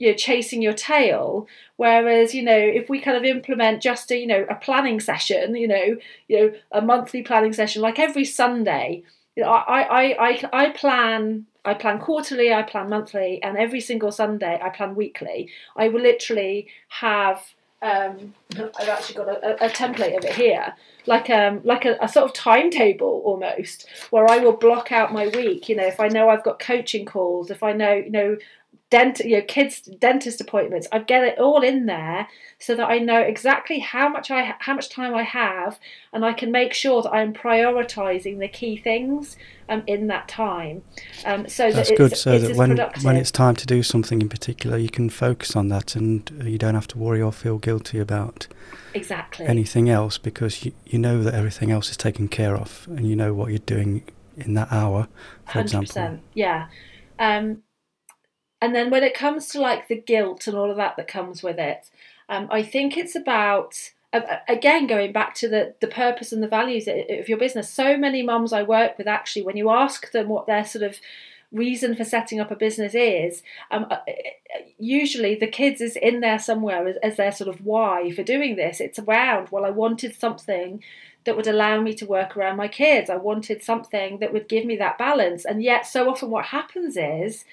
you 0.00 0.08
know 0.08 0.16
chasing 0.16 0.60
your 0.60 0.72
tail 0.72 1.46
whereas 1.76 2.34
you 2.34 2.42
know 2.42 2.56
if 2.56 2.88
we 2.88 3.00
kind 3.00 3.16
of 3.16 3.24
implement 3.24 3.80
just 3.80 4.10
a 4.10 4.18
you 4.18 4.26
know 4.26 4.44
a 4.50 4.56
planning 4.56 4.98
session 4.98 5.54
you 5.54 5.68
know 5.68 5.96
you 6.26 6.40
know 6.40 6.52
a 6.72 6.82
monthly 6.82 7.22
planning 7.22 7.52
session 7.52 7.80
like 7.80 8.00
every 8.00 8.24
sunday 8.24 9.02
you 9.36 9.44
know 9.44 9.50
i 9.50 9.82
i 9.82 10.28
i, 10.28 10.64
I 10.64 10.70
plan 10.70 11.46
I 11.64 11.74
plan 11.74 11.98
quarterly, 11.98 12.52
I 12.52 12.62
plan 12.62 12.88
monthly, 12.88 13.42
and 13.42 13.56
every 13.56 13.80
single 13.80 14.12
Sunday 14.12 14.58
I 14.62 14.70
plan 14.70 14.94
weekly. 14.94 15.50
I 15.76 15.88
will 15.88 16.00
literally 16.00 16.68
have. 16.88 17.42
Um, 17.82 18.34
I've 18.78 18.88
actually 18.90 19.14
got 19.14 19.28
a, 19.28 19.64
a, 19.64 19.70
template 19.70 20.14
of 20.14 20.22
it 20.22 20.34
here, 20.34 20.74
like 21.06 21.30
um 21.30 21.62
like 21.64 21.86
a, 21.86 21.96
a, 22.02 22.08
sort 22.08 22.26
of 22.26 22.34
timetable 22.34 23.22
almost, 23.24 23.86
where 24.10 24.30
I 24.30 24.36
will 24.36 24.52
block 24.52 24.92
out 24.92 25.14
my 25.14 25.28
week. 25.28 25.66
You 25.70 25.76
know, 25.76 25.86
if 25.86 25.98
I 25.98 26.08
know 26.08 26.28
I've 26.28 26.44
got 26.44 26.58
coaching 26.58 27.06
calls, 27.06 27.50
if 27.50 27.62
I 27.62 27.72
know 27.72 27.94
you 27.94 28.10
know 28.10 28.36
dent 28.90 29.20
you 29.20 29.38
know 29.38 29.44
kids 29.46 29.80
dentist 29.80 30.40
appointments. 30.40 30.88
I 30.92 30.98
get 30.98 31.24
it 31.24 31.38
all 31.38 31.62
in 31.62 31.86
there 31.86 32.28
so 32.58 32.74
that 32.74 32.88
i 32.88 32.98
know 32.98 33.20
exactly 33.20 33.78
how 33.78 34.08
much 34.08 34.30
i 34.30 34.54
how 34.58 34.74
much 34.74 34.90
time 34.90 35.14
i 35.14 35.22
have 35.22 35.78
and 36.12 36.24
i 36.24 36.32
can 36.32 36.52
make 36.52 36.74
sure 36.74 37.02
that 37.02 37.10
i'm 37.10 37.32
prioritizing 37.32 38.38
the 38.38 38.48
key 38.48 38.76
things 38.76 39.36
um, 39.70 39.84
in 39.86 40.08
that 40.08 40.26
time. 40.26 40.82
Um, 41.24 41.48
so 41.48 41.70
that's 41.70 41.90
that 41.90 41.96
good 41.96 42.16
so 42.16 42.38
that 42.38 42.56
when 42.56 42.76
when 43.02 43.16
it's 43.16 43.30
time 43.30 43.54
to 43.56 43.66
do 43.66 43.82
something 43.82 44.20
in 44.20 44.28
particular 44.28 44.76
you 44.76 44.90
can 44.90 45.08
focus 45.08 45.54
on 45.54 45.68
that 45.68 45.94
and 45.94 46.28
you 46.44 46.58
don't 46.58 46.74
have 46.74 46.88
to 46.88 46.98
worry 46.98 47.22
or 47.22 47.32
feel 47.32 47.58
guilty 47.58 47.98
about 47.98 48.48
exactly. 48.92 49.46
anything 49.46 49.88
else 49.88 50.18
because 50.18 50.64
you, 50.64 50.72
you 50.84 50.98
know 50.98 51.22
that 51.22 51.34
everything 51.34 51.70
else 51.70 51.90
is 51.90 51.96
taken 51.96 52.26
care 52.26 52.56
of 52.56 52.86
and 52.90 53.08
you 53.08 53.14
know 53.14 53.32
what 53.32 53.50
you're 53.50 53.58
doing 53.58 54.02
in 54.36 54.54
that 54.54 54.72
hour 54.72 55.06
for 55.46 55.60
100%, 55.60 55.82
example. 55.82 56.18
yeah. 56.34 56.66
Um, 57.18 57.62
and 58.60 58.74
then 58.74 58.90
when 58.90 59.02
it 59.02 59.14
comes 59.14 59.48
to 59.48 59.60
like 59.60 59.88
the 59.88 59.96
guilt 59.96 60.46
and 60.46 60.56
all 60.56 60.70
of 60.70 60.76
that 60.76 60.96
that 60.96 61.08
comes 61.08 61.42
with 61.42 61.58
it, 61.58 61.88
um, 62.28 62.48
I 62.50 62.62
think 62.62 62.96
it's 62.96 63.16
about 63.16 63.90
again 64.48 64.86
going 64.86 65.12
back 65.12 65.34
to 65.34 65.48
the 65.48 65.74
the 65.80 65.86
purpose 65.86 66.32
and 66.32 66.42
the 66.42 66.48
values 66.48 66.88
of 66.88 67.28
your 67.28 67.38
business. 67.38 67.70
So 67.70 67.96
many 67.96 68.22
mums 68.22 68.52
I 68.52 68.62
work 68.62 68.98
with 68.98 69.06
actually, 69.06 69.42
when 69.42 69.56
you 69.56 69.70
ask 69.70 70.10
them 70.12 70.28
what 70.28 70.46
their 70.46 70.64
sort 70.64 70.82
of 70.82 70.96
reason 71.52 71.96
for 71.96 72.04
setting 72.04 72.38
up 72.38 72.50
a 72.50 72.56
business 72.56 72.94
is, 72.94 73.42
um, 73.72 73.86
uh, 73.90 73.96
usually 74.78 75.34
the 75.34 75.48
kids 75.48 75.80
is 75.80 75.96
in 75.96 76.20
there 76.20 76.38
somewhere 76.38 76.86
as, 76.86 76.96
as 77.02 77.16
their 77.16 77.32
sort 77.32 77.48
of 77.48 77.64
why 77.64 78.10
for 78.12 78.22
doing 78.22 78.56
this. 78.56 78.80
It's 78.80 78.98
around 78.98 79.48
well, 79.50 79.64
I 79.64 79.70
wanted 79.70 80.14
something 80.14 80.82
that 81.24 81.36
would 81.36 81.46
allow 81.46 81.80
me 81.80 81.94
to 81.94 82.06
work 82.06 82.36
around 82.36 82.56
my 82.56 82.68
kids. 82.68 83.10
I 83.10 83.16
wanted 83.16 83.62
something 83.62 84.18
that 84.18 84.32
would 84.32 84.48
give 84.48 84.64
me 84.64 84.76
that 84.76 84.98
balance. 84.98 85.44
And 85.44 85.62
yet, 85.62 85.86
so 85.86 86.08
often 86.08 86.30
what 86.30 86.46
happens 86.46 86.96
is 86.96 87.44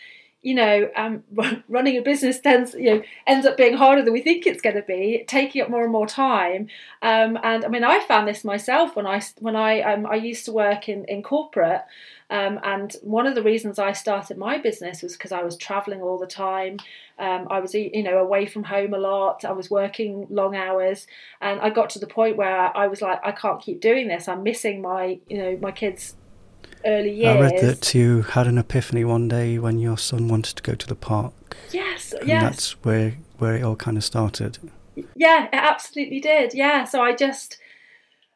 you 0.48 0.54
know, 0.54 0.90
um, 0.96 1.24
running 1.68 1.98
a 1.98 2.02
business 2.02 2.40
tends, 2.40 2.74
you 2.74 2.96
know, 2.96 3.02
ends 3.28 3.46
up 3.46 3.58
being 3.58 3.76
harder 3.76 4.02
than 4.02 4.14
we 4.14 4.22
think 4.22 4.48
it's 4.48 4.62
going 4.62 4.78
to 4.78 4.82
be, 4.82 5.26
taking 5.28 5.62
up 5.62 5.70
more 5.70 5.84
and 5.84 5.92
more 5.92 6.08
time. 6.08 6.70
Um, 7.02 7.38
and 7.44 7.66
I 7.66 7.68
mean, 7.68 7.84
I 7.84 8.00
found 8.08 8.30
this 8.30 8.46
myself 8.46 8.96
when 8.96 9.06
I 9.06 9.22
when 9.40 9.58
I 9.58 9.82
um, 9.82 10.06
I 10.06 10.16
used 10.16 10.46
to 10.46 10.54
work 10.54 10.88
in 10.88 11.04
in 11.06 11.22
corporate. 11.22 11.82
Um, 12.30 12.60
and 12.64 12.94
one 13.04 13.26
of 13.26 13.36
the 13.36 13.44
reasons 13.44 13.80
I 13.80 13.92
started 13.94 14.38
my 14.38 14.58
business 14.58 15.02
was 15.02 15.14
because 15.14 15.32
I 15.32 15.44
was 15.44 15.56
traveling 15.56 16.02
all 16.02 16.18
the 16.18 16.28
time. 16.28 16.78
Um, 17.20 17.48
I 17.50 17.60
was, 17.60 17.74
you 17.74 18.04
know, 18.04 18.18
away 18.18 18.46
from 18.46 18.66
home 18.66 18.94
a 18.94 18.98
lot. 18.98 19.46
I 19.46 19.54
was 19.54 19.70
working 19.70 20.28
long 20.30 20.56
hours, 20.56 21.08
and 21.42 21.60
I 21.62 21.70
got 21.70 21.90
to 21.92 22.00
the 22.00 22.08
point 22.08 22.36
where 22.36 22.76
I 22.76 22.88
was 22.88 23.02
like, 23.02 23.20
I 23.24 23.32
can't 23.32 23.62
keep 23.62 23.80
doing 23.80 24.10
this. 24.10 24.28
I'm 24.28 24.44
missing 24.44 24.82
my, 24.82 25.20
you 25.30 25.38
know, 25.38 25.58
my 25.62 25.72
kids' 25.72 26.16
early 26.86 27.14
years. 27.14 27.38
I 27.38 27.40
read 27.40 27.62
that 27.62 27.94
you 27.94 28.22
had 28.22 28.48
an 28.48 28.58
epiphany 28.58 29.04
one 29.04 29.28
day 29.28 29.60
when 29.60 29.80
your 29.80 29.98
son 29.98 30.28
wanted 30.28 30.56
to 30.58 30.64
go 30.64 30.76
to 30.76 30.88
the 30.88 30.96
park. 30.96 31.34
Yes, 31.72 32.14
and 32.14 32.28
yes. 32.28 32.44
That's 32.44 32.72
where 32.84 33.16
where 33.38 33.56
it 33.56 33.64
all 33.64 33.76
kind 33.76 33.98
of 33.98 34.04
started. 34.04 34.58
Yeah, 35.16 35.46
it 35.46 35.50
absolutely 35.54 36.20
did. 36.20 36.54
Yeah, 36.54 36.84
so 36.86 37.02
I 37.02 37.16
just. 37.16 37.58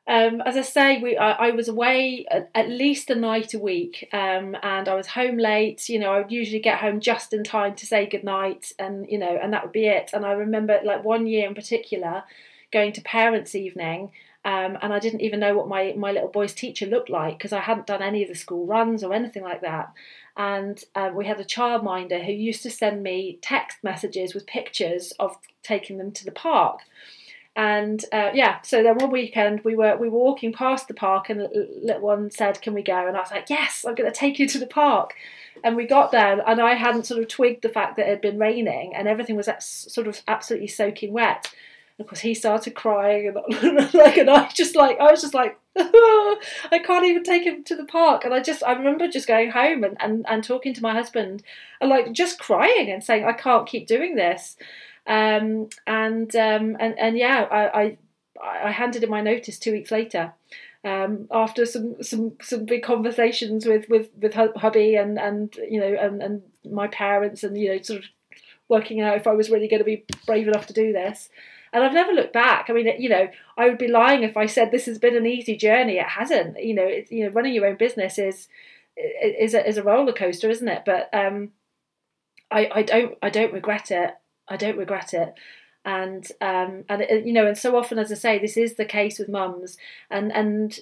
Um, 0.08 0.42
as 0.42 0.58
I 0.58 0.64
say, 0.64 0.98
we 0.98 1.16
I, 1.16 1.32
I 1.32 1.52
was 1.52 1.68
away 1.68 2.26
at, 2.30 2.50
at, 2.56 2.68
least 2.68 3.12
a 3.12 3.16
night 3.16 3.54
a 3.54 3.60
week, 3.60 4.10
um, 4.12 4.58
and 4.64 4.90
I 4.90 4.96
was 4.96 5.08
home 5.08 5.38
late. 5.38 5.88
You 5.88 6.00
know, 6.00 6.12
I 6.12 6.18
would 6.18 6.32
usually 6.32 6.60
get 6.60 6.80
home 6.80 7.00
just 7.00 7.34
in 7.34 7.44
time 7.44 7.76
to 7.76 7.86
say 7.86 8.08
goodnight, 8.08 8.74
and 8.80 9.08
you 9.08 9.20
know, 9.20 9.40
and 9.42 9.54
that 9.54 9.64
would 9.64 9.72
be 9.72 9.86
it. 9.86 10.10
And 10.12 10.26
I 10.26 10.32
remember, 10.32 10.80
like 10.84 11.04
one 11.04 11.28
year 11.28 11.48
in 11.48 11.54
particular, 11.54 12.24
going 12.72 12.94
to 12.94 13.02
parents' 13.02 13.54
evening, 13.54 14.12
um, 14.44 14.78
and 14.82 14.92
I 14.92 15.00
didn't 15.00 15.22
even 15.22 15.40
know 15.40 15.56
what 15.56 15.68
my, 15.68 15.94
my 15.96 16.12
little 16.12 16.28
boy's 16.28 16.54
teacher 16.54 16.88
looked 16.88 17.10
like 17.10 17.38
because 17.38 17.54
I 17.54 17.60
hadn't 17.60 17.86
done 17.86 18.02
any 18.02 18.24
of 18.24 18.30
the 18.30 18.36
school 18.36 18.66
runs 18.66 19.04
or 19.04 19.14
anything 19.14 19.44
like 19.44 19.62
that. 19.62 19.94
And 20.36 20.84
um, 20.96 21.16
we 21.16 21.28
had 21.28 21.40
a 21.40 21.46
childminder 21.46 22.26
who 22.26 22.32
used 22.32 22.64
to 22.64 22.72
send 22.72 23.04
me 23.04 23.38
text 23.42 23.78
messages 23.84 24.34
with 24.34 24.48
pictures 24.48 25.14
of 25.20 25.38
taking 25.62 26.00
them 26.00 26.12
to 26.14 26.26
the 26.26 26.32
park. 26.32 26.80
And 27.56 28.04
uh, 28.12 28.32
yeah, 28.34 28.62
so 28.62 28.82
then 28.82 28.96
one 28.96 29.12
weekend 29.12 29.62
we 29.66 29.76
were 29.76 29.98
we 29.98 30.08
were 30.08 30.18
walking 30.18 30.54
past 30.54 30.88
the 30.88 30.94
park, 30.94 31.30
and 31.30 31.42
the 31.42 31.70
little 31.84 32.02
one 32.02 32.32
said, 32.32 32.62
"Can 32.62 32.74
we 32.74 32.82
go?" 32.82 33.06
And 33.08 33.18
I 33.18 33.20
was 33.20 33.32
like, 33.32 33.50
"Yes, 33.50 33.84
I'm 33.86 33.94
going 33.94 34.10
to 34.10 34.18
take 34.18 34.40
you 34.40 34.48
to 34.48 34.58
the 34.58 34.66
park." 34.66 35.16
And 35.62 35.76
we 35.76 35.86
got 35.86 36.14
there, 36.14 36.42
and 36.48 36.62
I 36.62 36.76
hadn't 36.76 37.06
sort 37.06 37.22
of 37.22 37.28
twigged 37.28 37.62
the 37.62 37.68
fact 37.68 37.98
that 37.98 38.08
it 38.08 38.10
had 38.10 38.22
been 38.22 38.40
raining, 38.40 38.96
and 38.96 39.06
everything 39.06 39.36
was 39.36 39.50
sort 39.60 40.08
of 40.08 40.22
absolutely 40.30 40.70
soaking 40.70 41.12
wet 41.12 41.54
of 42.02 42.08
course 42.08 42.20
he 42.20 42.34
started 42.34 42.76
crying 42.76 43.28
and 43.28 43.94
like 43.94 44.18
and 44.18 44.30
I 44.30 44.50
just 44.50 44.76
like 44.76 45.00
I 45.00 45.12
was 45.12 45.22
just 45.22 45.34
like 45.34 45.58
I 45.78 46.82
can't 46.84 47.06
even 47.06 47.24
take 47.24 47.44
him 47.44 47.64
to 47.66 47.76
the 47.76 47.86
park. 47.86 48.26
And 48.26 48.34
I 48.34 48.42
just 48.42 48.64
I 48.64 48.74
remember 48.74 49.08
just 49.08 49.28
going 49.28 49.52
home 49.52 49.84
and, 49.84 49.96
and, 50.02 50.26
and 50.28 50.44
talking 50.44 50.74
to 50.74 50.82
my 50.82 50.94
husband 50.94 51.44
and 51.80 51.90
like 51.90 52.12
just 52.12 52.40
crying 52.40 52.92
and 52.92 53.04
saying 53.04 53.26
I 53.26 53.34
can't 53.34 53.68
keep 53.68 53.88
doing 53.88 54.16
this. 54.16 54.58
Um, 55.08 55.70
and 55.88 56.36
um, 56.36 56.78
and 56.80 57.00
and 57.00 57.18
yeah 57.18 57.48
I, 57.50 57.82
I 57.82 57.98
I 58.68 58.72
handed 58.72 59.04
in 59.04 59.10
my 59.10 59.22
notice 59.22 59.58
two 59.58 59.72
weeks 59.72 59.92
later 59.92 60.34
um, 60.84 61.28
after 61.32 61.66
some, 61.66 62.02
some 62.02 62.34
some 62.42 62.66
big 62.66 62.84
conversations 62.84 63.66
with 63.66 63.88
with 63.88 64.10
with 64.20 64.34
hubby 64.34 64.96
and 64.96 65.20
and 65.20 65.56
you 65.70 65.80
know 65.80 65.96
and, 66.00 66.22
and 66.22 66.42
my 66.66 66.88
parents 66.88 67.44
and 67.44 67.58
you 67.58 67.70
know 67.70 67.82
sort 67.82 68.00
of 68.00 68.06
working 68.68 69.02
out 69.02 69.18
if 69.18 69.28
I 69.28 69.34
was 69.34 69.50
really 69.50 69.68
going 69.68 69.80
to 69.80 69.86
be 69.86 70.06
brave 70.26 70.48
enough 70.48 70.68
to 70.68 70.74
do 70.74 70.92
this 70.92 71.30
and 71.74 71.84
I've 71.84 71.94
never 71.94 72.12
looked 72.12 72.34
back. 72.34 72.70
I 72.70 72.74
mean, 72.74 72.92
you 73.00 73.10
know, 73.10 73.30
I 73.58 73.68
would 73.68 73.78
be 73.78 73.88
lying 73.88 74.24
if 74.24 74.36
I 74.36 74.46
said 74.46 74.72
this 74.72 74.86
has 74.88 75.00
been 75.00 75.16
an 75.16 75.26
easy 75.26 75.56
journey. 75.56 75.98
It 75.98 76.06
hasn't. 76.08 76.62
You 76.62 76.74
know, 76.74 76.86
it's, 76.86 77.12
you 77.12 77.24
know, 77.24 77.32
running 77.32 77.54
your 77.54 77.66
own 77.66 77.78
business 77.78 78.18
is 78.18 78.48
is 78.98 79.54
a, 79.54 79.68
is 79.68 79.78
a 79.78 79.84
roller 79.84 80.14
coaster, 80.14 80.50
isn't 80.50 80.68
it? 80.68 80.84
But 80.86 81.10
um, 81.14 81.52
I 82.50 82.70
I 82.74 82.82
don't 82.84 83.18
I 83.22 83.30
don't 83.30 83.54
regret 83.54 83.92
it. 83.92 84.12
I 84.48 84.58
don't 84.58 84.78
regret 84.78 85.14
it. 85.14 85.34
And 85.86 86.28
um, 86.42 86.84
and 86.90 87.06
you 87.26 87.34
know, 87.34 87.48
and 87.48 87.58
so 87.58 87.78
often, 87.78 87.98
as 87.98 88.12
I 88.12 88.16
say, 88.16 88.38
this 88.38 88.58
is 88.58 88.76
the 88.76 88.86
case 88.86 89.18
with 89.18 89.30
mums. 89.30 89.78
And 90.10 90.32
and 90.32 90.78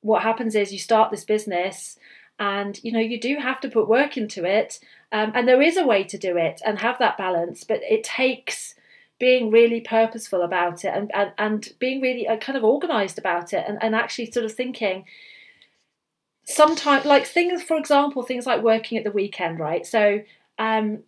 what 0.00 0.22
happens 0.22 0.54
is 0.54 0.72
you 0.72 0.78
start 0.78 1.10
this 1.10 1.24
business 1.24 1.98
and 2.38 2.78
you 2.84 2.92
know 2.92 3.00
you 3.00 3.20
do 3.20 3.36
have 3.36 3.60
to 3.60 3.68
put 3.68 3.88
work 3.88 4.16
into 4.16 4.44
it 4.44 4.78
um, 5.10 5.32
and 5.34 5.48
there 5.48 5.60
is 5.60 5.76
a 5.76 5.84
way 5.84 6.04
to 6.04 6.16
do 6.16 6.36
it 6.36 6.60
and 6.64 6.78
have 6.78 6.98
that 6.98 7.18
balance 7.18 7.64
but 7.64 7.80
it 7.82 8.04
takes 8.04 8.74
being 9.18 9.50
really 9.50 9.80
purposeful 9.80 10.42
about 10.42 10.84
it 10.84 10.92
and, 10.94 11.10
and, 11.14 11.32
and 11.38 11.72
being 11.78 12.00
really 12.00 12.26
uh, 12.26 12.36
kind 12.36 12.56
of 12.56 12.64
organized 12.64 13.18
about 13.18 13.52
it 13.52 13.64
and, 13.66 13.78
and 13.82 13.94
actually 13.94 14.30
sort 14.30 14.46
of 14.46 14.52
thinking 14.52 15.04
sometimes 16.44 17.04
like 17.04 17.26
things 17.26 17.62
for 17.62 17.76
example 17.76 18.22
things 18.22 18.46
like 18.46 18.62
working 18.62 18.96
at 18.96 19.04
the 19.04 19.10
weekend 19.10 19.58
right? 19.58 19.86
So 19.86 20.20
um 20.58 21.02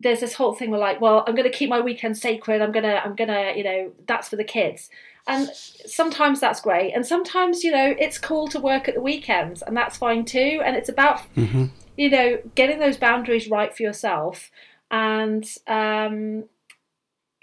there's 0.00 0.20
this 0.20 0.34
whole 0.34 0.54
thing 0.54 0.70
where 0.70 0.80
like 0.80 1.00
well 1.00 1.22
i'm 1.26 1.34
going 1.34 1.50
to 1.50 1.56
keep 1.56 1.68
my 1.68 1.80
weekend 1.80 2.16
sacred 2.16 2.62
i'm 2.62 2.72
going 2.72 2.84
to 2.84 3.04
i'm 3.04 3.14
going 3.14 3.28
to 3.28 3.52
you 3.54 3.62
know 3.62 3.92
that's 4.06 4.28
for 4.28 4.36
the 4.36 4.44
kids. 4.44 4.90
And 5.26 5.48
sometimes 5.54 6.40
that's 6.40 6.60
great 6.62 6.92
and 6.92 7.06
sometimes 7.06 7.62
you 7.62 7.70
know 7.70 7.94
it's 7.98 8.18
cool 8.18 8.48
to 8.48 8.58
work 8.58 8.88
at 8.88 8.94
the 8.94 9.00
weekends 9.00 9.62
and 9.62 9.76
that's 9.76 9.96
fine 9.96 10.24
too 10.24 10.62
and 10.64 10.74
it's 10.76 10.88
about 10.88 11.20
mm-hmm. 11.36 11.66
you 11.96 12.10
know 12.10 12.38
getting 12.54 12.80
those 12.80 12.96
boundaries 12.96 13.48
right 13.48 13.76
for 13.76 13.82
yourself. 13.82 14.50
And 14.90 15.44
um 15.68 16.44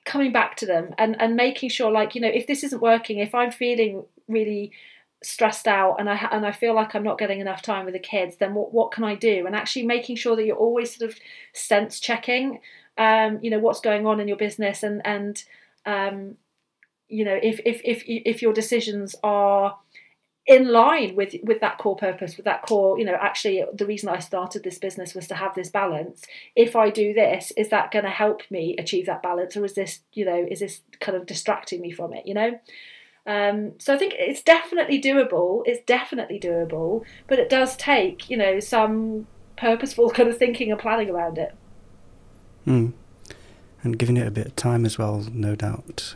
coming 0.08 0.32
back 0.32 0.56
to 0.56 0.66
them 0.66 0.96
and 0.98 1.20
and 1.22 1.36
making 1.36 1.70
sure 1.70 1.92
like 1.92 2.16
you 2.16 2.22
know 2.22 2.28
if 2.28 2.48
this 2.48 2.64
isn't 2.64 2.82
working 2.82 3.20
if 3.20 3.36
i'm 3.36 3.52
feeling 3.52 4.04
really 4.28 4.72
stressed 5.24 5.68
out 5.68 5.96
and 6.00 6.10
I 6.10 6.16
and 6.32 6.46
I 6.46 6.52
feel 6.52 6.76
like 6.76 6.96
I'm 6.96 7.04
not 7.04 7.18
getting 7.18 7.40
enough 7.40 7.62
time 7.62 7.86
with 7.86 7.94
the 7.94 8.00
kids, 8.00 8.38
then 8.38 8.54
what 8.54 8.74
what 8.74 8.92
can 8.92 9.04
I 9.04 9.16
do? 9.16 9.46
And 9.46 9.56
actually 9.56 9.86
making 9.86 10.16
sure 10.16 10.36
that 10.36 10.46
you're 10.46 10.56
always 10.56 10.96
sort 10.96 11.10
of 11.10 11.18
sense 11.54 12.00
checking, 12.00 12.60
um, 12.98 13.40
you 13.42 13.50
know, 13.50 13.60
what's 13.60 13.82
going 13.82 14.06
on 14.06 14.20
in 14.20 14.28
your 14.28 14.38
business 14.38 14.84
and 14.84 15.02
and 15.06 15.44
um, 15.86 16.38
you 17.08 17.26
know, 17.26 17.38
if 17.42 17.60
if 17.66 17.82
if 17.84 18.04
if 18.06 18.42
your 18.42 18.54
decisions 18.54 19.16
are 19.24 19.78
in 20.48 20.70
line 20.70 21.14
with 21.16 21.36
with 21.44 21.60
that 21.60 21.78
core 21.78 21.98
purpose 21.98 22.38
with 22.38 22.46
that 22.46 22.62
core 22.62 22.98
you 22.98 23.04
know 23.04 23.18
actually 23.20 23.64
the 23.74 23.86
reason 23.86 24.08
i 24.08 24.18
started 24.18 24.64
this 24.64 24.80
business 24.80 25.14
was 25.14 25.28
to 25.28 25.36
have 25.36 25.54
this 25.56 25.70
balance 25.70 26.24
if 26.56 26.76
i 26.76 26.90
do 26.90 27.14
this 27.14 27.52
is 27.58 27.70
that 27.70 27.92
going 27.92 28.06
to 28.06 28.12
help 28.12 28.42
me 28.50 28.76
achieve 28.80 29.06
that 29.06 29.22
balance 29.22 29.58
or 29.58 29.66
is 29.66 29.74
this 29.74 30.00
you 30.14 30.24
know 30.24 30.48
is 30.50 30.62
this 30.62 30.82
kind 31.02 31.18
of 31.18 31.26
distracting 31.26 31.82
me 31.82 31.92
from 31.92 32.14
it 32.14 32.26
you 32.26 32.34
know 32.34 32.58
um, 33.28 33.74
so 33.78 33.94
I 33.94 33.98
think 33.98 34.14
it's 34.18 34.42
definitely 34.42 35.02
doable. 35.02 35.62
It's 35.66 35.84
definitely 35.86 36.40
doable, 36.40 37.04
but 37.28 37.40
it 37.40 37.50
does 37.50 37.76
take 37.76 38.30
you 38.30 38.38
know 38.38 38.62
some 38.62 39.28
purposeful 39.58 40.10
kind 40.12 40.30
of 40.30 40.38
thinking 40.38 40.72
and 40.72 40.80
planning 40.80 41.10
around 41.10 41.38
it. 41.38 41.54
Hmm. 42.64 42.92
And 43.84 44.00
giving 44.00 44.16
it 44.16 44.26
a 44.26 44.32
bit 44.32 44.48
of 44.48 44.56
time 44.56 44.86
as 44.86 44.98
well, 44.98 45.26
no 45.32 45.56
doubt. 45.56 46.16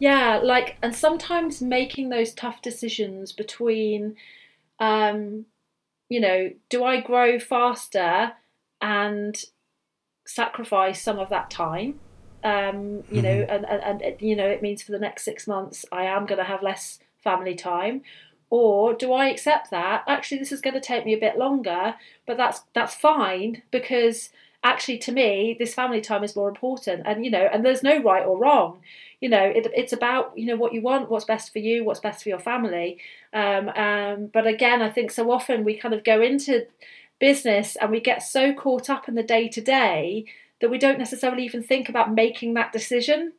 Yeah, 0.00 0.40
like 0.42 0.76
and 0.82 0.94
sometimes 0.94 1.62
making 1.62 2.08
those 2.08 2.34
tough 2.34 2.60
decisions 2.62 3.32
between, 3.32 4.16
um, 4.80 5.46
you 6.08 6.20
know, 6.20 6.50
do 6.68 6.82
I 6.82 7.00
grow 7.00 7.38
faster 7.38 8.32
and 8.80 9.40
sacrifice 10.26 11.00
some 11.00 11.18
of 11.18 11.28
that 11.28 11.50
time? 11.50 12.00
um, 12.42 13.04
you 13.10 13.20
mm-hmm. 13.20 13.22
know, 13.22 13.46
and, 13.48 13.66
and, 13.66 14.02
and, 14.02 14.22
you 14.22 14.34
know, 14.34 14.46
it 14.46 14.62
means 14.62 14.82
for 14.82 14.92
the 14.92 14.98
next 14.98 15.24
six 15.24 15.46
months 15.46 15.84
I 15.92 16.04
am 16.04 16.26
going 16.26 16.38
to 16.38 16.44
have 16.44 16.62
less 16.62 16.98
family 17.22 17.54
time, 17.54 18.02
or 18.48 18.94
do 18.94 19.12
I 19.12 19.28
accept 19.28 19.70
that 19.70 20.04
actually 20.08 20.38
this 20.38 20.52
is 20.52 20.60
going 20.60 20.74
to 20.74 20.80
take 20.80 21.04
me 21.04 21.14
a 21.14 21.20
bit 21.20 21.38
longer, 21.38 21.94
but 22.26 22.36
that's 22.36 22.62
that's 22.74 22.94
fine 22.94 23.62
because 23.70 24.30
actually 24.62 24.98
to 24.98 25.12
me 25.12 25.56
this 25.58 25.74
family 25.74 26.00
time 26.00 26.22
is 26.24 26.36
more 26.36 26.48
important, 26.48 27.02
and 27.06 27.24
you 27.24 27.30
know, 27.30 27.48
and 27.52 27.64
there's 27.64 27.82
no 27.82 28.02
right 28.02 28.24
or 28.24 28.38
wrong. 28.38 28.80
You 29.20 29.28
know, 29.28 29.42
it, 29.44 29.66
it's 29.74 29.92
about 29.92 30.36
you 30.36 30.46
know 30.46 30.56
what 30.56 30.72
you 30.72 30.82
want, 30.82 31.10
what's 31.10 31.24
best 31.24 31.52
for 31.52 31.58
you, 31.58 31.84
what's 31.84 32.00
best 32.00 32.22
for 32.22 32.28
your 32.28 32.38
family. 32.38 32.98
Um, 33.32 33.68
um, 33.70 34.26
but 34.32 34.46
again, 34.46 34.82
I 34.82 34.90
think 34.90 35.10
so 35.10 35.30
often 35.30 35.64
we 35.64 35.76
kind 35.76 35.94
of 35.94 36.04
go 36.04 36.20
into 36.22 36.66
business 37.18 37.76
and 37.76 37.90
we 37.90 38.00
get 38.00 38.22
so 38.22 38.52
caught 38.52 38.90
up 38.90 39.08
in 39.08 39.14
the 39.14 39.22
day 39.22 39.48
to 39.48 39.60
day 39.60 40.24
that 40.60 40.70
we 40.70 40.78
don't 40.78 40.98
necessarily 40.98 41.44
even 41.44 41.62
think 41.62 41.88
about 41.88 42.12
making 42.12 42.54
that 42.54 42.72
decision. 42.72 43.32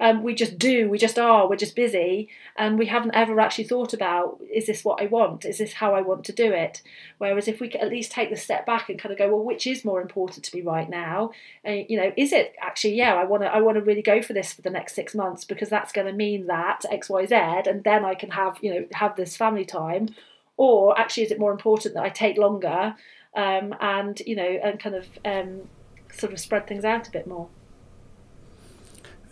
Um, 0.00 0.22
we 0.22 0.34
just 0.34 0.58
do, 0.58 0.88
we 0.88 0.96
just 0.96 1.18
are, 1.18 1.48
we're 1.48 1.56
just 1.56 1.74
busy, 1.74 2.28
and 2.56 2.78
we 2.78 2.86
haven't 2.86 3.14
ever 3.14 3.40
actually 3.40 3.64
thought 3.64 3.92
about 3.92 4.40
is 4.52 4.66
this 4.66 4.84
what 4.84 5.02
I 5.02 5.06
want? 5.06 5.44
Is 5.44 5.58
this 5.58 5.74
how 5.74 5.94
I 5.94 6.02
want 6.02 6.24
to 6.26 6.32
do 6.32 6.52
it? 6.52 6.82
Whereas 7.18 7.48
if 7.48 7.60
we 7.60 7.72
at 7.72 7.88
least 7.88 8.12
take 8.12 8.30
the 8.30 8.36
step 8.36 8.64
back 8.64 8.88
and 8.88 8.98
kind 8.98 9.12
of 9.12 9.18
go, 9.18 9.28
well, 9.28 9.44
which 9.44 9.66
is 9.66 9.84
more 9.84 10.00
important 10.00 10.44
to 10.44 10.56
me 10.56 10.62
right 10.62 10.88
now? 10.88 11.32
And 11.64 11.84
you 11.88 11.96
know, 11.96 12.12
is 12.16 12.32
it 12.32 12.54
actually, 12.60 12.94
yeah, 12.94 13.14
I 13.14 13.24
want 13.24 13.42
to, 13.42 13.48
I 13.48 13.60
want 13.60 13.76
to 13.76 13.82
really 13.82 14.02
go 14.02 14.22
for 14.22 14.34
this 14.34 14.52
for 14.52 14.62
the 14.62 14.70
next 14.70 14.94
six 14.94 15.14
months 15.14 15.44
because 15.44 15.68
that's 15.68 15.92
going 15.92 16.06
to 16.06 16.12
mean 16.12 16.46
that 16.46 16.84
X, 16.90 17.10
Y, 17.10 17.26
Z, 17.26 17.34
and 17.34 17.82
then 17.82 18.04
I 18.04 18.14
can 18.14 18.30
have, 18.30 18.58
you 18.62 18.72
know, 18.72 18.86
have 18.92 19.16
this 19.16 19.36
family 19.36 19.64
time, 19.64 20.10
or 20.56 20.98
actually, 20.98 21.24
is 21.24 21.32
it 21.32 21.40
more 21.40 21.52
important 21.52 21.94
that 21.94 22.04
I 22.04 22.08
take 22.10 22.38
longer? 22.38 22.94
Um, 23.34 23.74
and 23.80 24.20
you 24.26 24.36
know, 24.36 24.58
and 24.62 24.80
kind 24.80 24.94
of 24.94 25.06
um, 25.24 25.68
sort 26.12 26.32
of 26.32 26.40
spread 26.40 26.66
things 26.66 26.84
out 26.84 27.08
a 27.08 27.10
bit 27.10 27.26
more. 27.26 27.48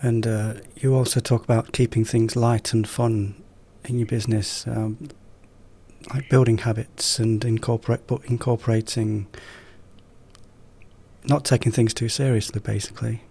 And 0.03 0.27
uh, 0.27 0.55
you 0.77 0.95
also 0.95 1.21
talk 1.21 1.43
about 1.45 1.73
keeping 1.73 2.05
things 2.05 2.37
light 2.37 2.73
and 2.73 2.89
fun 2.89 3.43
in 3.85 3.99
your 3.99 4.07
business, 4.07 4.67
um, 4.67 5.09
like 6.13 6.29
building 6.29 6.59
habits 6.59 7.19
and 7.19 7.45
incorporate, 7.45 8.07
but 8.07 8.25
incorporating, 8.27 9.27
not 11.25 11.45
taking 11.45 11.73
things 11.73 11.95
too 11.95 12.09
seriously, 12.09 12.61
basically. 12.61 13.23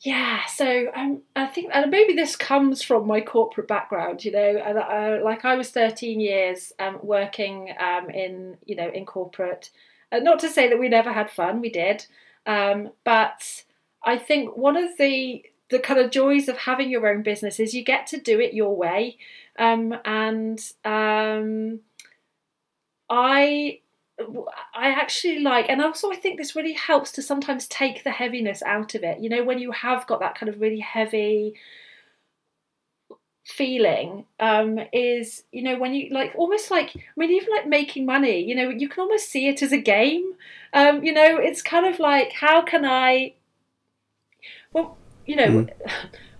Yeah, 0.00 0.40
so 0.46 0.86
um, 0.96 1.22
I 1.36 1.46
think, 1.46 1.70
and 1.72 1.90
maybe 1.90 2.14
this 2.14 2.34
comes 2.34 2.82
from 2.82 3.06
my 3.06 3.20
corporate 3.20 3.68
background, 3.68 4.24
you 4.24 4.32
know, 4.32 4.56
and 4.64 4.78
uh, 4.78 5.24
like 5.24 5.44
I 5.44 5.54
was 5.54 5.70
13 5.70 6.18
years 6.18 6.72
um, 6.80 6.98
working 7.02 7.72
um, 7.78 8.10
in, 8.10 8.56
you 8.64 8.74
know, 8.74 8.90
in 8.92 9.06
corporate. 9.06 9.70
Uh, 10.10 10.18
not 10.18 10.40
to 10.40 10.50
say 10.50 10.68
that 10.68 10.78
we 10.78 10.88
never 10.88 11.12
had 11.12 11.30
fun, 11.30 11.60
we 11.60 11.70
did, 11.70 12.04
um, 12.46 12.90
but 13.04 13.62
I 14.04 14.18
think 14.18 14.56
one 14.56 14.76
of 14.76 14.90
the 14.98 15.44
the 15.72 15.80
kind 15.80 15.98
of 15.98 16.10
joys 16.10 16.48
of 16.48 16.58
having 16.58 16.90
your 16.90 17.08
own 17.08 17.22
business 17.22 17.58
is 17.58 17.74
you 17.74 17.82
get 17.82 18.06
to 18.08 18.20
do 18.20 18.38
it 18.38 18.54
your 18.54 18.76
way. 18.76 19.16
Um, 19.58 19.94
and 20.04 20.60
um, 20.84 21.80
I 23.10 23.80
I 24.74 24.90
actually 24.90 25.40
like, 25.40 25.66
and 25.68 25.82
also 25.82 26.12
I 26.12 26.16
think 26.16 26.38
this 26.38 26.54
really 26.54 26.74
helps 26.74 27.10
to 27.12 27.22
sometimes 27.22 27.66
take 27.66 28.04
the 28.04 28.10
heaviness 28.10 28.62
out 28.62 28.94
of 28.94 29.02
it. 29.02 29.20
You 29.20 29.30
know, 29.30 29.42
when 29.42 29.58
you 29.58 29.72
have 29.72 30.06
got 30.06 30.20
that 30.20 30.36
kind 30.38 30.48
of 30.48 30.60
really 30.60 30.80
heavy 30.80 31.54
feeling 33.44 34.24
um, 34.38 34.78
is 34.92 35.42
you 35.50 35.62
know 35.62 35.76
when 35.76 35.92
you 35.94 36.08
like 36.10 36.32
almost 36.36 36.70
like 36.70 36.94
I 36.94 37.00
mean 37.16 37.32
even 37.32 37.48
like 37.50 37.66
making 37.66 38.06
money 38.06 38.38
you 38.38 38.54
know 38.54 38.68
you 38.68 38.88
can 38.88 39.00
almost 39.00 39.30
see 39.30 39.48
it 39.48 39.62
as 39.62 39.72
a 39.72 39.78
game 39.78 40.34
um, 40.72 41.02
you 41.02 41.12
know 41.12 41.38
it's 41.38 41.60
kind 41.60 41.84
of 41.84 41.98
like 41.98 42.32
how 42.32 42.62
can 42.62 42.84
I 42.84 43.34
well 44.72 44.96
you 45.26 45.36
know 45.36 45.48
mm. 45.48 45.70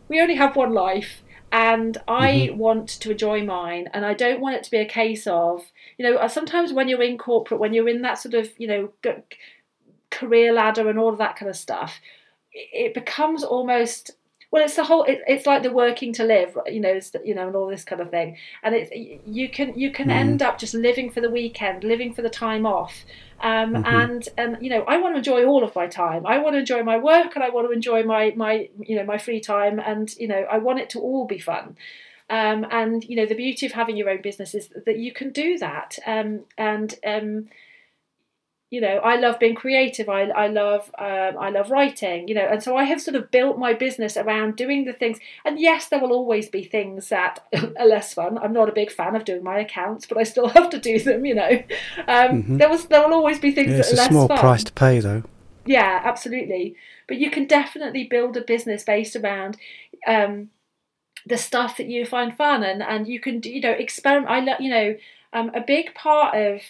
we 0.09 0.21
only 0.21 0.35
have 0.35 0.57
one 0.57 0.73
life 0.73 1.23
and 1.53 1.99
I 2.09 2.49
mm-hmm. 2.49 2.59
want 2.59 2.89
to 2.89 3.11
enjoy 3.11 3.45
mine 3.45 3.89
and 3.93 4.07
I 4.07 4.15
don't 4.15 4.41
want 4.41 4.57
it 4.57 4.65
to 4.65 4.71
be 4.71 4.79
a 4.79 4.87
case 4.87 5.27
of 5.27 5.63
you 5.99 6.05
know 6.05 6.27
sometimes 6.29 6.73
when 6.73 6.89
you're 6.89 7.03
in 7.03 7.19
corporate 7.19 7.61
when 7.61 7.75
you're 7.75 7.89
in 7.89 8.03
that 8.03 8.19
sort 8.19 8.35
of 8.35 8.51
you 8.59 8.67
know 8.67 8.91
career 10.11 10.53
ladder 10.53 10.89
and 10.89 10.99
all 10.99 11.11
of 11.11 11.19
that 11.19 11.37
kind 11.37 11.49
of 11.49 11.57
stuff 11.57 12.01
it 12.53 12.95
becomes 12.95 13.45
almost 13.45 14.13
well 14.53 14.63
it's 14.63 14.77
the 14.77 14.85
whole 14.85 15.03
it, 15.05 15.21
it's 15.27 15.47
like 15.47 15.63
the 15.63 15.73
working 15.73 16.13
to 16.13 16.23
live 16.23 16.57
you 16.67 16.79
know 16.79 17.01
you 17.25 17.35
know 17.35 17.49
and 17.49 17.57
all 17.57 17.67
this 17.67 17.85
kind 17.85 18.01
of 18.01 18.11
thing. 18.11 18.37
And 18.63 18.75
it's 18.75 18.91
you 19.27 19.49
can 19.49 19.77
you 19.77 19.91
can 19.91 20.09
mm. 20.09 20.13
end 20.13 20.43
up 20.43 20.59
just 20.59 20.75
living 20.75 21.11
for 21.11 21.21
the 21.21 21.31
weekend 21.31 21.83
living 21.83 22.15
for 22.15 22.23
the 22.23 22.31
time 22.31 22.65
off. 22.67 23.05
Um, 23.41 23.75
mm-hmm. 23.75 23.85
and 23.87 24.29
and 24.37 24.59
you 24.61 24.71
know 24.71 24.83
I 24.83 24.99
want 24.99 25.15
to 25.15 25.19
enjoy 25.19 25.45
all 25.45 25.65
of 25.65 25.75
my 25.75 25.89
time. 25.89 26.25
I 26.27 26.39
want 26.39 26.55
to 26.55 26.61
enjoy 26.61 26.85
my 26.85 26.99
work 26.99 27.35
and 27.35 27.43
I 27.43 27.49
want 27.49 27.67
to 27.67 27.73
enjoy 27.73 28.05
my 28.05 28.33
my 28.37 28.69
you 28.79 28.95
know 28.95 29.05
my 29.05 29.19
free 29.19 29.41
time. 29.41 29.81
And 29.81 30.15
you 30.17 30.29
know 30.29 30.47
I 30.51 30.59
want 30.59 30.79
it 30.79 30.91
to 30.91 31.01
all 31.01 31.27
be 31.27 31.39
fun. 31.39 31.77
Um, 32.31 32.67
and 32.71 33.03
you 33.05 33.17
know 33.17 33.27
the 33.27 33.35
beauty 33.35 33.67
of 33.67 33.73
having 33.73 33.97
your 33.97 34.11
own 34.11 34.23
business 34.23 34.55
is 34.55 34.69
that 34.87 34.99
you 34.99 35.13
can 35.13 35.31
do 35.31 35.59
that. 35.59 35.99
Um, 36.07 36.43
and 36.59 36.95
um, 37.07 37.49
you 38.73 38.81
know 38.81 38.97
i 39.05 39.17
love 39.17 39.39
being 39.39 39.55
creative. 39.55 40.09
I, 40.09 40.23
I 40.23 40.49
love 40.49 40.91
um, 40.99 41.39
i 41.39 41.51
love 41.51 41.71
writing 41.71 42.27
you 42.27 42.35
know 42.35 42.49
and 42.51 42.63
so 42.63 42.75
i 42.75 42.85
have 42.85 43.01
sort 43.01 43.15
of 43.15 43.31
built 43.31 43.59
my 43.59 43.75
business 43.75 44.17
around 44.17 44.57
doing 44.57 44.87
the 44.87 44.95
things. 44.95 45.19
And 45.45 45.61
yes 45.61 45.89
there 45.89 46.01
will 46.01 46.13
always 46.13 46.49
be 46.49 46.65
things 46.65 47.11
that 47.11 47.47
are 47.79 47.87
less 47.87 48.15
fun. 48.15 48.39
I'm 48.39 48.55
not 48.55 48.71
a 48.71 48.73
big 48.73 48.91
fan 48.91 49.15
of 49.15 49.25
doing 49.25 49.45
my 49.45 49.59
accounts 49.61 50.07
but 50.07 50.17
i 50.17 50.25
still 50.25 50.49
have 50.57 50.71
to 50.71 50.81
do 50.81 50.99
them 50.99 51.25
you 51.27 51.35
know. 51.35 51.63
Um, 52.09 52.29
mm-hmm. 52.31 52.57
there 52.57 52.71
was 52.71 52.87
there 52.87 53.07
will 53.07 53.15
always 53.15 53.39
be 53.39 53.53
things 53.53 53.71
yeah, 53.71 53.77
that 53.77 53.93
are 53.93 53.97
less 53.97 54.09
fun. 54.09 54.17
It's 54.17 54.25
a 54.25 54.27
small 54.27 54.39
price 54.39 54.65
to 54.65 54.73
pay 54.73 54.99
though. 55.01 55.23
Yeah 55.67 56.01
absolutely. 56.03 56.75
But 57.07 57.19
you 57.19 57.31
can 57.31 57.47
definitely 57.47 58.05
build 58.05 58.37
a 58.39 58.41
business 58.41 58.85
based 58.85 59.17
around 59.17 59.59
um, 60.07 60.49
the 61.27 61.37
stuff 61.37 61.77
that 61.77 61.89
you 61.89 62.07
find 62.07 62.35
fun 62.35 62.65
and 62.65 62.83
and 62.83 63.07
you 63.07 63.21
can 63.21 63.43
you 63.45 63.61
know 63.61 63.73
experiment. 63.73 64.31
I 64.31 64.41
love 64.41 64.61
you 64.61 64.71
know 64.71 64.97
um, 65.35 65.51
a 65.55 65.61
big 65.61 65.95
part 65.95 66.35
of 66.35 66.63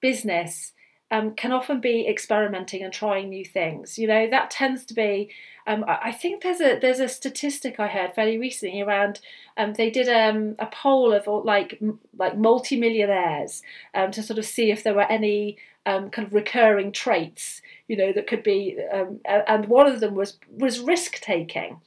business 0.00 0.72
um, 1.10 1.34
can 1.34 1.52
often 1.52 1.80
be 1.80 2.06
experimenting 2.06 2.82
and 2.82 2.92
trying 2.92 3.30
new 3.30 3.44
things. 3.44 3.98
You 3.98 4.06
know, 4.06 4.28
that 4.28 4.50
tends 4.50 4.84
to 4.86 4.94
be. 4.94 5.30
Um, 5.66 5.84
I 5.86 6.12
think 6.12 6.42
there's 6.42 6.60
a 6.60 6.78
there's 6.78 7.00
a 7.00 7.08
statistic 7.08 7.78
I 7.78 7.88
heard 7.88 8.14
fairly 8.14 8.38
recently 8.38 8.80
around. 8.80 9.20
Um, 9.56 9.74
they 9.74 9.90
did 9.90 10.08
um, 10.08 10.56
a 10.58 10.66
poll 10.66 11.12
of 11.12 11.26
like 11.44 11.80
like 12.16 12.38
multimillionaires 12.38 13.62
um, 13.94 14.10
to 14.12 14.22
sort 14.22 14.38
of 14.38 14.46
see 14.46 14.70
if 14.70 14.82
there 14.82 14.94
were 14.94 15.10
any 15.10 15.58
um, 15.86 16.10
kind 16.10 16.26
of 16.26 16.34
recurring 16.34 16.92
traits, 16.92 17.62
you 17.86 17.96
know, 17.96 18.12
that 18.12 18.26
could 18.26 18.42
be. 18.42 18.78
Um, 18.92 19.20
and 19.26 19.66
one 19.66 19.86
of 19.86 20.00
them 20.00 20.14
was 20.14 20.38
was 20.50 20.80
risk 20.80 21.20
taking. 21.20 21.80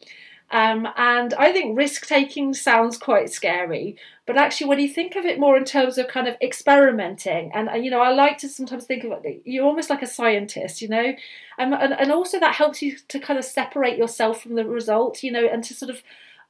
Um, 0.52 0.88
and 0.98 1.34
I 1.36 1.54
think 1.54 1.78
risk 1.78 2.06
taking 2.06 2.54
sounds 2.54 2.98
quite 2.98 3.32
scary, 3.32 3.96
but 4.32 4.38
actually, 4.38 4.68
when 4.68 4.80
you 4.80 4.88
think 4.88 5.18
of 5.18 5.26
it 5.26 5.42
more 5.42 5.58
in 5.58 5.66
terms 5.66 5.98
of 5.98 6.08
kind 6.08 6.26
of 6.26 6.38
experimenting, 6.42 7.52
and 7.54 7.68
uh, 7.68 7.74
you 7.74 7.92
know, 7.92 8.00
I 8.00 8.14
like 8.14 8.38
to 8.38 8.48
sometimes 8.48 8.86
think 8.86 9.04
of 9.04 9.12
it, 9.26 9.42
you're 9.44 9.66
almost 9.66 9.90
like 9.90 10.02
a 10.02 10.08
scientist, 10.08 10.82
you 10.82 10.88
know, 10.88 11.14
and, 11.58 11.74
and, 11.74 11.92
and 11.92 12.14
also 12.14 12.40
that 12.40 12.56
helps 12.56 12.82
you 12.82 12.96
to 13.10 13.20
kind 13.20 13.38
of 13.38 13.44
separate 13.44 13.98
yourself 13.98 14.42
from 14.42 14.56
the 14.56 14.64
result, 14.64 15.22
you 15.22 15.34
know, 15.34 15.46
and 15.46 15.66
to 15.66 15.74
sort 15.74 15.92
of 15.92 16.02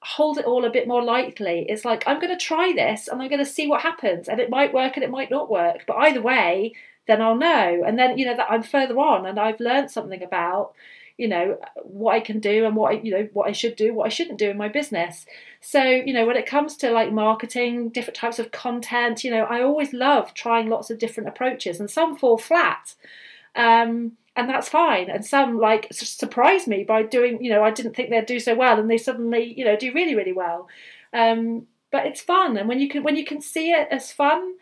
hold 0.04 0.38
it 0.38 0.46
all 0.46 0.64
a 0.64 0.70
bit 0.70 0.88
more 0.88 1.04
lightly. 1.04 1.66
It's 1.68 1.84
like, 1.84 2.04
I'm 2.06 2.20
going 2.20 2.38
to 2.38 2.46
try 2.46 2.72
this 2.72 3.08
and 3.08 3.20
I'm 3.20 3.30
going 3.30 3.44
to 3.44 3.52
see 3.52 3.68
what 3.68 3.82
happens, 3.82 4.30
and 4.30 4.40
it 4.40 4.52
might 4.52 4.76
work 4.76 4.96
and 4.96 5.04
it 5.04 5.10
might 5.10 5.32
not 5.32 5.50
work, 5.50 5.86
but 5.88 5.98
either 5.98 6.22
way, 6.22 6.74
then 7.08 7.20
I'll 7.20 7.36
know. 7.36 7.82
And 7.84 7.98
then, 7.98 8.20
you 8.20 8.28
know, 8.28 8.36
that 8.36 8.52
I'm 8.52 8.62
further 8.62 9.00
on 9.00 9.26
and 9.26 9.40
I've 9.40 9.60
learned 9.60 9.90
something 9.90 10.22
about 10.22 10.74
you 11.18 11.28
know 11.28 11.58
what 11.84 12.16
I 12.16 12.20
can 12.20 12.40
do 12.40 12.66
and 12.66 12.76
what 12.76 12.94
I, 12.94 13.02
you 13.02 13.12
know 13.12 13.30
what 13.34 13.48
I 13.48 13.52
should 13.52 13.76
do, 13.76 13.94
what 13.94 14.06
I 14.06 14.10
shouldn't 14.10 14.40
do 14.40 14.50
in 14.50 14.58
my 14.58 14.68
business. 14.68 15.26
So 15.60 15.84
you 15.84 16.14
know 16.14 16.26
when 16.26 16.38
it 16.38 16.46
comes 16.46 16.78
to 16.78 16.92
like 16.92 17.12
marketing, 17.12 17.90
different 17.90 18.18
types 18.18 18.40
of 18.40 18.52
content, 18.52 19.24
you 19.24 19.32
know 19.32 19.44
I 19.44 19.62
always 19.62 19.94
love 19.94 20.34
trying 20.34 20.70
lots 20.70 20.90
of 20.90 21.00
different 21.00 21.30
approaches, 21.30 21.80
and 21.80 21.90
some 21.90 22.18
fall 22.18 22.38
flat. 22.38 22.96
Um, 23.56 24.14
and 24.36 24.50
that's 24.50 24.70
fine. 24.70 25.10
And 25.10 25.26
some 25.26 25.60
like 25.60 25.88
surprise 25.92 26.68
me 26.68 26.84
by 26.84 27.04
doing, 27.04 27.44
you 27.44 27.52
know, 27.52 27.64
I 27.64 27.72
didn't 27.72 27.96
think 27.96 28.10
they'd 28.10 28.26
do 28.26 28.40
so 28.40 28.56
well, 28.56 28.80
and 28.80 28.90
they 28.90 28.98
suddenly, 28.98 29.54
you 29.58 29.66
know, 29.66 29.76
do 29.76 29.94
really, 29.94 30.16
really 30.16 30.34
well. 30.34 30.70
Um, 31.14 31.68
but 31.92 32.06
it's 32.06 32.22
fun, 32.22 32.56
and 32.58 32.70
when 32.70 32.80
you 32.80 32.88
can 32.88 33.04
when 33.04 33.18
you 33.18 33.26
can 33.26 33.42
see 33.42 33.72
it 33.72 33.90
as 33.92 34.12
fun, 34.14 34.56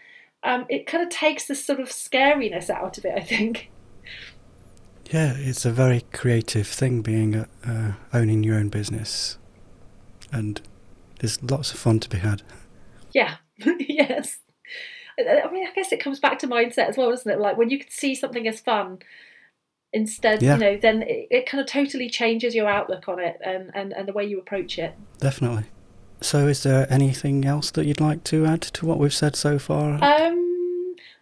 um, 0.44 0.66
it 0.70 0.88
kind 0.88 1.04
of 1.04 1.10
takes 1.10 1.46
the 1.46 1.56
sort 1.56 1.80
of 1.80 1.90
scariness 1.90 2.70
out 2.70 2.98
of 2.98 3.06
it. 3.06 3.14
I 3.16 3.22
think. 3.22 3.70
Yeah, 5.10 5.34
it's 5.36 5.66
a 5.66 5.72
very 5.72 6.02
creative 6.14 6.68
thing 6.68 7.02
being 7.02 7.36
a, 7.36 7.48
uh, 7.66 7.92
owning 8.14 8.44
your 8.44 8.56
own 8.56 8.70
business, 8.70 9.38
and 10.32 10.62
there's 11.20 11.42
lots 11.42 11.74
of 11.74 11.80
fun 11.80 12.00
to 12.02 12.10
be 12.10 12.20
had. 12.20 12.44
Yeah, 13.12 13.38
yes. 13.80 14.38
I 15.20 15.50
mean, 15.52 15.68
I 15.68 15.72
guess 15.76 15.92
it 15.92 16.00
comes 16.00 16.20
back 16.20 16.40
to 16.40 16.48
mindset 16.48 16.90
as 16.90 16.98
well, 16.98 17.10
doesn't 17.10 17.30
it? 17.30 17.40
Like 17.40 17.58
when 17.58 17.70
you 17.70 17.80
can 17.80 17.90
see 17.90 18.16
something 18.16 18.48
as 18.48 18.62
fun, 18.62 19.00
instead, 19.92 20.42
yeah. 20.42 20.54
you 20.54 20.60
know, 20.60 20.78
then 20.78 21.02
it, 21.02 21.28
it, 21.30 21.46
kind 21.46 21.60
of 21.60 21.68
totally 21.68 22.10
changes 22.10 22.56
your 22.56 22.70
outlook 22.70 23.10
on 23.10 23.20
it 23.20 23.38
and, 23.44 23.72
and, 23.74 23.92
and 23.92 24.08
the 24.08 24.14
way 24.14 24.24
you 24.24 24.40
approach 24.40 24.78
it. 24.78 24.94
Definitely. 25.18 25.66
So, 26.22 26.48
is 26.48 26.64
there 26.64 26.86
anything 26.92 27.46
else 27.46 27.72
that 27.72 27.86
you'd 27.86 28.02
like 28.02 28.24
to 28.26 28.46
add 28.46 28.62
to 28.62 28.86
what 28.86 28.98
we've 28.98 29.14
said 29.14 29.36
so 29.36 29.58
far? 29.58 30.04
Um, 30.04 30.49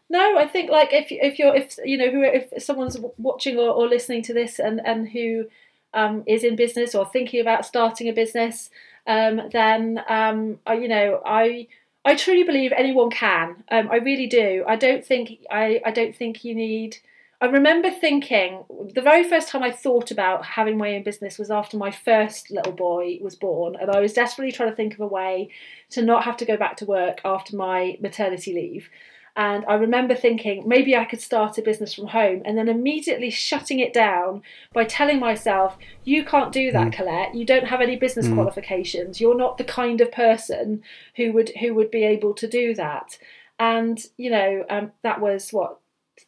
no, 0.09 0.37
I 0.37 0.47
think 0.47 0.71
like 0.71 0.93
if 0.93 1.07
if 1.09 1.37
you're 1.37 1.55
if 1.55 1.77
you 1.83 1.97
know 1.97 2.09
who 2.09 2.23
if 2.23 2.63
someone's 2.63 2.97
watching 3.17 3.57
or, 3.57 3.69
or 3.69 3.87
listening 3.87 4.21
to 4.23 4.33
this 4.33 4.59
and 4.59 4.81
and 4.85 5.09
who 5.09 5.45
um, 5.93 6.23
is 6.25 6.43
in 6.43 6.55
business 6.55 6.95
or 6.95 7.05
thinking 7.05 7.41
about 7.41 7.65
starting 7.65 8.07
a 8.07 8.13
business, 8.13 8.69
um, 9.05 9.41
then 9.51 10.01
um, 10.07 10.59
I, 10.65 10.75
you 10.75 10.87
know 10.87 11.21
I 11.25 11.67
I 12.05 12.15
truly 12.15 12.43
believe 12.43 12.71
anyone 12.71 13.09
can. 13.09 13.63
Um, 13.69 13.89
I 13.91 13.97
really 13.97 14.27
do. 14.27 14.63
I 14.65 14.77
don't 14.77 15.05
think 15.05 15.39
I 15.51 15.81
I 15.85 15.91
don't 15.91 16.15
think 16.15 16.45
you 16.45 16.55
need. 16.55 16.97
I 17.39 17.47
remember 17.47 17.91
thinking 17.91 18.63
the 18.95 19.01
very 19.01 19.23
first 19.27 19.49
time 19.49 19.61
I 19.61 19.71
thought 19.71 20.09
about 20.09 20.43
having 20.43 20.77
my 20.77 20.95
own 20.95 21.03
business 21.03 21.37
was 21.37 21.51
after 21.51 21.77
my 21.77 21.91
first 21.91 22.49
little 22.49 22.71
boy 22.71 23.19
was 23.21 23.35
born, 23.35 23.75
and 23.75 23.91
I 23.91 23.99
was 23.99 24.13
desperately 24.13 24.53
trying 24.53 24.69
to 24.69 24.75
think 24.75 24.93
of 24.93 25.01
a 25.01 25.07
way 25.07 25.49
to 25.89 26.01
not 26.01 26.23
have 26.23 26.37
to 26.37 26.45
go 26.45 26.55
back 26.55 26.77
to 26.77 26.85
work 26.85 27.19
after 27.25 27.57
my 27.57 27.97
maternity 27.99 28.53
leave. 28.53 28.89
And 29.37 29.63
I 29.67 29.75
remember 29.75 30.15
thinking 30.15 30.67
maybe 30.67 30.95
I 30.95 31.05
could 31.05 31.21
start 31.21 31.59
a 31.59 31.61
business 31.61 31.93
from 31.93 32.07
home 32.07 32.41
and 32.43 32.57
then 32.57 32.67
immediately 32.67 33.29
shutting 33.29 33.79
it 33.79 33.93
down 33.93 34.41
by 34.73 34.83
telling 34.83 35.19
myself, 35.19 35.77
you 36.03 36.25
can't 36.25 36.51
do 36.51 36.71
that, 36.71 36.87
mm. 36.87 36.93
Colette. 36.93 37.35
You 37.35 37.45
don't 37.45 37.67
have 37.67 37.79
any 37.79 37.97
business 37.97 38.25
mm. 38.25 38.33
qualifications. 38.33 39.21
You're 39.21 39.37
not 39.37 39.59
the 39.59 39.63
kind 39.63 40.01
of 40.01 40.11
person 40.11 40.81
who 41.17 41.31
would 41.33 41.49
who 41.59 41.75
would 41.75 41.91
be 41.91 42.03
able 42.03 42.33
to 42.33 42.47
do 42.47 42.73
that. 42.73 43.19
And, 43.59 44.03
you 44.17 44.31
know, 44.31 44.65
um, 44.71 44.91
that 45.03 45.21
was 45.21 45.51
what 45.51 45.79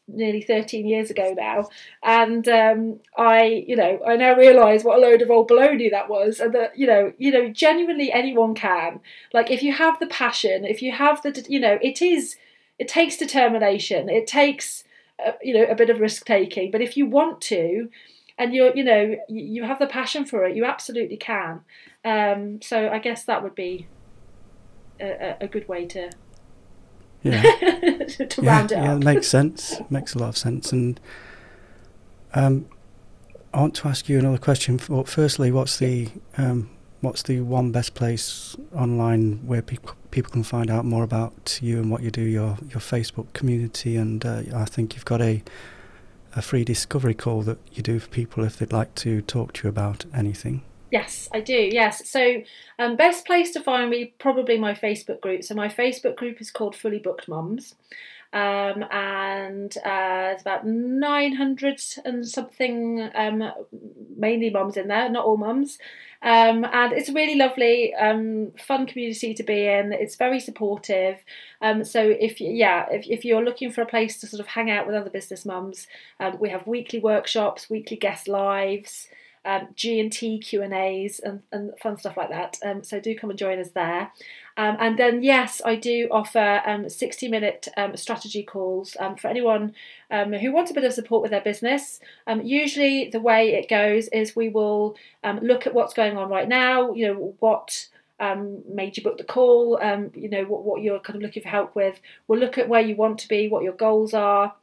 nearly 0.08 0.42
13 0.42 0.88
years 0.88 1.10
ago 1.10 1.34
now 1.36 1.68
and 2.04 2.48
um, 2.48 3.00
i 3.18 3.64
you 3.68 3.76
know 3.76 4.00
i 4.08 4.16
now 4.16 4.36
realize 4.36 4.84
what 4.84 5.00
a 5.00 5.02
load 5.02 5.22
of 5.24 5.32
old 5.32 5.50
baloney 5.50 5.90
that 5.90 6.08
was 6.08 6.40
and 6.40 6.54
that 6.54 6.78
you 6.78 6.86
know 6.86 7.12
you 7.18 7.32
know 7.32 7.50
genuinely 7.50 8.12
anyone 8.12 8.54
can 8.54 9.00
like 9.34 9.50
if 9.50 9.64
you 9.64 9.74
have 9.74 10.00
the 10.00 10.06
passion 10.06 10.64
if 10.64 10.84
you 10.84 10.92
have 10.92 11.24
the 11.24 11.44
you 11.50 11.60
know 11.60 11.80
it 11.82 12.04
is 12.04 12.38
it 12.80 12.88
takes 12.88 13.18
determination. 13.18 14.10
It 14.10 14.26
takes 14.26 14.86
uh, 15.24 15.34
you 15.44 15.54
know 15.54 15.66
a 15.66 15.76
bit 15.76 15.90
of 15.90 16.00
risk 16.00 16.26
taking. 16.26 16.72
But 16.72 16.82
if 16.82 16.98
you 16.98 17.06
want 17.06 17.42
to, 17.42 17.90
and 18.38 18.54
you're 18.54 18.76
you 18.76 18.84
know 18.84 19.18
you 19.28 19.64
have 19.64 19.78
the 19.80 19.88
passion 19.88 20.26
for 20.26 20.46
it, 20.46 20.56
you 20.56 20.66
absolutely 20.66 21.18
can. 21.18 21.62
Um, 22.04 22.62
so 22.62 22.90
I 22.90 23.00
guess 23.00 23.26
that 23.26 23.44
would 23.44 23.54
be 23.56 23.88
a, 25.00 25.36
a 25.42 25.48
good 25.48 25.68
way 25.68 25.86
to 25.88 26.10
yeah 27.22 27.42
to 27.42 28.42
yeah, 28.42 28.50
round 28.50 28.72
it 28.72 28.78
yeah, 28.78 28.94
up. 28.94 29.02
it 29.02 29.06
makes 29.06 29.28
sense. 29.28 29.80
It 29.80 29.92
makes 29.92 30.16
a 30.16 30.20
lot 30.20 30.30
of 30.30 30.38
sense. 30.38 30.72
And 30.72 31.00
um, 32.34 32.68
I 33.54 33.60
want 33.60 33.76
to 33.76 33.88
ask 33.90 34.08
you 34.08 34.18
another 34.20 34.38
question. 34.38 34.78
Firstly, 34.78 35.52
what's 35.52 35.78
the 35.78 36.10
um, 36.38 36.70
what's 37.02 37.24
the 37.24 37.42
one 37.42 37.72
best 37.72 37.94
place 37.94 38.56
online 38.74 39.46
where 39.46 39.62
people 39.62 39.96
people 40.12 40.32
can 40.32 40.44
find 40.44 40.70
out 40.70 40.86
more 40.86 41.04
about 41.04 41.60
you 41.62 41.78
and 41.78 41.92
what 41.92 42.02
you 42.02 42.12
do, 42.12 42.22
your 42.22 42.58
your 42.70 42.82
Facebook 42.82 43.32
community, 43.34 43.96
and 43.96 44.26
uh, 44.26 44.42
I 44.54 44.66
think 44.66 44.96
you've 44.96 45.06
got 45.06 45.22
a 45.22 45.44
a 46.36 46.42
free 46.42 46.64
discovery 46.64 47.14
call 47.14 47.42
that 47.42 47.58
you 47.72 47.82
do 47.82 48.00
for 48.00 48.08
people 48.10 48.44
if 48.44 48.58
they'd 48.58 48.72
like 48.72 48.94
to 48.96 49.22
talk 49.22 49.54
to 49.54 49.64
you 49.64 49.70
about 49.70 50.06
anything. 50.14 50.62
Yes, 50.92 51.30
I 51.32 51.40
do. 51.40 51.54
Yes. 51.54 52.10
So, 52.10 52.42
um, 52.80 52.96
best 52.96 53.26
place 53.26 53.52
to 53.52 53.62
find 53.62 53.90
me 53.90 54.14
probably 54.18 54.58
my 54.58 54.74
Facebook 54.74 55.22
group. 55.22 55.44
So, 55.44 55.54
my 55.54 55.68
Facebook 55.68 56.16
group 56.16 56.42
is 56.42 56.50
called 56.50 56.76
Fully 56.76 57.00
Booked 57.00 57.28
Mums. 57.28 57.76
Um, 58.32 58.86
and 58.92 59.76
uh, 59.78 60.34
it's 60.34 60.42
about 60.42 60.66
900 60.66 61.82
and 62.06 62.28
something, 62.28 63.10
um, 63.16 63.52
mainly 64.16 64.52
mums 64.52 64.78
in 64.78 64.88
there, 64.88 65.10
not 65.10 65.26
all 65.26 65.38
mums. 65.38 65.80
Um, 66.22 66.66
and 66.72 66.94
it's 66.94 67.10
a 67.10 67.14
really 67.14 67.36
lovely, 67.36 67.96
um, 67.96 68.52
fun 68.58 68.86
community 68.86 69.34
to 69.34 69.44
be 69.44 69.66
in. 69.66 69.94
It's 69.94 70.16
very 70.16 70.40
supportive. 70.40 71.24
Um, 71.62 71.84
so 71.84 72.02
if 72.02 72.40
yeah, 72.40 72.86
if, 72.92 73.08
if 73.08 73.26
you're 73.26 73.44
looking 73.44 73.72
for 73.72 73.82
a 73.82 73.88
place 73.88 74.20
to 74.20 74.28
sort 74.28 74.42
of 74.42 74.48
hang 74.48 74.70
out 74.70 74.86
with 74.86 74.96
other 74.96 75.10
business 75.10 75.46
mums, 75.46 75.88
um, 76.20 76.38
we 76.40 76.50
have 76.50 76.68
weekly 76.68 77.00
workshops, 77.00 77.70
weekly 77.70 77.98
guest 77.98 78.28
lives 78.28 79.08
um, 79.46 79.70
G 79.76 80.00
and 80.00 80.12
T 80.12 80.40
Q 80.40 80.62
and 80.62 80.74
A's 80.74 81.20
and, 81.20 81.42
and 81.52 81.72
fun 81.82 81.98
stuff 81.98 82.18
like 82.18 82.30
that. 82.30 82.58
Um, 82.64 82.84
so 82.84 83.00
do 83.00 83.16
come 83.16 83.30
and 83.30 83.40
join 83.40 83.60
us 83.60 83.72
there. 83.72 84.12
Um, 84.58 84.76
and 84.80 85.00
then 85.00 85.24
yes, 85.24 85.62
I 85.64 85.76
do 85.76 86.08
offer 86.12 86.62
um, 86.66 86.90
60 86.90 87.28
minute 87.30 87.68
um, 87.78 87.96
strategy 87.96 88.44
calls 88.44 88.98
um, 89.00 89.16
for 89.16 89.28
anyone 89.30 89.74
who 90.12 90.52
wants 90.52 90.72
a 90.72 90.74
bit 90.74 90.84
of 90.84 90.94
support 90.94 91.22
with 91.22 91.32
their 91.32 91.42
business. 91.42 92.00
Usually 92.44 93.10
the 93.10 93.22
way 93.22 93.54
it 93.54 93.70
goes 93.70 94.08
is 94.10 94.36
we 94.36 94.50
will 94.50 94.96
look 95.42 95.66
at 95.66 95.74
what's 95.74 95.94
going 95.94 96.18
on 96.18 96.30
right 96.30 96.48
now. 96.48 96.94
You 96.94 97.08
know 97.08 97.36
what. 97.40 97.88
Um, 98.22 98.64
made 98.68 98.98
you 98.98 99.04
book 99.04 99.18
the 99.18 99.24
call, 99.24 99.80
um, 99.82 100.12
you 100.14 100.28
know, 100.28 100.44
what, 100.44 100.66
what 100.66 100.82
you're 100.82 101.00
kind 101.00 101.16
of 101.16 101.22
looking 101.22 101.42
for 101.42 101.48
help 101.48 101.74
with. 101.74 102.02
We'll 102.28 102.38
look 102.38 102.58
at 102.58 102.68
where 102.68 102.82
you 102.82 102.98
want 102.98 103.18
to 103.20 103.30
be, 103.30 103.48
what 103.48 103.64
your 103.64 103.72
goals 103.72 104.14
are, 104.14 104.56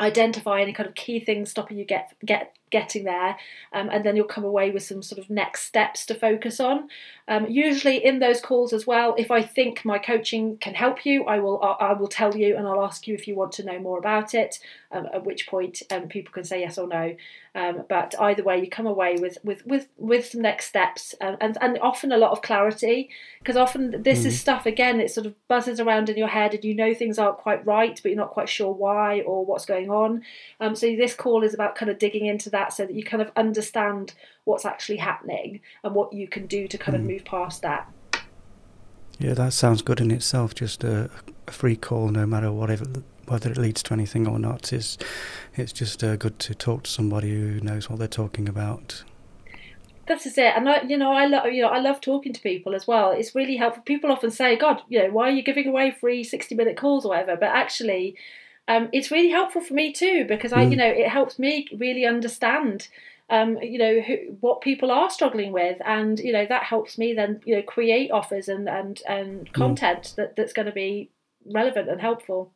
identify 0.00 0.60
any 0.60 0.72
kind 0.72 0.88
of 0.88 0.94
key 0.94 1.20
things 1.20 1.50
stopping 1.50 1.78
you 1.78 1.84
get 1.84 2.14
get 2.24 2.56
getting 2.72 3.04
there 3.04 3.36
um, 3.72 3.88
and 3.90 4.04
then 4.04 4.16
you'll 4.16 4.24
come 4.24 4.44
away 4.44 4.72
with 4.72 4.82
some 4.82 5.02
sort 5.02 5.20
of 5.20 5.30
next 5.30 5.62
steps 5.62 6.04
to 6.06 6.14
focus 6.14 6.58
on. 6.58 6.88
Um, 7.28 7.46
usually 7.48 8.04
in 8.04 8.18
those 8.18 8.40
calls 8.40 8.72
as 8.72 8.84
well 8.84 9.14
if 9.16 9.30
i 9.30 9.42
think 9.42 9.84
my 9.84 9.98
coaching 9.98 10.56
can 10.58 10.74
help 10.74 11.06
you 11.06 11.24
i 11.24 11.38
will 11.38 11.62
i 11.80 11.92
will 11.92 12.08
tell 12.08 12.36
you 12.36 12.56
and 12.56 12.66
i'll 12.66 12.84
ask 12.84 13.06
you 13.06 13.14
if 13.14 13.28
you 13.28 13.36
want 13.36 13.52
to 13.52 13.64
know 13.64 13.78
more 13.78 13.98
about 13.98 14.34
it 14.34 14.58
um, 14.90 15.06
at 15.14 15.24
which 15.24 15.46
point 15.46 15.82
um, 15.92 16.08
people 16.08 16.32
can 16.32 16.42
say 16.44 16.60
yes 16.60 16.78
or 16.78 16.88
no 16.88 17.14
um, 17.54 17.84
but 17.86 18.14
either 18.18 18.42
way 18.42 18.58
you 18.58 18.70
come 18.70 18.86
away 18.86 19.16
with 19.18 19.36
with 19.44 19.66
with, 19.66 19.88
with 19.98 20.26
some 20.26 20.40
next 20.40 20.66
steps 20.66 21.14
um, 21.20 21.36
and 21.40 21.58
and 21.60 21.78
often 21.80 22.10
a 22.10 22.16
lot 22.16 22.32
of 22.32 22.40
clarity 22.40 23.10
because 23.40 23.56
often 23.56 24.02
this 24.02 24.22
mm. 24.22 24.26
is 24.26 24.40
stuff 24.40 24.64
again 24.64 25.00
it 25.00 25.10
sort 25.10 25.26
of 25.26 25.34
buzzes 25.48 25.78
around 25.78 26.08
in 26.08 26.16
your 26.16 26.28
head 26.28 26.54
and 26.54 26.64
you 26.64 26.74
know 26.74 26.94
things 26.94 27.18
aren't 27.18 27.36
quite 27.36 27.64
right 27.66 28.00
but 28.02 28.08
you're 28.10 28.18
not 28.18 28.30
quite 28.30 28.48
sure 28.48 28.72
why 28.72 29.20
or 29.20 29.44
what's 29.44 29.66
going 29.66 29.90
on 29.90 30.22
so 30.74 30.96
this 30.96 31.14
call 31.14 31.42
is 31.42 31.52
about 31.52 31.74
kind 31.74 31.90
of 31.90 31.98
digging 31.98 32.24
into 32.24 32.48
that 32.48 32.62
that 32.62 32.72
so 32.72 32.86
that 32.86 32.94
you 32.94 33.02
kind 33.02 33.22
of 33.22 33.30
understand 33.36 34.14
what's 34.44 34.64
actually 34.64 34.98
happening 34.98 35.60
and 35.82 35.94
what 35.94 36.12
you 36.12 36.28
can 36.28 36.46
do 36.46 36.68
to 36.68 36.78
kind 36.78 36.96
mm. 36.96 37.00
of 37.00 37.06
move 37.06 37.24
past 37.24 37.62
that. 37.62 37.90
Yeah, 39.18 39.34
that 39.34 39.52
sounds 39.52 39.82
good 39.82 40.00
in 40.00 40.10
itself. 40.10 40.54
Just 40.54 40.82
a, 40.84 41.10
a 41.46 41.52
free 41.52 41.76
call, 41.76 42.08
no 42.08 42.26
matter 42.26 42.50
whatever, 42.50 42.84
whether 43.26 43.50
it 43.50 43.56
leads 43.58 43.82
to 43.84 43.94
anything 43.94 44.26
or 44.26 44.38
not, 44.38 44.72
is 44.72 44.98
it's 45.54 45.72
just 45.72 46.02
uh, 46.02 46.16
good 46.16 46.38
to 46.40 46.54
talk 46.54 46.84
to 46.84 46.90
somebody 46.90 47.30
who 47.30 47.60
knows 47.60 47.88
what 47.88 47.98
they're 47.98 48.08
talking 48.08 48.48
about. 48.48 49.04
That 50.06 50.26
is 50.26 50.36
it, 50.36 50.54
and 50.56 50.68
I, 50.68 50.82
you 50.82 50.98
know, 50.98 51.12
I 51.12 51.26
love, 51.26 51.46
you 51.46 51.62
know, 51.62 51.68
I 51.68 51.78
love 51.78 52.00
talking 52.00 52.32
to 52.32 52.40
people 52.40 52.74
as 52.74 52.86
well. 52.86 53.12
It's 53.12 53.34
really 53.34 53.56
helpful. 53.56 53.84
People 53.84 54.10
often 54.10 54.30
say, 54.30 54.56
"God, 54.56 54.82
you 54.88 55.00
know, 55.00 55.10
why 55.10 55.28
are 55.28 55.32
you 55.32 55.42
giving 55.42 55.68
away 55.68 55.92
free 55.92 56.24
sixty-minute 56.24 56.76
calls 56.76 57.04
or 57.04 57.10
whatever?" 57.10 57.36
But 57.36 57.50
actually, 57.50 58.16
um, 58.66 58.88
it's 58.92 59.12
really 59.12 59.30
helpful 59.30 59.60
for 59.60 59.74
me 59.74 59.92
too 59.92 60.24
because 60.26 60.52
I, 60.52 60.64
mm. 60.64 60.72
you 60.72 60.76
know, 60.76 60.88
it 60.88 61.08
helps 61.08 61.38
me 61.38 61.68
really 61.78 62.04
understand 62.04 62.88
um, 63.32 63.56
you 63.62 63.78
know 63.78 64.00
who, 64.00 64.16
what 64.40 64.60
people 64.60 64.90
are 64.90 65.10
struggling 65.10 65.52
with, 65.52 65.80
and 65.86 66.18
you 66.18 66.32
know 66.32 66.44
that 66.46 66.64
helps 66.64 66.98
me 66.98 67.14
then 67.14 67.40
you 67.46 67.56
know 67.56 67.62
create 67.62 68.10
offers 68.10 68.48
and 68.48 68.68
and 68.68 69.00
and 69.08 69.48
mm. 69.48 69.52
content 69.52 70.02
mm. 70.02 70.14
that 70.16 70.36
that's 70.36 70.52
going 70.52 70.66
to 70.66 70.72
be 70.72 71.10
relevant 71.46 71.88
and 71.88 72.00
helpful. 72.00 72.52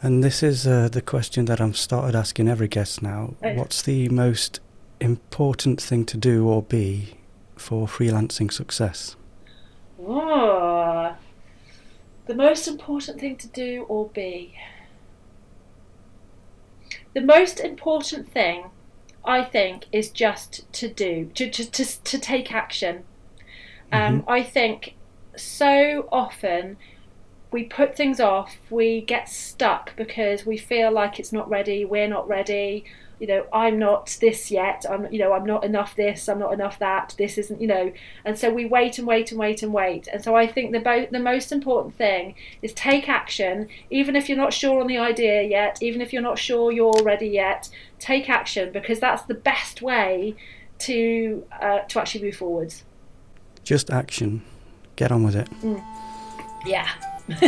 And 0.00 0.22
this 0.22 0.42
is 0.42 0.66
uh, 0.66 0.88
the 0.88 1.02
question 1.02 1.46
that 1.46 1.60
I'm 1.60 1.74
started 1.74 2.16
asking 2.16 2.48
every 2.48 2.68
guest 2.68 3.02
now. 3.02 3.34
What's 3.40 3.82
the 3.82 4.08
most 4.08 4.60
important 5.00 5.80
thing 5.80 6.04
to 6.06 6.16
do 6.16 6.46
or 6.46 6.62
be 6.62 7.16
for 7.56 7.86
freelancing 7.86 8.52
success? 8.52 9.16
Oh, 10.00 11.16
the 12.26 12.34
most 12.34 12.68
important 12.68 13.18
thing 13.18 13.36
to 13.36 13.48
do 13.48 13.86
or 13.88 14.08
be. 14.08 14.54
The 17.14 17.20
most 17.22 17.58
important 17.58 18.30
thing 18.32 18.70
I 19.28 19.44
think, 19.44 19.84
is 19.92 20.10
just 20.10 20.72
to 20.72 20.88
do, 20.88 21.30
to, 21.34 21.50
to, 21.50 21.70
to, 21.70 22.04
to 22.04 22.18
take 22.18 22.52
action. 22.52 23.04
Um, 23.92 24.20
mm-hmm. 24.20 24.30
I 24.30 24.42
think 24.42 24.94
so 25.36 26.08
often 26.10 26.78
we 27.50 27.64
put 27.64 27.96
things 27.96 28.20
off, 28.20 28.56
we 28.70 29.00
get 29.00 29.28
stuck 29.28 29.96
because 29.96 30.44
we 30.44 30.58
feel 30.58 30.90
like 30.90 31.18
it's 31.18 31.32
not 31.32 31.48
ready, 31.48 31.84
we're 31.84 32.08
not 32.08 32.28
ready, 32.28 32.84
you 33.18 33.26
know 33.26 33.46
i'm 33.52 33.78
not 33.78 34.16
this 34.20 34.50
yet 34.50 34.84
i'm 34.88 35.10
you 35.12 35.18
know 35.18 35.32
i'm 35.32 35.44
not 35.44 35.64
enough 35.64 35.96
this 35.96 36.28
i'm 36.28 36.38
not 36.38 36.52
enough 36.52 36.78
that 36.78 37.14
this 37.18 37.38
isn't 37.38 37.60
you 37.60 37.66
know. 37.66 37.92
And 38.24 38.38
so 38.38 38.52
we 38.52 38.64
wait 38.64 38.98
and 38.98 39.06
wait 39.06 39.30
and 39.30 39.38
wait 39.40 39.62
and 39.62 39.72
wait. 39.72 40.08
And 40.08 40.22
so 40.22 40.36
i 40.36 40.46
think 40.46 40.72
the 40.72 40.80
bo- 40.80 41.08
the 41.10 41.18
most 41.18 41.52
important 41.52 41.96
thing 41.96 42.34
is 42.62 42.72
take 42.72 43.08
action. 43.08 43.68
Even 43.90 44.16
if 44.16 44.28
you're 44.28 44.38
not 44.38 44.52
sure 44.52 44.80
on 44.80 44.86
the 44.86 44.98
idea 44.98 45.42
yet 45.42 45.78
even 45.80 46.00
if 46.00 46.12
you're 46.12 46.22
not 46.22 46.38
sure 46.38 46.70
you're 46.70 47.02
ready 47.02 47.28
yet 47.28 47.68
take 47.98 48.30
action 48.30 48.72
because 48.72 49.00
that's 49.00 49.22
the 49.22 49.34
best 49.34 49.82
way 49.82 50.34
to 50.78 51.44
uh, 51.60 51.80
to 51.80 52.00
actually 52.00 52.24
move 52.24 52.36
forwards. 52.36 52.84
Just 53.64 53.90
action. 53.90 54.42
Get 54.96 55.12
on 55.12 55.22
with 55.24 55.36
it. 55.36 55.48
Mm. 55.62 55.82
yeah 56.66 56.88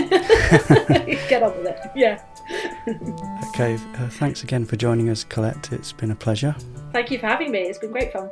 get 1.29 1.43
on 1.43 1.57
with 1.59 1.67
it 1.67 1.91
yeah 1.97 2.23
okay, 2.89 3.75
uh, 3.75 4.09
thanks 4.09 4.43
again 4.43 4.65
for 4.65 4.77
joining 4.77 5.09
us, 5.09 5.25
Colette. 5.25 5.73
It's 5.73 5.93
been 5.93 6.11
a 6.11 6.17
pleasure. 6.17 6.55
Thank 6.93 7.11
you 7.11 7.19
for 7.19 7.27
having 7.27 7.51
me. 7.51 7.61
It's 7.61 7.79
been 7.79 7.93
great 7.93 8.13
fun. 8.13 8.31